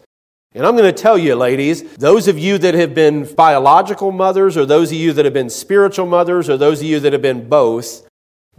And 0.53 0.65
I'm 0.65 0.75
going 0.75 0.91
to 0.91 1.01
tell 1.01 1.17
you, 1.17 1.35
ladies, 1.35 1.83
those 1.95 2.27
of 2.27 2.39
you 2.39 2.57
that 2.57 2.73
have 2.73 2.95
been 2.95 3.31
biological 3.35 4.11
mothers, 4.11 4.57
or 4.57 4.65
those 4.65 4.91
of 4.91 4.97
you 4.97 5.13
that 5.13 5.25
have 5.25 5.33
been 5.33 5.49
spiritual 5.49 6.05
mothers, 6.05 6.49
or 6.49 6.57
those 6.57 6.79
of 6.79 6.87
you 6.87 6.99
that 7.01 7.13
have 7.13 7.21
been 7.21 7.47
both, 7.47 8.07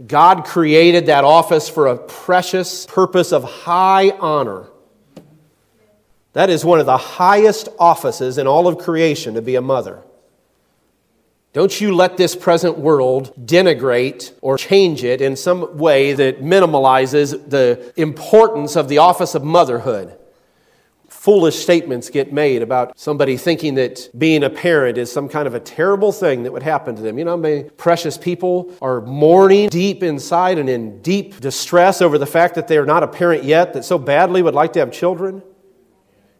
God 0.05 0.45
created 0.45 1.07
that 1.07 1.23
office 1.23 1.67
for 1.67 1.87
a 1.87 1.97
precious 1.97 2.85
purpose 2.85 3.33
of 3.33 3.43
high 3.43 4.11
honor. 4.11 4.67
That 6.33 6.49
is 6.49 6.63
one 6.63 6.79
of 6.79 6.85
the 6.85 6.97
highest 6.97 7.67
offices 7.79 8.37
in 8.37 8.47
all 8.47 8.67
of 8.67 8.77
creation 8.77 9.33
to 9.33 9.41
be 9.41 9.55
a 9.55 9.61
mother. 9.61 10.01
Don't 11.51 11.81
you 11.81 11.95
let 11.95 12.17
this 12.17 12.35
present 12.35 12.77
world 12.77 13.33
denigrate 13.43 14.33
or 14.41 14.55
change 14.55 15.03
it 15.03 15.19
in 15.19 15.35
some 15.35 15.77
way 15.79 16.13
that 16.13 16.41
minimalizes 16.43 17.49
the 17.49 17.91
importance 17.95 18.75
of 18.75 18.87
the 18.87 18.99
office 18.99 19.33
of 19.33 19.43
motherhood. 19.43 20.15
Foolish 21.07 21.57
statements 21.57 22.11
get 22.11 22.31
made 22.31 22.61
about 22.61 22.97
somebody 22.97 23.35
thinking 23.35 23.73
that 23.75 24.09
being 24.15 24.43
a 24.43 24.49
parent 24.49 24.99
is 24.99 25.11
some 25.11 25.27
kind 25.27 25.47
of 25.47 25.55
a 25.55 25.59
terrible 25.59 26.11
thing 26.11 26.43
that 26.43 26.53
would 26.53 26.61
happen 26.61 26.95
to 26.95 27.01
them. 27.01 27.17
You 27.17 27.25
know, 27.25 27.35
many 27.35 27.63
precious 27.63 28.15
people 28.15 28.71
are 28.79 29.01
mourning 29.01 29.69
deep 29.69 30.03
inside 30.03 30.59
and 30.59 30.69
in 30.69 31.01
deep 31.01 31.39
distress 31.39 31.99
over 32.01 32.19
the 32.19 32.27
fact 32.27 32.55
that 32.55 32.67
they 32.67 32.77
are 32.77 32.85
not 32.85 33.01
a 33.01 33.07
parent 33.07 33.43
yet, 33.43 33.73
that 33.73 33.83
so 33.83 33.97
badly 33.97 34.43
would 34.43 34.53
like 34.53 34.73
to 34.73 34.79
have 34.79 34.91
children. 34.91 35.41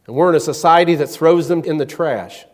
And 0.05 0.15
we're 0.15 0.29
in 0.29 0.35
a 0.35 0.39
society 0.39 0.93
that 0.95 1.07
throws 1.07 1.47
them 1.47 1.63
in 1.63 1.77
the 1.77 1.85
trash. 1.85 2.45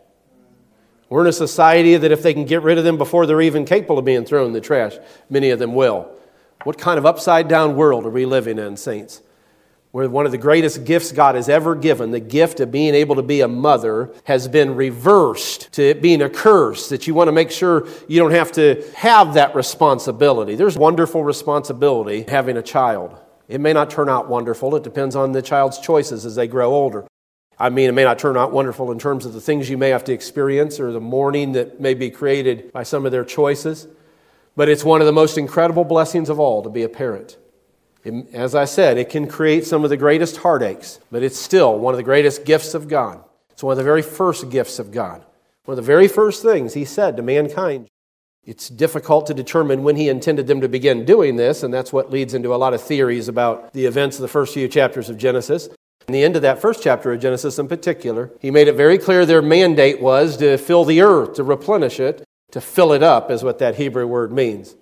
We're 1.16 1.22
in 1.22 1.28
a 1.28 1.32
society 1.32 1.96
that 1.96 2.12
if 2.12 2.22
they 2.22 2.34
can 2.34 2.44
get 2.44 2.62
rid 2.62 2.78
of 2.78 2.84
them 2.84 2.98
before 2.98 3.26
they're 3.26 3.42
even 3.42 3.64
capable 3.64 3.98
of 3.98 4.04
being 4.04 4.26
thrown 4.26 4.48
in 4.48 4.52
the 4.52 4.60
trash, 4.60 4.98
many 5.30 5.50
of 5.50 5.60
them 5.60 5.74
will. 5.74 6.12
What 6.66 6.78
kind 6.78 6.98
of 6.98 7.06
upside 7.06 7.48
down 7.48 7.78
world 7.78 8.06
are 8.06 8.10
we 8.10 8.26
living 8.26 8.60
in, 8.60 8.76
saints? 8.76 9.22
Where 9.92 10.10
one 10.10 10.26
of 10.26 10.34
the 10.34 10.38
greatest 10.38 10.84
gifts 10.84 11.14
God 11.14 11.36
has 11.36 11.48
ever 11.48 11.74
given, 11.74 12.12
the 12.12 12.20
gift 12.20 12.60
of 12.60 12.70
being 12.70 12.94
able 12.94 13.16
to 13.16 13.22
be 13.22 13.40
a 13.40 13.48
mother, 13.48 14.14
has 14.26 14.50
been 14.50 14.76
reversed 14.76 15.72
to 15.76 15.84
it 15.84 16.02
being 16.02 16.22
a 16.22 16.30
curse, 16.30 16.90
that 16.90 17.08
you 17.08 17.14
want 17.14 17.30
to 17.30 17.32
make 17.32 17.50
sure 17.50 17.88
you 18.10 18.20
don't 18.20 18.32
have 18.32 18.52
to 18.52 18.84
have 18.98 19.36
that 19.36 19.56
responsibility. 19.56 20.56
There's 20.56 20.78
wonderful 20.78 21.24
responsibility 21.24 22.26
having 22.28 22.58
a 22.58 22.62
child. 22.62 23.18
It 23.48 23.62
may 23.62 23.72
not 23.72 23.90
turn 23.90 24.10
out 24.10 24.28
wonderful. 24.28 24.76
It 24.76 24.84
depends 24.84 25.16
on 25.16 25.32
the 25.32 25.42
child's 25.42 25.80
choices 25.80 26.26
as 26.26 26.36
they 26.36 26.50
grow 26.50 26.74
older. 26.74 27.08
I 27.58 27.70
mean, 27.70 27.90
it 27.90 27.94
may 27.94 28.04
not 28.04 28.20
turn 28.20 28.36
out 28.36 28.52
wonderful 28.52 28.92
in 28.92 29.00
terms 29.00 29.26
of 29.26 29.34
the 29.34 29.42
things 29.42 29.70
you 29.70 29.78
may 29.78 29.90
have 29.90 30.04
to 30.06 30.14
experience 30.14 30.80
or 30.80 30.92
the 30.92 31.00
mourning 31.00 31.54
that 31.54 31.80
may 31.80 31.94
be 31.94 32.10
created 32.10 32.72
by 32.74 32.84
some 32.84 33.06
of 33.06 33.12
their 33.12 33.24
choices, 33.24 33.88
but 34.56 34.68
it's 34.68 34.84
one 34.84 35.02
of 35.02 35.08
the 35.08 35.14
most 35.14 35.38
incredible 35.38 35.86
blessings 35.86 36.30
of 36.30 36.40
all 36.40 36.62
to 36.64 36.70
be 36.70 36.84
a 36.84 36.90
parent. 36.90 37.38
As 38.34 38.54
I 38.54 38.66
said, 38.66 38.98
it 38.98 39.10
can 39.10 39.28
create 39.28 39.66
some 39.66 39.84
of 39.84 39.90
the 39.90 39.98
greatest 39.98 40.38
heartaches, 40.38 41.00
but 41.12 41.24
it's 41.24 41.40
still 41.40 41.80
one 41.80 41.94
of 41.94 41.98
the 41.98 42.04
greatest 42.04 42.46
gifts 42.46 42.74
of 42.74 42.88
God. 42.88 43.24
It's 43.52 43.64
one 43.64 43.72
of 43.72 43.78
the 43.78 43.84
very 43.84 44.02
first 44.02 44.50
gifts 44.50 44.78
of 44.78 44.92
God. 44.92 45.26
One 45.64 45.74
of 45.74 45.84
the 45.84 45.88
very 45.88 46.08
first 46.08 46.44
things 46.44 46.74
He 46.74 46.86
said 46.86 47.18
to 47.18 47.24
mankind. 47.24 47.88
It's 48.44 48.70
difficult 48.70 49.26
to 49.28 49.34
determine 49.34 49.82
when 49.82 49.96
He 49.96 50.10
intended 50.10 50.46
them 50.46 50.62
to 50.62 50.70
begin 50.70 51.06
doing 51.06 51.36
this, 51.36 51.64
and 51.64 51.74
that's 51.74 51.92
what 51.92 52.12
leads 52.12 52.36
into 52.36 52.54
a 52.54 52.58
lot 52.58 52.76
of 52.76 52.82
theories 52.82 53.28
about 53.28 53.74
the 53.74 53.86
events 53.86 54.18
of 54.18 54.22
the 54.22 54.28
first 54.28 54.54
few 54.54 54.68
chapters 54.68 55.10
of 55.10 55.18
Genesis. 55.18 55.70
In 56.08 56.14
the 56.14 56.24
end 56.24 56.36
of 56.36 56.44
that 56.44 56.62
first 56.62 56.84
chapter 56.84 57.12
of 57.14 57.20
Genesis 57.20 57.58
in 57.58 57.68
particular, 57.68 58.32
he 58.40 58.52
made 58.52 58.68
it 58.68 58.74
very 58.74 58.98
clear 58.98 59.26
their 59.26 59.42
mandate 59.42 60.00
was 60.00 60.38
to 60.38 60.58
fill 60.58 60.86
the 60.86 61.02
earth, 61.02 61.34
to 61.34 61.44
replenish 61.44 62.00
it, 62.00 62.24
to 62.52 62.62
fill 62.62 62.94
it 62.94 63.02
up, 63.02 63.32
is 63.32 63.44
what 63.44 63.60
that 63.60 63.76
Hebrew 63.76 64.06
word 64.06 64.32
means. 64.32 64.76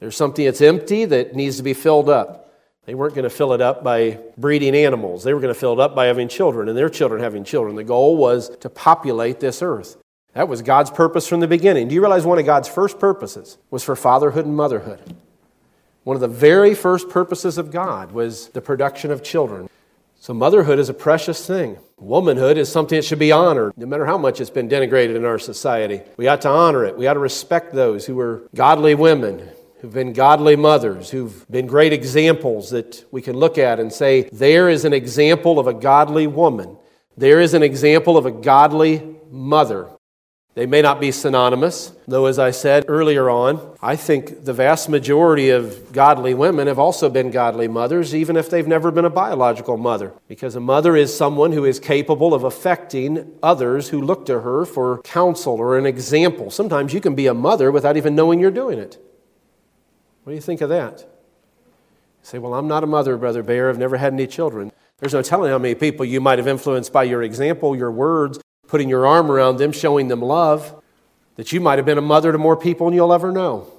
There's 0.00 0.16
something 0.16 0.44
that's 0.44 0.60
empty 0.60 1.04
that 1.04 1.34
needs 1.34 1.58
to 1.58 1.62
be 1.62 1.74
filled 1.74 2.08
up. 2.08 2.52
They 2.86 2.94
weren't 2.94 3.14
going 3.14 3.24
to 3.24 3.30
fill 3.30 3.52
it 3.52 3.60
up 3.60 3.82
by 3.82 4.18
breeding 4.36 4.74
animals. 4.74 5.22
They 5.24 5.32
were 5.32 5.40
going 5.40 5.54
to 5.54 5.58
fill 5.58 5.72
it 5.72 5.80
up 5.80 5.94
by 5.94 6.06
having 6.06 6.28
children 6.28 6.68
and 6.68 6.76
their 6.76 6.90
children 6.90 7.22
having 7.22 7.44
children. 7.44 7.76
The 7.76 7.84
goal 7.84 8.16
was 8.16 8.54
to 8.58 8.68
populate 8.68 9.40
this 9.40 9.62
earth. 9.62 9.96
That 10.34 10.48
was 10.48 10.60
God's 10.60 10.90
purpose 10.90 11.28
from 11.28 11.40
the 11.40 11.46
beginning. 11.46 11.88
Do 11.88 11.94
you 11.94 12.00
realize 12.00 12.26
one 12.26 12.38
of 12.38 12.44
God's 12.44 12.68
first 12.68 12.98
purposes 12.98 13.56
was 13.70 13.84
for 13.84 13.94
fatherhood 13.94 14.44
and 14.44 14.56
motherhood? 14.56 15.00
One 16.02 16.16
of 16.16 16.20
the 16.20 16.28
very 16.28 16.74
first 16.74 17.08
purposes 17.08 17.56
of 17.56 17.70
God 17.70 18.12
was 18.12 18.48
the 18.48 18.60
production 18.60 19.10
of 19.10 19.22
children. 19.22 19.70
So, 20.24 20.32
motherhood 20.32 20.78
is 20.78 20.88
a 20.88 20.94
precious 20.94 21.46
thing. 21.46 21.76
Womanhood 21.98 22.56
is 22.56 22.72
something 22.72 22.96
that 22.96 23.04
should 23.04 23.18
be 23.18 23.30
honored, 23.30 23.76
no 23.76 23.84
matter 23.84 24.06
how 24.06 24.16
much 24.16 24.40
it's 24.40 24.48
been 24.48 24.70
denigrated 24.70 25.16
in 25.16 25.26
our 25.26 25.38
society. 25.38 26.00
We 26.16 26.28
ought 26.28 26.40
to 26.40 26.48
honor 26.48 26.82
it. 26.86 26.96
We 26.96 27.06
ought 27.06 27.12
to 27.12 27.20
respect 27.20 27.74
those 27.74 28.06
who 28.06 28.18
are 28.20 28.48
godly 28.54 28.94
women, 28.94 29.46
who've 29.82 29.92
been 29.92 30.14
godly 30.14 30.56
mothers, 30.56 31.10
who've 31.10 31.46
been 31.50 31.66
great 31.66 31.92
examples 31.92 32.70
that 32.70 33.04
we 33.10 33.20
can 33.20 33.36
look 33.36 33.58
at 33.58 33.78
and 33.78 33.92
say, 33.92 34.30
there 34.32 34.70
is 34.70 34.86
an 34.86 34.94
example 34.94 35.58
of 35.58 35.66
a 35.66 35.74
godly 35.74 36.26
woman. 36.26 36.78
There 37.18 37.38
is 37.38 37.52
an 37.52 37.62
example 37.62 38.16
of 38.16 38.24
a 38.24 38.32
godly 38.32 39.18
mother. 39.30 39.90
They 40.54 40.66
may 40.66 40.82
not 40.82 41.00
be 41.00 41.10
synonymous, 41.10 41.92
though, 42.06 42.26
as 42.26 42.38
I 42.38 42.52
said 42.52 42.84
earlier 42.86 43.28
on, 43.28 43.76
I 43.82 43.96
think 43.96 44.44
the 44.44 44.52
vast 44.52 44.88
majority 44.88 45.50
of 45.50 45.90
godly 45.90 46.32
women 46.32 46.68
have 46.68 46.78
also 46.78 47.10
been 47.10 47.32
godly 47.32 47.66
mothers, 47.66 48.14
even 48.14 48.36
if 48.36 48.48
they've 48.48 48.66
never 48.66 48.92
been 48.92 49.04
a 49.04 49.10
biological 49.10 49.76
mother. 49.76 50.12
Because 50.28 50.54
a 50.54 50.60
mother 50.60 50.94
is 50.94 51.16
someone 51.16 51.50
who 51.50 51.64
is 51.64 51.80
capable 51.80 52.32
of 52.32 52.44
affecting 52.44 53.32
others 53.42 53.88
who 53.88 54.00
look 54.00 54.26
to 54.26 54.42
her 54.42 54.64
for 54.64 55.02
counsel 55.02 55.54
or 55.54 55.76
an 55.76 55.86
example. 55.86 56.52
Sometimes 56.52 56.94
you 56.94 57.00
can 57.00 57.16
be 57.16 57.26
a 57.26 57.34
mother 57.34 57.72
without 57.72 57.96
even 57.96 58.14
knowing 58.14 58.38
you're 58.38 58.52
doing 58.52 58.78
it. 58.78 58.96
What 60.22 60.30
do 60.30 60.36
you 60.36 60.40
think 60.40 60.60
of 60.60 60.68
that? 60.68 61.00
You 61.00 61.06
say, 62.22 62.38
Well, 62.38 62.54
I'm 62.54 62.68
not 62.68 62.84
a 62.84 62.86
mother, 62.86 63.16
Brother 63.16 63.42
Bear. 63.42 63.70
I've 63.70 63.78
never 63.78 63.96
had 63.96 64.12
any 64.12 64.28
children. 64.28 64.70
There's 64.98 65.12
no 65.14 65.22
telling 65.22 65.50
how 65.50 65.58
many 65.58 65.74
people 65.74 66.04
you 66.06 66.20
might 66.20 66.38
have 66.38 66.46
influenced 66.46 66.92
by 66.92 67.02
your 67.02 67.24
example, 67.24 67.74
your 67.74 67.90
words, 67.90 68.38
putting 68.66 68.88
your 68.88 69.06
arm 69.06 69.30
around 69.30 69.58
them, 69.58 69.72
showing 69.72 70.08
them 70.08 70.20
love, 70.20 70.82
that 71.36 71.52
you 71.52 71.60
might 71.60 71.78
have 71.78 71.86
been 71.86 71.98
a 71.98 72.02
mother 72.02 72.32
to 72.32 72.38
more 72.38 72.56
people 72.56 72.86
than 72.86 72.94
you'll 72.94 73.12
ever 73.12 73.32
know. 73.32 73.70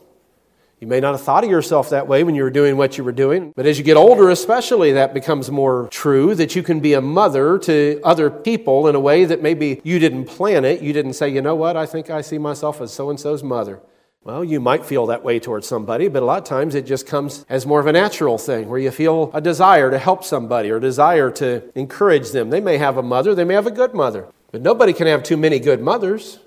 You 0.81 0.87
may 0.87 0.99
not 0.99 1.13
have 1.13 1.21
thought 1.21 1.45
of 1.45 1.49
yourself 1.49 1.89
that 1.91 2.07
way 2.07 2.23
when 2.23 2.35
you 2.35 2.43
were 2.43 2.49
doing 2.49 2.75
what 2.75 2.97
you 2.97 3.03
were 3.03 3.13
doing, 3.13 3.53
but 3.55 3.65
as 3.65 3.77
you 3.77 3.83
get 3.83 3.95
older, 3.95 4.29
especially, 4.29 4.91
that 4.91 5.13
becomes 5.13 5.49
more 5.49 5.87
true 5.89 6.35
that 6.35 6.53
you 6.55 6.63
can 6.63 6.81
be 6.81 6.93
a 6.93 7.01
mother 7.01 7.57
to 7.59 8.01
other 8.03 8.29
people 8.29 8.87
in 8.87 8.93
a 8.93 8.99
way 8.99 9.23
that 9.23 9.41
maybe 9.41 9.79
you 9.85 9.99
didn't 9.99 10.25
plan 10.25 10.65
it. 10.65 10.81
You 10.81 10.91
didn't 10.91 11.13
say, 11.13 11.29
you 11.29 11.41
know 11.41 11.55
what, 11.55 11.77
I 11.77 11.85
think 11.85 12.09
I 12.09 12.19
see 12.19 12.37
myself 12.37 12.81
as 12.81 12.91
so 12.91 13.09
and 13.09 13.17
so's 13.17 13.41
mother. 13.41 13.81
Well, 14.21 14.43
you 14.43 14.59
might 14.59 14.85
feel 14.85 15.05
that 15.05 15.23
way 15.23 15.39
towards 15.39 15.65
somebody, 15.65 16.07
but 16.07 16.23
a 16.23 16.25
lot 16.25 16.39
of 16.39 16.43
times 16.43 16.75
it 16.75 16.85
just 16.85 17.07
comes 17.07 17.45
as 17.47 17.65
more 17.65 17.79
of 17.79 17.87
a 17.87 17.91
natural 17.93 18.37
thing 18.37 18.67
where 18.67 18.79
you 18.79 18.91
feel 18.91 19.29
a 19.33 19.39
desire 19.39 19.91
to 19.91 19.99
help 19.99 20.23
somebody 20.23 20.71
or 20.71 20.77
a 20.77 20.81
desire 20.81 21.31
to 21.31 21.63
encourage 21.75 22.31
them. 22.31 22.49
They 22.49 22.59
may 22.59 22.77
have 22.77 22.97
a 22.97 23.03
mother, 23.03 23.33
they 23.33 23.43
may 23.43 23.53
have 23.53 23.67
a 23.67 23.71
good 23.71 23.93
mother. 23.93 24.27
But 24.51 24.61
nobody 24.61 24.93
can 24.93 25.07
have 25.07 25.23
too 25.23 25.37
many 25.37 25.59
good 25.59 25.81
mothers, 25.81 26.39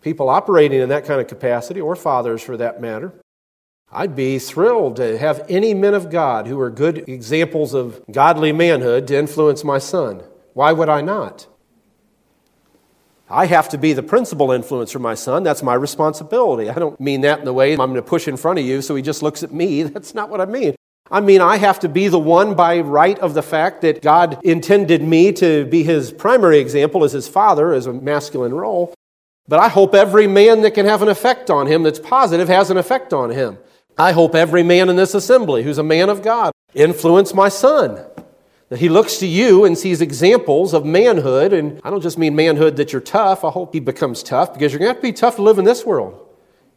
people 0.00 0.28
operating 0.28 0.80
in 0.80 0.88
that 0.88 1.04
kind 1.04 1.20
of 1.20 1.26
capacity, 1.26 1.80
or 1.80 1.96
fathers 1.96 2.42
for 2.42 2.56
that 2.56 2.80
matter. 2.80 3.12
I'd 3.90 4.16
be 4.16 4.38
thrilled 4.38 4.96
to 4.96 5.18
have 5.18 5.44
any 5.50 5.74
men 5.74 5.92
of 5.92 6.10
God 6.10 6.46
who 6.46 6.58
are 6.60 6.70
good 6.70 7.08
examples 7.08 7.74
of 7.74 8.02
godly 8.10 8.52
manhood 8.52 9.06
to 9.08 9.18
influence 9.18 9.64
my 9.64 9.78
son. 9.78 10.22
Why 10.54 10.72
would 10.72 10.88
I 10.88 11.02
not? 11.02 11.46
I 13.28 13.46
have 13.46 13.68
to 13.70 13.78
be 13.78 13.92
the 13.92 14.02
principal 14.02 14.50
influence 14.50 14.92
for 14.92 14.98
my 14.98 15.14
son. 15.14 15.42
That's 15.42 15.62
my 15.62 15.74
responsibility. 15.74 16.68
I 16.68 16.74
don't 16.74 16.98
mean 17.00 17.22
that 17.22 17.38
in 17.38 17.44
the 17.44 17.52
way 17.52 17.72
I'm 17.72 17.78
going 17.78 17.94
to 17.94 18.02
push 18.02 18.28
in 18.28 18.36
front 18.36 18.58
of 18.58 18.64
you 18.64 18.82
so 18.82 18.94
he 18.94 19.02
just 19.02 19.22
looks 19.22 19.42
at 19.42 19.52
me. 19.52 19.82
That's 19.84 20.14
not 20.14 20.30
what 20.30 20.40
I 20.40 20.46
mean. 20.46 20.74
I 21.12 21.20
mean, 21.20 21.42
I 21.42 21.58
have 21.58 21.78
to 21.80 21.90
be 21.90 22.08
the 22.08 22.18
one 22.18 22.54
by 22.54 22.80
right 22.80 23.18
of 23.18 23.34
the 23.34 23.42
fact 23.42 23.82
that 23.82 24.00
God 24.00 24.40
intended 24.42 25.02
me 25.02 25.30
to 25.32 25.66
be 25.66 25.82
his 25.82 26.10
primary 26.10 26.58
example 26.58 27.04
as 27.04 27.12
his 27.12 27.28
father, 27.28 27.74
as 27.74 27.84
a 27.84 27.92
masculine 27.92 28.54
role. 28.54 28.94
But 29.46 29.60
I 29.60 29.68
hope 29.68 29.94
every 29.94 30.26
man 30.26 30.62
that 30.62 30.70
can 30.70 30.86
have 30.86 31.02
an 31.02 31.08
effect 31.08 31.50
on 31.50 31.66
him 31.66 31.82
that's 31.82 31.98
positive 31.98 32.48
has 32.48 32.70
an 32.70 32.78
effect 32.78 33.12
on 33.12 33.28
him. 33.28 33.58
I 33.98 34.12
hope 34.12 34.34
every 34.34 34.62
man 34.62 34.88
in 34.88 34.96
this 34.96 35.12
assembly 35.12 35.62
who's 35.62 35.76
a 35.76 35.82
man 35.82 36.08
of 36.08 36.22
God 36.22 36.50
influence 36.72 37.34
my 37.34 37.50
son. 37.50 38.02
That 38.70 38.78
he 38.78 38.88
looks 38.88 39.18
to 39.18 39.26
you 39.26 39.66
and 39.66 39.76
sees 39.76 40.00
examples 40.00 40.72
of 40.72 40.86
manhood. 40.86 41.52
And 41.52 41.78
I 41.84 41.90
don't 41.90 42.00
just 42.00 42.16
mean 42.16 42.34
manhood 42.34 42.76
that 42.76 42.90
you're 42.90 43.02
tough. 43.02 43.44
I 43.44 43.50
hope 43.50 43.74
he 43.74 43.80
becomes 43.80 44.22
tough 44.22 44.54
because 44.54 44.72
you're 44.72 44.78
going 44.78 44.88
to 44.88 44.94
have 44.94 45.02
to 45.02 45.08
be 45.08 45.12
tough 45.12 45.36
to 45.36 45.42
live 45.42 45.58
in 45.58 45.66
this 45.66 45.84
world. 45.84 46.14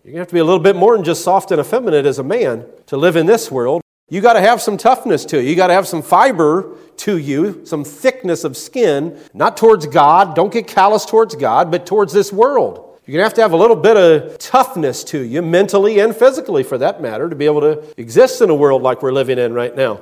You're 0.04 0.12
going 0.12 0.16
to 0.16 0.20
have 0.20 0.28
to 0.28 0.34
be 0.34 0.40
a 0.40 0.44
little 0.44 0.60
bit 0.60 0.76
more 0.76 0.94
than 0.98 1.06
just 1.06 1.24
soft 1.24 1.52
and 1.52 1.62
effeminate 1.62 2.06
as 2.06 2.20
a 2.20 2.24
man 2.24 2.66
to 2.88 2.98
live 2.98 3.16
in 3.16 3.28
this 3.28 3.50
world. 3.50 3.82
You 4.08 4.22
got 4.22 4.34
to 4.34 4.42
have 4.42 4.62
some 4.62 4.78
toughness 4.78 5.26
to 5.26 5.42
you. 5.42 5.50
You 5.50 5.56
got 5.56 5.68
to 5.68 5.74
have 5.74 5.88
some 5.88 6.04
fiber 6.04 6.78
to 6.98 7.18
you, 7.18 7.66
some 7.66 7.84
thickness 7.84 8.44
of 8.44 8.56
skin, 8.56 9.20
not 9.34 9.58
towards 9.58 9.88
God. 9.88 10.36
Don't 10.36 10.54
get 10.54 10.68
callous 10.68 11.06
towards 11.06 11.36
God, 11.36 11.72
but 11.72 11.88
towards 11.88 12.14
this 12.14 12.32
world. 12.32 13.00
You're 13.06 13.14
going 13.14 13.22
to 13.22 13.26
have 13.26 13.34
to 13.36 13.42
have 13.42 13.54
a 13.54 13.58
little 13.58 13.76
bit 13.76 13.98
of 13.98 14.38
toughness 14.38 15.04
to 15.06 15.20
you, 15.20 15.42
mentally 15.42 16.00
and 16.00 16.16
physically 16.16 16.64
for 16.64 16.78
that 16.78 17.02
matter, 17.02 17.30
to 17.30 17.36
be 17.36 17.46
able 17.46 17.62
to 17.62 17.84
exist 17.98 18.42
in 18.42 18.50
a 18.50 18.56
world 18.56 18.84
like 18.84 19.02
we're 19.02 19.12
living 19.12 19.40
in 19.40 19.54
right 19.54 19.76
now. 19.76 20.02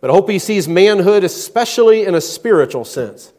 But 0.00 0.10
I 0.10 0.12
hope 0.12 0.28
he 0.28 0.38
sees 0.38 0.68
manhood, 0.68 1.24
especially 1.24 2.04
in 2.04 2.14
a 2.14 2.20
spiritual 2.20 2.84
sense. 2.84 3.32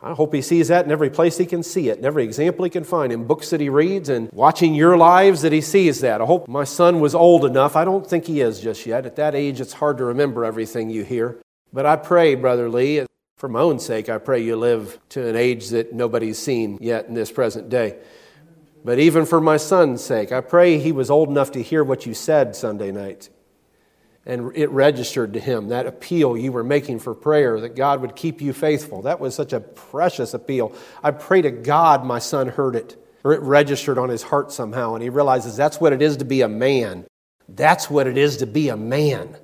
I 0.00 0.14
hope 0.14 0.32
he 0.32 0.42
sees 0.42 0.68
that 0.68 0.84
in 0.84 0.92
every 0.92 1.10
place 1.10 1.38
he 1.38 1.46
can 1.46 1.62
see 1.62 1.88
it, 1.88 1.98
in 1.98 2.04
every 2.04 2.22
example 2.22 2.64
he 2.64 2.70
can 2.70 2.84
find, 2.84 3.12
in 3.12 3.24
books 3.24 3.50
that 3.50 3.60
he 3.60 3.68
reads, 3.68 4.08
and 4.08 4.30
watching 4.32 4.74
your 4.74 4.96
lives 4.96 5.42
that 5.42 5.52
he 5.52 5.60
sees 5.60 6.00
that. 6.00 6.20
I 6.20 6.24
hope 6.24 6.46
my 6.46 6.64
son 6.64 7.00
was 7.00 7.16
old 7.16 7.44
enough. 7.44 7.74
I 7.74 7.84
don't 7.84 8.06
think 8.06 8.26
he 8.26 8.40
is 8.40 8.60
just 8.60 8.86
yet. 8.86 9.06
At 9.06 9.16
that 9.16 9.34
age, 9.34 9.60
it's 9.60 9.72
hard 9.72 9.98
to 9.98 10.04
remember 10.04 10.44
everything 10.44 10.88
you 10.88 11.02
hear. 11.02 11.40
But 11.72 11.84
I 11.84 11.96
pray, 11.96 12.36
Brother 12.36 12.70
Lee, 12.70 13.06
for 13.36 13.48
my 13.48 13.60
own 13.60 13.80
sake, 13.80 14.08
I 14.08 14.18
pray 14.18 14.40
you 14.40 14.54
live 14.54 15.00
to 15.10 15.26
an 15.26 15.34
age 15.34 15.70
that 15.70 15.92
nobody's 15.92 16.38
seen 16.38 16.78
yet 16.80 17.06
in 17.08 17.14
this 17.14 17.32
present 17.32 17.68
day. 17.68 17.98
But 18.84 19.00
even 19.00 19.26
for 19.26 19.40
my 19.40 19.56
son's 19.56 20.02
sake, 20.02 20.30
I 20.30 20.40
pray 20.40 20.78
he 20.78 20.92
was 20.92 21.10
old 21.10 21.28
enough 21.28 21.50
to 21.52 21.62
hear 21.62 21.82
what 21.82 22.06
you 22.06 22.14
said 22.14 22.54
Sunday 22.54 22.92
night 22.92 23.30
and 24.28 24.54
it 24.54 24.68
registered 24.70 25.32
to 25.32 25.40
him 25.40 25.68
that 25.68 25.86
appeal 25.86 26.36
you 26.36 26.52
were 26.52 26.62
making 26.62 26.98
for 26.98 27.14
prayer 27.14 27.58
that 27.60 27.74
God 27.74 28.02
would 28.02 28.14
keep 28.14 28.42
you 28.42 28.52
faithful. 28.52 29.02
That 29.02 29.20
was 29.20 29.34
such 29.34 29.54
a 29.54 29.60
precious 29.60 30.34
appeal. 30.34 30.74
I 31.02 31.12
pray 31.12 31.40
to 31.40 31.50
God 31.50 32.04
my 32.04 32.18
son 32.18 32.48
heard 32.48 32.76
it, 32.76 33.02
or 33.24 33.32
it 33.32 33.40
registered 33.40 33.96
on 33.96 34.10
his 34.10 34.22
heart 34.22 34.52
somehow, 34.52 34.92
and 34.94 35.02
he 35.02 35.08
realizes 35.08 35.56
that's 35.56 35.80
what 35.80 35.94
it 35.94 36.02
is 36.02 36.18
to 36.18 36.26
be 36.26 36.42
a 36.42 36.48
man. 36.48 37.06
That's 37.48 37.88
what 37.88 38.06
it 38.06 38.18
is 38.18 38.36
to 38.36 38.46
be 38.46 38.68
a 38.68 38.76
man. 38.76 39.34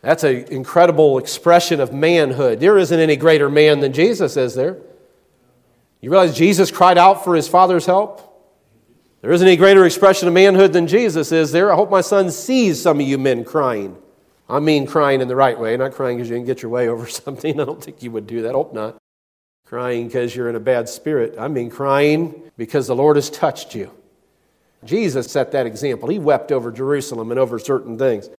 That's 0.00 0.24
an 0.24 0.46
incredible 0.46 1.18
expression 1.18 1.78
of 1.78 1.92
manhood. 1.92 2.58
There 2.58 2.78
isn't 2.78 2.98
any 2.98 3.16
greater 3.16 3.50
man 3.50 3.80
than 3.80 3.92
Jesus, 3.92 4.38
is 4.38 4.54
there? 4.54 4.78
You 6.00 6.10
realize 6.10 6.34
Jesus 6.34 6.70
cried 6.70 6.96
out 6.96 7.22
for 7.22 7.34
his 7.34 7.48
Father's 7.48 7.84
help? 7.84 8.22
There 9.20 9.32
isn't 9.32 9.46
any 9.46 9.56
greater 9.58 9.84
expression 9.84 10.26
of 10.26 10.32
manhood 10.32 10.72
than 10.72 10.86
Jesus 10.86 11.32
is 11.32 11.52
there. 11.52 11.70
I 11.70 11.74
hope 11.74 11.90
my 11.90 12.00
son 12.00 12.30
sees 12.30 12.80
some 12.80 12.98
of 12.98 13.06
you 13.06 13.18
men 13.18 13.44
crying. 13.44 13.98
I 14.48 14.60
mean 14.60 14.86
crying 14.86 15.20
in 15.20 15.28
the 15.28 15.36
right 15.36 15.58
way, 15.58 15.76
not 15.76 15.92
crying 15.92 16.18
because 16.18 16.30
you 16.30 16.36
didn't 16.36 16.46
get 16.46 16.62
your 16.62 16.70
way 16.70 16.88
over 16.88 17.06
something. 17.06 17.60
I 17.60 17.64
don't 17.64 17.82
think 17.82 18.02
you 18.02 18.10
would 18.10 18.26
do 18.26 18.42
that. 18.42 18.52
Hope 18.52 18.72
not. 18.72 18.96
Crying 19.66 20.06
because 20.06 20.34
you're 20.34 20.48
in 20.48 20.56
a 20.56 20.60
bad 20.60 20.88
spirit. 20.88 21.34
I 21.38 21.48
mean 21.48 21.70
crying 21.70 22.50
because 22.56 22.86
the 22.86 22.94
Lord 22.94 23.16
has 23.16 23.28
touched 23.28 23.74
you. 23.74 23.90
Jesus 24.84 25.30
set 25.30 25.52
that 25.52 25.66
example. 25.66 26.08
He 26.08 26.18
wept 26.18 26.52
over 26.52 26.70
Jerusalem 26.70 27.30
and 27.30 27.40
over 27.40 27.58
certain 27.58 27.98
things. 27.98 28.30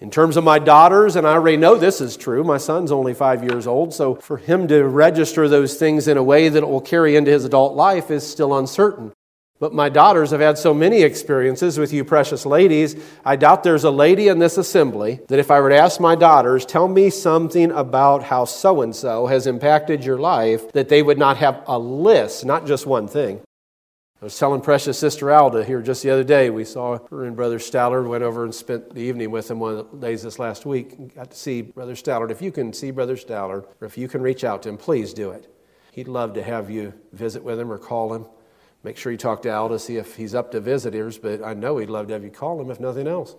In 0.00 0.10
terms 0.10 0.36
of 0.36 0.44
my 0.44 0.58
daughters, 0.58 1.16
and 1.16 1.26
I 1.26 1.32
already 1.32 1.56
know 1.56 1.76
this 1.76 2.00
is 2.00 2.16
true, 2.16 2.44
my 2.44 2.58
son's 2.58 2.92
only 2.92 3.14
five 3.14 3.42
years 3.42 3.66
old, 3.66 3.94
so 3.94 4.16
for 4.16 4.36
him 4.36 4.68
to 4.68 4.84
register 4.84 5.48
those 5.48 5.76
things 5.76 6.08
in 6.08 6.16
a 6.16 6.22
way 6.22 6.48
that 6.48 6.62
it 6.62 6.68
will 6.68 6.80
carry 6.80 7.16
into 7.16 7.30
his 7.30 7.44
adult 7.44 7.74
life 7.74 8.10
is 8.10 8.28
still 8.28 8.56
uncertain. 8.56 9.12
But 9.60 9.72
my 9.72 9.88
daughters 9.88 10.32
have 10.32 10.40
had 10.40 10.58
so 10.58 10.74
many 10.74 11.02
experiences 11.02 11.78
with 11.78 11.92
you, 11.92 12.04
precious 12.04 12.44
ladies. 12.44 12.96
I 13.24 13.36
doubt 13.36 13.62
there's 13.62 13.84
a 13.84 13.90
lady 13.90 14.26
in 14.26 14.40
this 14.40 14.58
assembly 14.58 15.20
that 15.28 15.38
if 15.38 15.50
I 15.50 15.60
were 15.60 15.68
to 15.68 15.78
ask 15.78 16.00
my 16.00 16.16
daughters, 16.16 16.66
tell 16.66 16.88
me 16.88 17.08
something 17.08 17.70
about 17.70 18.24
how 18.24 18.46
so 18.46 18.82
and 18.82 18.94
so 18.94 19.28
has 19.28 19.46
impacted 19.46 20.04
your 20.04 20.18
life, 20.18 20.72
that 20.72 20.88
they 20.88 21.02
would 21.02 21.18
not 21.18 21.36
have 21.36 21.62
a 21.68 21.78
list, 21.78 22.44
not 22.44 22.66
just 22.66 22.84
one 22.84 23.06
thing. 23.06 23.40
I 24.20 24.24
was 24.24 24.38
telling 24.38 24.60
precious 24.60 24.98
Sister 24.98 25.30
Alda 25.30 25.64
here 25.64 25.82
just 25.82 26.02
the 26.02 26.10
other 26.10 26.24
day. 26.24 26.50
We 26.50 26.64
saw 26.64 26.98
her 27.10 27.24
and 27.24 27.36
Brother 27.36 27.58
Stallard, 27.58 28.08
went 28.08 28.24
over 28.24 28.44
and 28.44 28.54
spent 28.54 28.92
the 28.92 29.02
evening 29.02 29.30
with 29.30 29.50
him 29.50 29.60
one 29.60 29.76
of 29.76 29.90
the 29.90 29.96
days 29.98 30.22
this 30.22 30.38
last 30.38 30.66
week. 30.66 31.14
Got 31.14 31.30
to 31.30 31.36
see 31.36 31.62
Brother 31.62 31.94
Stallard. 31.94 32.30
If 32.30 32.42
you 32.42 32.50
can 32.50 32.72
see 32.72 32.90
Brother 32.90 33.16
Stallard, 33.16 33.66
or 33.80 33.86
if 33.86 33.96
you 33.96 34.08
can 34.08 34.20
reach 34.20 34.42
out 34.42 34.62
to 34.64 34.70
him, 34.70 34.78
please 34.78 35.14
do 35.14 35.30
it. 35.30 35.46
He'd 35.92 36.08
love 36.08 36.32
to 36.34 36.42
have 36.42 36.70
you 36.70 36.94
visit 37.12 37.44
with 37.44 37.60
him 37.60 37.70
or 37.70 37.78
call 37.78 38.14
him. 38.14 38.26
Make 38.84 38.98
sure 38.98 39.10
you 39.10 39.18
talk 39.18 39.40
to 39.42 39.50
Al 39.50 39.70
to 39.70 39.78
see 39.78 39.96
if 39.96 40.14
he's 40.16 40.34
up 40.34 40.52
to 40.52 40.60
visitors, 40.60 41.16
but 41.16 41.42
I 41.42 41.54
know 41.54 41.78
he'd 41.78 41.88
love 41.88 42.06
to 42.08 42.12
have 42.12 42.22
you 42.22 42.30
call 42.30 42.60
him 42.60 42.70
if 42.70 42.78
nothing 42.78 43.06
else. 43.06 43.34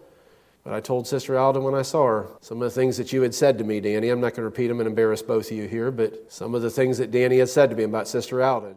But 0.64 0.74
I 0.74 0.80
told 0.80 1.06
Sister 1.06 1.38
Alda 1.38 1.62
when 1.62 1.76
I 1.76 1.84
saw 1.84 2.08
her 2.08 2.28
some 2.42 2.60
of 2.60 2.64
the 2.64 2.74
things 2.74 2.98
that 2.98 3.14
you 3.14 3.22
had 3.22 3.36
said 3.36 3.60
to 3.60 3.64
me, 3.64 3.80
Danny. 3.80 4.10
I'm 4.10 4.20
not 4.20 4.32
going 4.32 4.38
to 4.38 4.46
repeat 4.46 4.68
them 4.68 4.80
and 4.80 4.88
embarrass 4.90 5.22
both 5.22 5.52
of 5.52 5.58
you 5.58 5.68
here, 5.68 5.92
but 5.92 6.32
some 6.34 6.56
of 6.56 6.64
the 6.64 6.72
things 6.72 6.98
that 6.98 7.12
Danny 7.12 7.38
had 7.38 7.50
said 7.50 7.70
to 7.70 7.76
me 7.76 7.84
about 7.84 8.08
Sister 8.08 8.42
Alda. 8.42 8.74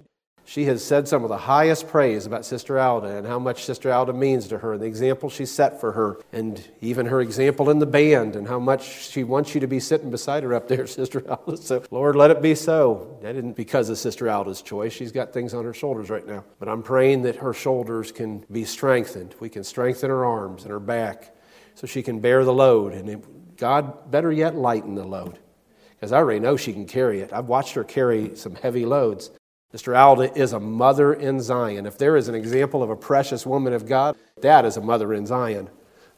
She 0.49 0.65
has 0.65 0.83
said 0.83 1.07
some 1.07 1.25
of 1.25 1.29
the 1.29 1.37
highest 1.37 1.89
praise 1.89 2.25
about 2.25 2.47
Sister 2.47 2.79
Alda 2.79 3.19
and 3.19 3.27
how 3.27 3.39
much 3.39 3.67
Sister 3.67 3.93
Alda 3.93 4.15
means 4.15 4.49
to 4.49 4.57
her 4.57 4.73
and 4.73 4.81
the 4.81 4.87
example 4.87 5.29
she 5.29 5.45
set 5.45 5.79
for 5.79 5.93
her 5.93 6.23
and 6.33 6.67
even 6.81 7.05
her 7.05 7.21
example 7.21 7.69
in 7.69 7.81
the 7.81 7.87
band 7.87 8.35
and 8.35 8.49
how 8.49 8.59
much 8.59 9.11
she 9.11 9.25
wants 9.25 9.55
you 9.55 9.61
to 9.61 9.67
be 9.67 9.79
sitting 9.79 10.11
beside 10.11 10.43
her 10.45 10.55
up 10.55 10.67
there, 10.67 10.87
Sister 10.87 11.23
Alda. 11.31 11.59
So, 11.59 11.83
Lord, 11.91 12.17
let 12.17 12.31
it 12.31 12.41
be 12.41 12.55
so. 12.55 13.19
That 13.21 13.37
isn't 13.37 13.57
because 13.57 13.91
of 13.91 13.99
Sister 13.99 14.27
Alda's 14.27 14.63
choice. 14.63 14.95
She's 14.95 15.13
got 15.13 15.35
things 15.35 15.53
on 15.53 15.67
her 15.67 15.75
shoulders 15.75 16.09
right 16.09 16.27
now. 16.27 16.45
But 16.59 16.71
I'm 16.71 16.83
praying 16.83 17.25
that 17.25 17.37
her 17.37 17.53
shoulders 17.53 18.11
can 18.11 18.47
be 18.51 18.65
strengthened. 18.65 19.35
We 19.41 19.51
can 19.51 19.65
strengthen 19.65 20.09
her 20.09 20.25
arms 20.25 20.63
and 20.63 20.71
her 20.71 20.81
back 20.81 21.37
so 21.75 21.87
she 21.87 22.03
can 22.03 22.21
bear 22.21 22.47
the 22.47 22.55
load. 22.55 22.95
And 22.95 23.55
God, 23.59 24.11
better 24.11 24.33
yet, 24.33 24.55
lighten 24.55 24.95
the 24.95 25.05
load. 25.05 25.39
Because 25.91 26.11
I 26.11 26.17
already 26.17 26.41
know 26.41 26.57
she 26.57 26.73
can 26.73 26.87
carry 26.87 27.21
it. 27.21 27.35
I've 27.35 27.49
watched 27.49 27.75
her 27.75 27.85
carry 27.85 28.35
some 28.35 28.55
heavy 28.55 28.87
loads. 28.87 29.31
Sister 29.73 29.95
Alda 29.95 30.35
is 30.35 30.55
a 30.55 30.61
mother 30.61 31.13
in 31.13 31.43
Zion. 31.43 31.85
If 31.85 31.99
there 31.99 32.17
is 32.17 32.29
an 32.29 32.35
example 32.35 32.83
of 32.83 32.89
a 32.89 32.97
precious 32.97 33.45
woman 33.45 33.75
of 33.75 33.87
God, 33.87 34.17
that 34.41 34.65
is 34.65 34.79
a 34.79 34.81
mother 34.81 35.13
in 35.13 35.27
Zion. 35.27 35.69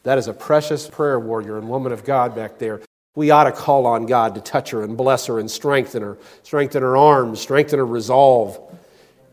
That 0.04 0.18
is 0.18 0.28
a 0.28 0.32
precious 0.32 0.88
prayer 0.88 1.18
warrior 1.18 1.58
and 1.58 1.68
woman 1.68 1.90
of 1.90 2.04
God 2.04 2.36
back 2.36 2.58
there. 2.58 2.80
We 3.16 3.32
ought 3.32 3.44
to 3.44 3.52
call 3.52 3.86
on 3.86 4.06
God 4.06 4.36
to 4.36 4.40
touch 4.40 4.70
her 4.70 4.84
and 4.84 4.96
bless 4.96 5.26
her 5.26 5.40
and 5.40 5.50
strengthen 5.50 6.00
her, 6.00 6.16
strengthen 6.44 6.82
her 6.82 6.96
arms, 6.96 7.40
strengthen 7.40 7.80
her 7.80 7.86
resolve. 7.86 8.69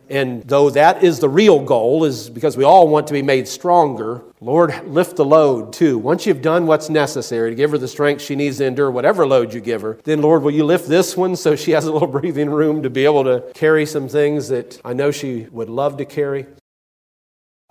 And 0.10 0.44
though 0.44 0.70
that 0.70 1.04
is 1.04 1.20
the 1.20 1.28
real 1.30 1.60
goal, 1.60 2.06
is 2.06 2.30
because 2.30 2.56
we 2.56 2.64
all 2.64 2.88
want 2.88 3.08
to 3.08 3.14
be 3.14 3.22
made 3.22 3.48
stronger, 3.48 4.22
Lord, 4.40 4.88
lift 4.88 5.18
the 5.18 5.26
load 5.26 5.74
too. 5.74 5.98
Once 5.98 6.26
you've 6.26 6.42
done 6.42 6.66
what's 6.68 6.90
necessary 6.90 7.50
to 7.50 7.56
give 7.56 7.72
her 7.72 7.78
the 7.78 7.88
strength 7.88 8.22
she 8.22 8.36
needs 8.36 8.58
to 8.58 8.66
endure 8.66 8.90
whatever 8.90 9.28
load 9.28 9.54
you 9.54 9.60
give 9.60 9.82
her, 9.82 10.00
then 10.04 10.22
Lord, 10.22 10.44
will 10.44 10.52
you 10.52 10.64
lift 10.64 10.88
this 10.88 11.18
one 11.18 11.36
so 11.36 11.56
she 11.56 11.72
has 11.72 11.86
a 11.86 11.92
little 11.92 12.08
breathing 12.20 12.50
room 12.50 12.84
to 12.84 12.90
be 12.90 13.06
able 13.06 13.24
to 13.26 13.44
carry 13.54 13.86
some 13.86 14.08
things 14.08 14.48
that 14.48 14.80
I 14.86 14.94
know 14.94 15.12
she 15.12 15.48
would 15.52 15.70
love 15.70 15.98
to 15.98 16.06
carry? 16.06 16.46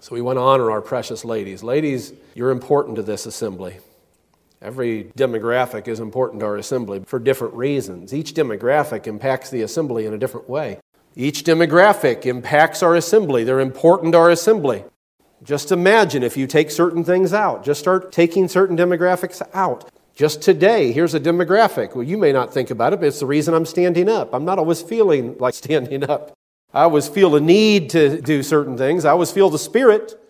So 0.01 0.15
we 0.15 0.21
want 0.21 0.37
to 0.37 0.43
honor 0.43 0.71
our 0.71 0.83
precious 0.83 1.25
ladies. 1.25 1.63
Ladies, 1.63 2.13
you're 2.35 2.51
important 2.51 2.97
to 2.97 3.03
this 3.03 3.25
assembly. 3.25 3.79
Every 4.61 5.05
demographic 5.17 5.89
is 5.89 6.01
important 6.01 6.41
to 6.41 6.47
our 6.47 6.57
assembly 6.57 7.03
for 7.07 7.19
different 7.19 7.55
reasons. 7.55 8.13
Each 8.13 8.35
demographic 8.35 9.07
impacts 9.07 9.51
the 9.51 9.63
assembly 9.63 10.07
in 10.07 10.13
a 10.13 10.19
different 10.19 10.49
way. 10.49 10.81
Each 11.19 11.43
demographic 11.43 12.27
impacts 12.27 12.83
our 12.83 12.95
assembly. 12.95 13.43
They're 13.43 13.61
important 13.61 14.13
to 14.13 14.19
our 14.19 14.31
assembly. 14.31 14.85
Just 15.43 15.73
imagine 15.73 16.23
if 16.23 16.37
you 16.37 16.47
take 16.47 16.71
certain 16.71 17.05
things 17.05 17.33
out, 17.33 17.65
just 17.65 17.81
start 17.81 18.13
taking 18.13 18.49
certain 18.49 18.77
demographics 18.77 19.41
out. 19.55 19.91
Just 20.15 20.43
today, 20.43 20.93
here's 20.93 21.15
a 21.15 21.21
demographic. 21.21 21.95
Well, 21.95 22.03
you 22.03 22.19
may 22.19 22.33
not 22.33 22.53
think 22.53 22.71
about 22.71 22.93
it, 22.93 23.01
but 23.01 23.07
it's 23.07 23.21
the 23.21 23.27
reason 23.27 23.55
I'm 23.55 23.65
standing 23.65 24.11
up. 24.11 24.35
I'm 24.35 24.45
not 24.45 24.59
always 24.59 24.83
feeling 24.83 25.37
like 25.39 25.55
standing 25.65 26.05
up. 26.05 26.35
I 26.75 26.83
always 26.83 27.09
feel 27.09 27.35
a 27.35 27.41
need 27.41 27.91
to 27.91 28.21
do 28.21 28.43
certain 28.43 28.77
things. 28.77 29.07
I 29.07 29.11
always 29.11 29.31
feel 29.31 29.49
the 29.49 29.59
Spirit. 29.59 30.21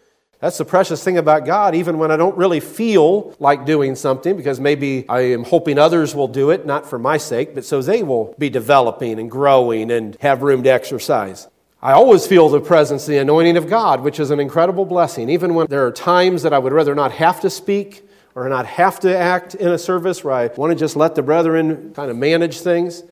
That's 0.41 0.59
the 0.59 0.65
precious 0.67 1.03
thing 1.03 1.17
about 1.17 1.47
God, 1.47 1.75
even 1.75 1.99
when 1.99 2.11
I 2.11 2.17
don't 2.17 2.37
really 2.37 2.61
feel 2.61 3.35
like 3.39 3.65
doing 3.65 3.95
something, 3.95 4.37
because 4.37 4.61
maybe 4.61 5.07
I 5.09 5.21
am 5.21 5.45
hoping 5.45 5.79
others 5.79 6.15
will 6.15 6.29
do 6.29 6.51
it, 6.51 6.67
not 6.67 6.89
for 6.89 6.99
my 6.99 7.17
sake, 7.17 7.55
but 7.55 7.65
so 7.65 7.81
they 7.81 8.03
will 8.03 8.35
be 8.39 8.51
developing 8.51 9.19
and 9.19 9.31
growing 9.31 9.91
and 9.91 10.17
have 10.21 10.43
room 10.43 10.63
to 10.65 10.69
exercise. 10.69 11.49
I 11.81 11.93
always 11.93 12.27
feel 12.27 12.49
the 12.49 12.61
presence, 12.61 13.07
the 13.07 13.19
anointing 13.19 13.57
of 13.57 13.69
God, 13.69 14.03
which 14.03 14.21
is 14.21 14.31
an 14.31 14.41
incredible 14.41 14.85
blessing, 14.85 15.31
even 15.31 15.55
when 15.55 15.69
there 15.69 15.87
are 15.87 15.93
times 15.93 16.43
that 16.43 16.53
I 16.53 16.59
would 16.59 16.73
rather 16.73 16.95
not 16.95 17.13
have 17.13 17.41
to 17.41 17.51
speak 17.51 18.07
or 18.35 18.49
not 18.49 18.67
have 18.67 19.01
to 19.01 19.17
act 19.17 19.55
in 19.55 19.69
a 19.69 19.79
service 19.79 20.23
where 20.23 20.35
I 20.35 20.47
want 20.49 20.71
to 20.71 20.79
just 20.79 20.97
let 20.97 21.15
the 21.15 21.23
brethren 21.23 21.95
kind 21.95 22.11
of 22.11 22.17
manage 22.17 22.61
things. 22.61 23.05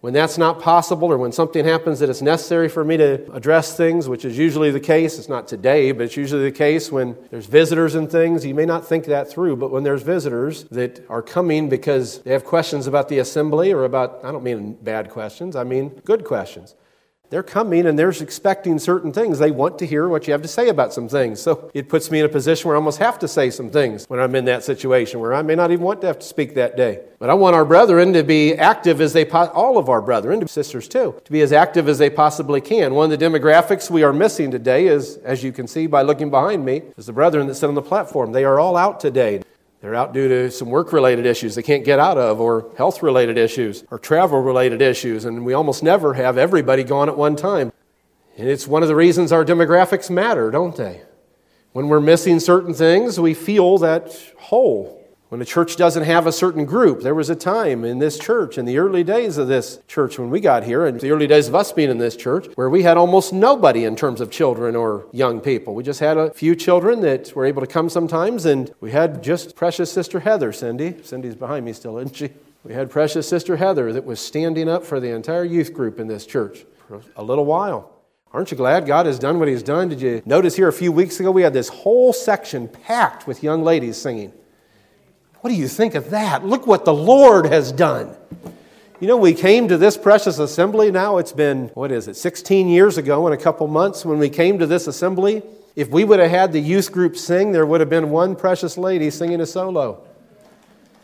When 0.00 0.12
that's 0.12 0.38
not 0.38 0.60
possible, 0.60 1.10
or 1.10 1.18
when 1.18 1.32
something 1.32 1.64
happens 1.64 1.98
that 1.98 2.08
it's 2.08 2.22
necessary 2.22 2.68
for 2.68 2.84
me 2.84 2.96
to 2.98 3.32
address 3.32 3.76
things, 3.76 4.08
which 4.08 4.24
is 4.24 4.38
usually 4.38 4.70
the 4.70 4.78
case, 4.78 5.18
it's 5.18 5.28
not 5.28 5.48
today, 5.48 5.90
but 5.90 6.04
it's 6.04 6.16
usually 6.16 6.44
the 6.44 6.56
case 6.56 6.92
when 6.92 7.16
there's 7.32 7.46
visitors 7.46 7.96
and 7.96 8.08
things, 8.08 8.46
you 8.46 8.54
may 8.54 8.64
not 8.64 8.86
think 8.86 9.06
that 9.06 9.28
through, 9.28 9.56
but 9.56 9.72
when 9.72 9.82
there's 9.82 10.02
visitors 10.02 10.64
that 10.70 11.04
are 11.08 11.20
coming 11.20 11.68
because 11.68 12.20
they 12.22 12.30
have 12.30 12.44
questions 12.44 12.86
about 12.86 13.08
the 13.08 13.18
assembly 13.18 13.72
or 13.72 13.84
about, 13.84 14.20
I 14.22 14.30
don't 14.30 14.44
mean 14.44 14.74
bad 14.74 15.10
questions, 15.10 15.56
I 15.56 15.64
mean 15.64 15.88
good 16.04 16.24
questions. 16.24 16.76
They're 17.30 17.42
coming 17.42 17.86
and 17.86 17.98
they're 17.98 18.10
expecting 18.10 18.78
certain 18.78 19.12
things. 19.12 19.38
They 19.38 19.50
want 19.50 19.78
to 19.80 19.86
hear 19.86 20.08
what 20.08 20.26
you 20.26 20.32
have 20.32 20.40
to 20.42 20.48
say 20.48 20.68
about 20.68 20.94
some 20.94 21.08
things. 21.08 21.40
So 21.42 21.70
it 21.74 21.88
puts 21.88 22.10
me 22.10 22.20
in 22.20 22.24
a 22.24 22.28
position 22.28 22.68
where 22.68 22.76
I 22.76 22.78
almost 22.78 22.98
have 22.98 23.18
to 23.18 23.28
say 23.28 23.50
some 23.50 23.68
things 23.68 24.06
when 24.08 24.18
I'm 24.18 24.34
in 24.34 24.46
that 24.46 24.64
situation 24.64 25.20
where 25.20 25.34
I 25.34 25.42
may 25.42 25.54
not 25.54 25.70
even 25.70 25.84
want 25.84 26.00
to 26.00 26.06
have 26.06 26.20
to 26.20 26.26
speak 26.26 26.54
that 26.54 26.76
day. 26.76 27.00
But 27.18 27.28
I 27.28 27.34
want 27.34 27.54
our 27.54 27.66
brethren 27.66 28.14
to 28.14 28.22
be 28.22 28.54
active 28.54 29.00
as 29.02 29.12
they, 29.12 29.26
po- 29.26 29.48
all 29.48 29.76
of 29.76 29.90
our 29.90 30.00
brethren, 30.00 30.46
sisters 30.48 30.88
too, 30.88 31.20
to 31.22 31.32
be 31.32 31.42
as 31.42 31.52
active 31.52 31.86
as 31.88 31.98
they 31.98 32.08
possibly 32.08 32.62
can. 32.62 32.94
One 32.94 33.12
of 33.12 33.18
the 33.18 33.24
demographics 33.24 33.90
we 33.90 34.02
are 34.04 34.12
missing 34.12 34.50
today 34.50 34.86
is, 34.86 35.18
as 35.18 35.44
you 35.44 35.52
can 35.52 35.66
see 35.66 35.86
by 35.86 36.02
looking 36.02 36.30
behind 36.30 36.64
me, 36.64 36.82
is 36.96 37.06
the 37.06 37.12
brethren 37.12 37.46
that 37.48 37.56
sit 37.56 37.68
on 37.68 37.74
the 37.74 37.82
platform. 37.82 38.32
They 38.32 38.44
are 38.44 38.58
all 38.58 38.76
out 38.76 39.00
today. 39.00 39.42
They're 39.80 39.94
out 39.94 40.12
due 40.12 40.28
to 40.28 40.50
some 40.50 40.70
work 40.70 40.92
related 40.92 41.24
issues 41.24 41.54
they 41.54 41.62
can't 41.62 41.84
get 41.84 42.00
out 42.00 42.18
of, 42.18 42.40
or 42.40 42.72
health 42.76 43.02
related 43.02 43.38
issues, 43.38 43.84
or 43.90 43.98
travel 43.98 44.40
related 44.40 44.82
issues, 44.82 45.24
and 45.24 45.44
we 45.44 45.52
almost 45.52 45.82
never 45.82 46.14
have 46.14 46.36
everybody 46.36 46.82
gone 46.82 47.08
at 47.08 47.16
one 47.16 47.36
time. 47.36 47.72
And 48.36 48.48
it's 48.48 48.66
one 48.66 48.82
of 48.82 48.88
the 48.88 48.96
reasons 48.96 49.30
our 49.30 49.44
demographics 49.44 50.10
matter, 50.10 50.50
don't 50.50 50.74
they? 50.74 51.02
When 51.72 51.88
we're 51.88 52.00
missing 52.00 52.40
certain 52.40 52.74
things, 52.74 53.20
we 53.20 53.34
feel 53.34 53.78
that 53.78 54.16
hole. 54.38 54.97
When 55.28 55.42
a 55.42 55.44
church 55.44 55.76
doesn't 55.76 56.04
have 56.04 56.26
a 56.26 56.32
certain 56.32 56.64
group, 56.64 57.02
there 57.02 57.14
was 57.14 57.28
a 57.28 57.36
time 57.36 57.84
in 57.84 57.98
this 57.98 58.18
church, 58.18 58.56
in 58.56 58.64
the 58.64 58.78
early 58.78 59.04
days 59.04 59.36
of 59.36 59.46
this 59.46 59.78
church 59.86 60.18
when 60.18 60.30
we 60.30 60.40
got 60.40 60.64
here, 60.64 60.86
and 60.86 60.98
the 60.98 61.10
early 61.10 61.26
days 61.26 61.48
of 61.48 61.54
us 61.54 61.70
being 61.70 61.90
in 61.90 61.98
this 61.98 62.16
church, 62.16 62.46
where 62.54 62.70
we 62.70 62.82
had 62.82 62.96
almost 62.96 63.30
nobody 63.30 63.84
in 63.84 63.94
terms 63.94 64.22
of 64.22 64.30
children 64.30 64.74
or 64.74 65.06
young 65.12 65.40
people. 65.42 65.74
We 65.74 65.84
just 65.84 66.00
had 66.00 66.16
a 66.16 66.32
few 66.32 66.56
children 66.56 67.02
that 67.02 67.36
were 67.36 67.44
able 67.44 67.60
to 67.60 67.66
come 67.66 67.90
sometimes, 67.90 68.46
and 68.46 68.72
we 68.80 68.90
had 68.90 69.22
just 69.22 69.54
precious 69.54 69.92
Sister 69.92 70.20
Heather, 70.20 70.50
Cindy. 70.50 70.94
Cindy's 71.02 71.34
behind 71.34 71.66
me 71.66 71.74
still, 71.74 71.98
isn't 71.98 72.16
she? 72.16 72.30
We 72.64 72.72
had 72.72 72.90
precious 72.90 73.28
Sister 73.28 73.56
Heather 73.56 73.92
that 73.92 74.06
was 74.06 74.20
standing 74.20 74.66
up 74.66 74.82
for 74.82 74.98
the 74.98 75.14
entire 75.14 75.44
youth 75.44 75.74
group 75.74 76.00
in 76.00 76.06
this 76.08 76.24
church 76.24 76.64
for 76.86 77.02
a 77.16 77.22
little 77.22 77.44
while. 77.44 77.92
Aren't 78.32 78.50
you 78.50 78.56
glad 78.56 78.86
God 78.86 79.04
has 79.04 79.18
done 79.18 79.38
what 79.38 79.48
He's 79.48 79.62
done? 79.62 79.90
Did 79.90 80.00
you 80.00 80.22
notice 80.24 80.56
here 80.56 80.68
a 80.68 80.72
few 80.72 80.90
weeks 80.90 81.20
ago 81.20 81.30
we 81.30 81.42
had 81.42 81.52
this 81.52 81.68
whole 81.68 82.14
section 82.14 82.66
packed 82.66 83.26
with 83.26 83.42
young 83.42 83.62
ladies 83.62 83.98
singing? 83.98 84.32
What 85.40 85.50
do 85.50 85.56
you 85.56 85.68
think 85.68 85.94
of 85.94 86.10
that? 86.10 86.44
Look 86.44 86.66
what 86.66 86.84
the 86.84 86.94
Lord 86.94 87.46
has 87.46 87.70
done. 87.70 88.16
You 89.00 89.06
know, 89.06 89.16
we 89.16 89.34
came 89.34 89.68
to 89.68 89.78
this 89.78 89.96
precious 89.96 90.40
assembly 90.40 90.90
now. 90.90 91.18
It's 91.18 91.32
been, 91.32 91.68
what 91.74 91.92
is 91.92 92.08
it, 92.08 92.16
16 92.16 92.68
years 92.68 92.98
ago 92.98 93.26
in 93.28 93.32
a 93.32 93.36
couple 93.36 93.68
months 93.68 94.04
when 94.04 94.18
we 94.18 94.28
came 94.28 94.58
to 94.58 94.66
this 94.66 94.88
assembly. 94.88 95.42
If 95.76 95.90
we 95.90 96.02
would 96.02 96.18
have 96.18 96.30
had 96.30 96.52
the 96.52 96.60
youth 96.60 96.90
group 96.90 97.16
sing, 97.16 97.52
there 97.52 97.64
would 97.64 97.78
have 97.78 97.88
been 97.88 98.10
one 98.10 98.34
precious 98.34 98.76
lady 98.76 99.10
singing 99.10 99.40
a 99.40 99.46
solo. 99.46 100.04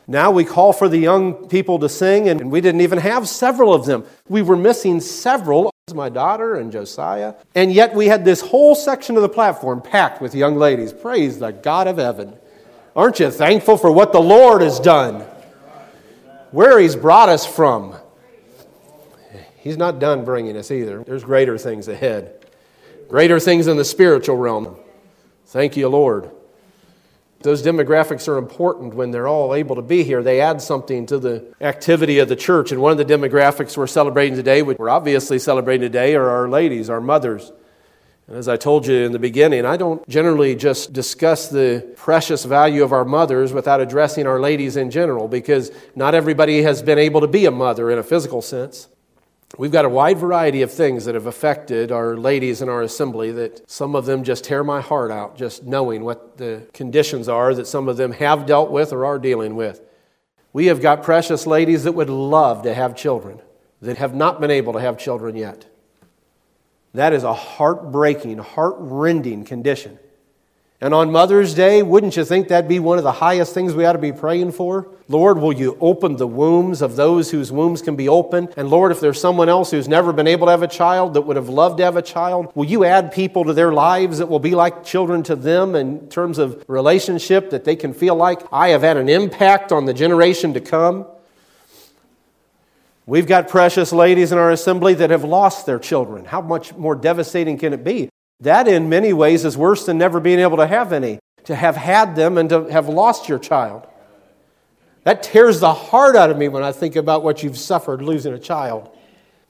Now 0.08 0.32
we 0.32 0.44
call 0.44 0.72
for 0.72 0.88
the 0.88 0.98
young 0.98 1.48
people 1.48 1.78
to 1.78 1.88
sing, 1.88 2.28
and 2.28 2.50
we 2.50 2.60
didn't 2.60 2.80
even 2.80 2.98
have 2.98 3.28
several 3.28 3.72
of 3.72 3.86
them. 3.86 4.04
We 4.28 4.42
were 4.42 4.56
missing 4.56 5.00
several. 5.00 5.72
My 5.94 6.08
daughter 6.08 6.56
and 6.56 6.72
Josiah. 6.72 7.34
And 7.54 7.72
yet 7.72 7.94
we 7.94 8.06
had 8.06 8.24
this 8.24 8.40
whole 8.40 8.74
section 8.74 9.16
of 9.16 9.22
the 9.22 9.28
platform 9.28 9.80
packed 9.82 10.20
with 10.20 10.34
young 10.34 10.56
ladies. 10.56 10.92
Praise 10.92 11.38
the 11.38 11.52
God 11.52 11.86
of 11.86 11.98
heaven. 11.98 12.36
Aren't 12.96 13.18
you 13.18 13.30
thankful 13.30 13.76
for 13.76 13.90
what 13.90 14.12
the 14.12 14.20
Lord 14.20 14.62
has 14.62 14.78
done? 14.78 15.20
Where 16.52 16.78
He's 16.78 16.94
brought 16.94 17.28
us 17.28 17.44
from. 17.44 17.96
He's 19.56 19.76
not 19.76 19.98
done 19.98 20.24
bringing 20.24 20.56
us 20.56 20.70
either. 20.70 21.02
There's 21.02 21.24
greater 21.24 21.58
things 21.58 21.88
ahead, 21.88 22.46
greater 23.08 23.40
things 23.40 23.66
in 23.66 23.76
the 23.76 23.84
spiritual 23.84 24.36
realm. 24.36 24.76
Thank 25.46 25.76
you, 25.76 25.88
Lord. 25.88 26.30
Those 27.40 27.62
demographics 27.62 28.26
are 28.28 28.38
important 28.38 28.94
when 28.94 29.10
they're 29.10 29.28
all 29.28 29.54
able 29.54 29.76
to 29.76 29.82
be 29.82 30.02
here. 30.02 30.22
They 30.22 30.40
add 30.40 30.62
something 30.62 31.04
to 31.06 31.18
the 31.18 31.54
activity 31.60 32.18
of 32.18 32.28
the 32.28 32.36
church. 32.36 32.72
And 32.72 32.80
one 32.80 32.92
of 32.92 32.98
the 32.98 33.04
demographics 33.04 33.76
we're 33.76 33.86
celebrating 33.86 34.34
today, 34.34 34.62
which 34.62 34.78
we're 34.78 34.88
obviously 34.88 35.38
celebrating 35.38 35.82
today, 35.82 36.14
are 36.14 36.28
our 36.28 36.48
ladies, 36.48 36.88
our 36.88 37.02
mothers. 37.02 37.52
And 38.26 38.36
as 38.38 38.48
I 38.48 38.56
told 38.56 38.86
you 38.86 39.04
in 39.04 39.12
the 39.12 39.18
beginning, 39.18 39.66
I 39.66 39.76
don't 39.76 40.06
generally 40.08 40.54
just 40.54 40.92
discuss 40.92 41.48
the 41.48 41.92
precious 41.96 42.44
value 42.44 42.82
of 42.82 42.92
our 42.92 43.04
mothers 43.04 43.52
without 43.52 43.80
addressing 43.80 44.26
our 44.26 44.40
ladies 44.40 44.76
in 44.76 44.90
general, 44.90 45.28
because 45.28 45.70
not 45.94 46.14
everybody 46.14 46.62
has 46.62 46.82
been 46.82 46.98
able 46.98 47.20
to 47.20 47.28
be 47.28 47.44
a 47.44 47.50
mother 47.50 47.90
in 47.90 47.98
a 47.98 48.02
physical 48.02 48.40
sense. 48.40 48.88
We've 49.58 49.70
got 49.70 49.84
a 49.84 49.90
wide 49.90 50.18
variety 50.18 50.62
of 50.62 50.72
things 50.72 51.04
that 51.04 51.14
have 51.14 51.26
affected 51.26 51.92
our 51.92 52.16
ladies 52.16 52.60
in 52.60 52.68
our 52.68 52.82
assembly 52.82 53.30
that 53.32 53.70
some 53.70 53.94
of 53.94 54.04
them 54.04 54.24
just 54.24 54.42
tear 54.42 54.64
my 54.64 54.80
heart 54.80 55.12
out 55.12 55.36
just 55.36 55.62
knowing 55.62 56.02
what 56.02 56.38
the 56.38 56.66
conditions 56.72 57.28
are 57.28 57.54
that 57.54 57.68
some 57.68 57.88
of 57.88 57.96
them 57.96 58.12
have 58.12 58.46
dealt 58.46 58.70
with 58.70 58.92
or 58.92 59.04
are 59.04 59.18
dealing 59.18 59.54
with. 59.54 59.80
We 60.52 60.66
have 60.66 60.80
got 60.80 61.02
precious 61.02 61.46
ladies 61.46 61.84
that 61.84 61.92
would 61.92 62.10
love 62.10 62.62
to 62.62 62.74
have 62.74 62.96
children 62.96 63.40
that 63.80 63.98
have 63.98 64.14
not 64.14 64.40
been 64.40 64.50
able 64.50 64.72
to 64.72 64.80
have 64.80 64.98
children 64.98 65.36
yet. 65.36 65.66
That 66.94 67.12
is 67.12 67.24
a 67.24 67.34
heartbreaking, 67.34 68.38
heart-rending 68.38 69.44
condition. 69.44 69.98
And 70.80 70.92
on 70.92 71.12
Mother's 71.12 71.54
Day, 71.54 71.82
wouldn't 71.82 72.16
you 72.16 72.24
think 72.24 72.48
that'd 72.48 72.68
be 72.68 72.78
one 72.78 72.98
of 72.98 73.04
the 73.04 73.12
highest 73.12 73.54
things 73.54 73.74
we 73.74 73.84
ought 73.84 73.94
to 73.94 73.98
be 73.98 74.12
praying 74.12 74.52
for? 74.52 74.88
Lord, 75.08 75.38
will 75.38 75.52
you 75.52 75.78
open 75.80 76.16
the 76.16 76.26
wombs 76.26 76.82
of 76.82 76.94
those 76.94 77.30
whose 77.30 77.50
wombs 77.50 77.80
can 77.80 77.96
be 77.96 78.08
opened? 78.08 78.52
And 78.56 78.68
Lord, 78.68 78.92
if 78.92 79.00
there's 79.00 79.20
someone 79.20 79.48
else 79.48 79.70
who's 79.70 79.88
never 79.88 80.12
been 80.12 80.26
able 80.26 80.46
to 80.46 80.50
have 80.50 80.62
a 80.62 80.68
child 80.68 81.14
that 81.14 81.22
would 81.22 81.36
have 81.36 81.48
loved 81.48 81.78
to 81.78 81.84
have 81.84 81.96
a 81.96 82.02
child, 82.02 82.52
will 82.54 82.66
you 82.66 82.84
add 82.84 83.12
people 83.12 83.44
to 83.44 83.54
their 83.54 83.72
lives 83.72 84.18
that 84.18 84.28
will 84.28 84.40
be 84.40 84.54
like 84.54 84.84
children 84.84 85.22
to 85.22 85.36
them 85.36 85.74
in 85.74 86.08
terms 86.10 86.38
of 86.38 86.62
relationship 86.68 87.50
that 87.50 87.64
they 87.64 87.76
can 87.76 87.94
feel 87.94 88.14
like 88.14 88.42
I 88.52 88.68
have 88.68 88.82
had 88.82 88.98
an 88.98 89.08
impact 89.08 89.72
on 89.72 89.86
the 89.86 89.94
generation 89.94 90.52
to 90.54 90.60
come? 90.60 91.06
We've 93.06 93.26
got 93.26 93.48
precious 93.48 93.92
ladies 93.92 94.32
in 94.32 94.38
our 94.38 94.50
assembly 94.50 94.94
that 94.94 95.10
have 95.10 95.24
lost 95.24 95.66
their 95.66 95.78
children. 95.78 96.24
How 96.24 96.40
much 96.40 96.74
more 96.74 96.94
devastating 96.94 97.58
can 97.58 97.72
it 97.74 97.84
be? 97.84 98.08
That, 98.40 98.66
in 98.66 98.88
many 98.88 99.12
ways, 99.12 99.44
is 99.44 99.56
worse 99.56 99.84
than 99.84 99.98
never 99.98 100.20
being 100.20 100.38
able 100.38 100.56
to 100.56 100.66
have 100.66 100.92
any, 100.92 101.18
to 101.44 101.54
have 101.54 101.76
had 101.76 102.16
them 102.16 102.38
and 102.38 102.48
to 102.48 102.64
have 102.64 102.88
lost 102.88 103.28
your 103.28 103.38
child. 103.38 103.86
That 105.04 105.22
tears 105.22 105.60
the 105.60 105.74
heart 105.74 106.16
out 106.16 106.30
of 106.30 106.38
me 106.38 106.48
when 106.48 106.62
I 106.62 106.72
think 106.72 106.96
about 106.96 107.22
what 107.22 107.42
you've 107.42 107.58
suffered 107.58 108.00
losing 108.00 108.32
a 108.32 108.38
child. 108.38 108.90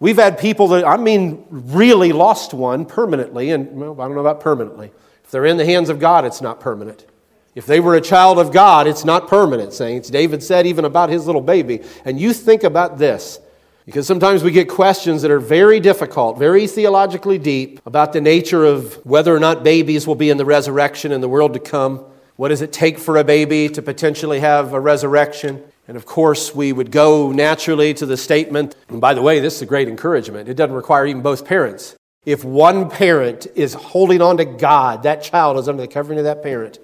We've 0.01 0.17
had 0.17 0.37
people 0.37 0.69
that, 0.69 0.85
I 0.85 0.97
mean, 0.97 1.47
really 1.49 2.13
lost 2.13 2.53
one 2.53 2.85
permanently, 2.85 3.51
and 3.51 3.81
well, 3.81 4.01
I 4.01 4.07
don't 4.07 4.17
know 4.17 4.21
about 4.21 4.41
permanently. 4.41 4.91
If 5.23 5.31
they're 5.31 5.47
in 5.47 5.57
the 5.57 5.65
hands 5.65 5.89
of 5.91 6.01
God, 6.01 6.25
it's 6.25 6.43
not 6.43 6.59
permanent. 6.59 7.07
If 7.55 7.67
they 7.67 7.79
were 7.79 7.95
a 7.95 8.01
child 8.01 8.39
of 8.39 8.53
God, 8.53 8.87
it's 8.87 9.05
not 9.05 9.29
permanent, 9.29 9.73
saints. 9.73 10.11
David 10.11 10.43
said 10.43 10.67
even 10.67 10.85
about 10.85 11.09
his 11.09 11.27
little 11.27 11.41
baby. 11.41 11.83
And 12.05 12.21
you 12.21 12.33
think 12.33 12.65
about 12.65 12.99
this 12.99 13.39
because 13.87 14.07
sometimes 14.07 14.43
we 14.43 14.51
get 14.51 14.69
questions 14.69 15.23
that 15.23 15.31
are 15.31 15.39
very 15.39 15.79
difficult, 15.79 16.39
very 16.39 16.67
theologically 16.67 17.39
deep, 17.39 17.81
about 17.87 18.13
the 18.13 18.21
nature 18.21 18.65
of 18.65 18.95
whether 19.05 19.35
or 19.35 19.39
not 19.39 19.63
babies 19.63 20.07
will 20.07 20.15
be 20.15 20.31
in 20.31 20.39
the 20.39 20.45
resurrection 20.45 21.13
in 21.13 21.21
the 21.21 21.29
world 21.29 21.53
to 21.53 21.61
come. 21.61 22.05
What 22.37 22.49
does 22.49 22.63
it 22.63 22.73
take 22.73 22.99
for 22.99 23.19
a 23.19 23.25
baby 23.25 23.69
to 23.69 23.83
potentially 23.83 24.41
have 24.41 24.73
a 24.73 24.81
resurrection? 24.81 25.63
And 25.87 25.99
of 25.99 26.07
course, 26.07 26.55
we 26.55 26.73
would 26.73 26.91
go 26.91 27.31
naturally 27.31 27.93
to 27.95 28.07
the 28.07 28.17
statement, 28.17 28.75
and 28.89 29.03
by 29.03 29.13
the 29.13 29.23
way, 29.23 29.39
this 29.39 29.57
is 29.57 29.63
a 29.63 29.67
great 29.67 29.87
encouragement. 29.87 30.49
It 30.49 30.55
doesn't 30.55 30.75
require 30.75 31.07
even 31.07 31.21
both 31.21 31.45
parents. 31.45 31.95
If 32.25 32.43
one 32.43 32.89
parent 32.89 33.47
is 33.55 33.75
holding 33.75 34.23
on 34.23 34.39
to 34.39 34.47
God, 34.47 35.03
that 35.03 35.23
child 35.23 35.59
is 35.59 35.69
under 35.69 35.83
the 35.83 35.89
covering 35.89 36.19
of 36.19 36.25
that 36.25 36.43
parent 36.43 36.79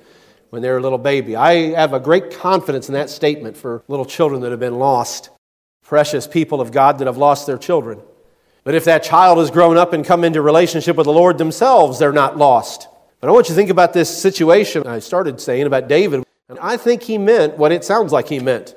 when 0.51 0.63
they're 0.63 0.77
a 0.77 0.83
little 0.83 0.99
baby. 0.99 1.35
I 1.35 1.71
have 1.75 1.93
a 1.93 2.01
great 2.01 2.33
confidence 2.33 2.89
in 2.89 2.95
that 2.95 3.11
statement 3.11 3.57
for 3.57 3.83
little 3.89 4.05
children 4.05 4.43
that 4.43 4.51
have 4.51 4.61
been 4.61 4.79
lost 4.79 5.31
precious 5.91 6.29
people 6.29 6.61
of 6.61 6.71
God 6.71 6.99
that 6.99 7.09
have 7.09 7.17
lost 7.17 7.49
their 7.49 7.59
children. 7.59 8.01
But 8.63 8.77
if 8.77 8.85
that 8.85 9.03
child 9.03 9.39
has 9.39 9.51
grown 9.51 9.77
up 9.77 9.93
and 9.93 10.05
come 10.05 10.23
into 10.23 10.41
relationship 10.41 10.95
with 10.95 11.07
the 11.07 11.13
Lord 11.13 11.37
themselves, 11.37 11.99
they're 11.99 12.13
not 12.13 12.39
lost. 12.39 12.87
But 13.19 13.29
I 13.29 13.33
want 13.33 13.49
you 13.49 13.55
to 13.55 13.57
think 13.57 13.71
about 13.71 13.93
this 13.93 14.09
situation 14.09 14.87
I 14.87 15.01
started 15.01 15.41
saying 15.41 15.67
about 15.67 15.89
David. 15.89 16.23
And 16.49 16.61
I 16.61 16.77
think 16.77 17.03
he 17.03 17.19
meant 17.19 17.59
what 17.59 17.73
it 17.73 17.85
sounds 17.85 18.13
like 18.13 18.29
he 18.29 18.39
meant. 18.39 18.77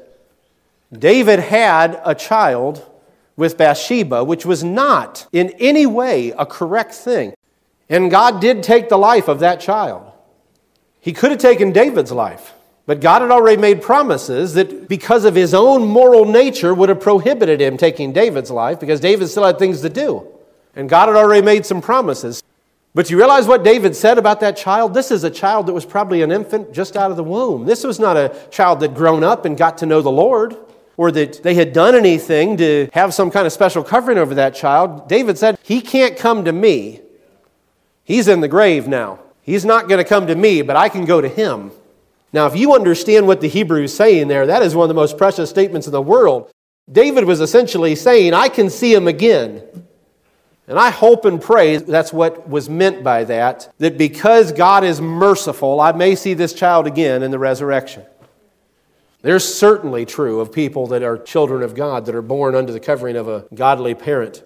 David 0.91 1.39
had 1.39 2.01
a 2.03 2.15
child 2.15 2.89
with 3.35 3.59
Bathsheba, 3.59 4.23
which 4.23 4.43
was 4.43 4.63
not 4.63 5.27
in 5.31 5.49
any 5.59 5.85
way 5.85 6.31
a 6.31 6.47
correct 6.47 6.93
thing. 6.95 7.35
And 7.89 8.09
God 8.09 8.41
did 8.41 8.63
take 8.63 8.89
the 8.89 8.97
life 8.97 9.27
of 9.27 9.39
that 9.41 9.59
child. 9.59 10.12
He 11.03 11.11
could 11.11 11.31
have 11.31 11.39
taken 11.39 11.73
David's 11.73 12.13
life. 12.13 12.53
But 12.85 13.01
God 13.01 13.21
had 13.21 13.29
already 13.29 13.61
made 13.61 13.81
promises 13.81 14.53
that 14.53 14.87
because 14.87 15.25
of 15.25 15.35
his 15.35 15.53
own 15.53 15.85
moral 15.85 16.23
nature 16.23 16.73
would 16.73 16.87
have 16.87 17.01
prohibited 17.01 17.59
him 17.59 17.75
taking 17.75 18.13
David's 18.13 18.49
life 18.49 18.79
because 18.79 19.01
David 19.01 19.27
still 19.27 19.43
had 19.43 19.59
things 19.59 19.81
to 19.81 19.89
do. 19.89 20.25
And 20.77 20.87
God 20.87 21.09
had 21.09 21.17
already 21.17 21.45
made 21.45 21.65
some 21.65 21.81
promises. 21.81 22.41
But 22.95 23.09
you 23.09 23.17
realize 23.17 23.47
what 23.47 23.65
David 23.65 23.97
said 23.97 24.17
about 24.17 24.39
that 24.39 24.55
child? 24.55 24.93
This 24.93 25.11
is 25.11 25.25
a 25.25 25.29
child 25.29 25.67
that 25.67 25.73
was 25.73 25.85
probably 25.85 26.21
an 26.21 26.31
infant 26.31 26.73
just 26.73 26.95
out 26.95 27.11
of 27.11 27.17
the 27.17 27.23
womb. 27.23 27.65
This 27.65 27.83
was 27.83 27.99
not 27.99 28.15
a 28.15 28.33
child 28.49 28.79
that 28.79 28.95
grown 28.95 29.25
up 29.25 29.43
and 29.43 29.57
got 29.57 29.79
to 29.79 29.85
know 29.85 30.01
the 30.01 30.11
Lord 30.11 30.55
or 30.95 31.11
that 31.11 31.43
they 31.43 31.55
had 31.55 31.73
done 31.73 31.95
anything 31.95 32.55
to 32.57 32.87
have 32.93 33.13
some 33.13 33.29
kind 33.29 33.45
of 33.45 33.51
special 33.51 33.83
covering 33.83 34.17
over 34.17 34.35
that 34.35 34.55
child. 34.55 35.09
David 35.09 35.37
said, 35.37 35.59
He 35.63 35.81
can't 35.81 36.15
come 36.15 36.45
to 36.45 36.53
me. 36.53 37.01
He's 38.05 38.29
in 38.29 38.39
the 38.39 38.47
grave 38.47 38.87
now. 38.87 39.19
He's 39.43 39.65
not 39.65 39.87
going 39.87 40.03
to 40.03 40.09
come 40.09 40.27
to 40.27 40.35
me, 40.35 40.61
but 40.61 40.75
I 40.75 40.89
can 40.89 41.05
go 41.05 41.21
to 41.21 41.29
him. 41.29 41.71
Now, 42.31 42.47
if 42.47 42.55
you 42.55 42.73
understand 42.73 43.27
what 43.27 43.41
the 43.41 43.47
Hebrew 43.47 43.83
is 43.83 43.95
saying 43.95 44.27
there, 44.27 44.47
that 44.47 44.63
is 44.63 44.73
one 44.73 44.85
of 44.85 44.87
the 44.87 44.99
most 44.99 45.17
precious 45.17 45.49
statements 45.49 45.85
in 45.85 45.93
the 45.93 46.01
world. 46.01 46.49
David 46.91 47.25
was 47.25 47.41
essentially 47.41 47.95
saying, 47.95 48.33
I 48.33 48.49
can 48.49 48.69
see 48.69 48.93
him 48.93 49.07
again. 49.07 49.61
And 50.67 50.79
I 50.79 50.89
hope 50.89 51.25
and 51.25 51.41
pray 51.41 51.77
that's 51.77 52.13
what 52.13 52.47
was 52.47 52.69
meant 52.69 53.03
by 53.03 53.25
that, 53.25 53.71
that 53.79 53.97
because 53.97 54.53
God 54.53 54.83
is 54.83 55.01
merciful, 55.01 55.81
I 55.81 55.91
may 55.91 56.15
see 56.15 56.33
this 56.33 56.53
child 56.53 56.87
again 56.87 57.21
in 57.21 57.31
the 57.31 57.39
resurrection. 57.39 58.03
There's 59.21 59.45
certainly 59.45 60.05
true 60.05 60.39
of 60.39 60.51
people 60.51 60.87
that 60.87 61.03
are 61.03 61.17
children 61.17 61.63
of 61.63 61.75
God 61.75 62.05
that 62.05 62.15
are 62.15 62.21
born 62.21 62.55
under 62.55 62.71
the 62.71 62.79
covering 62.79 63.17
of 63.17 63.27
a 63.27 63.45
godly 63.53 63.93
parent. 63.93 64.43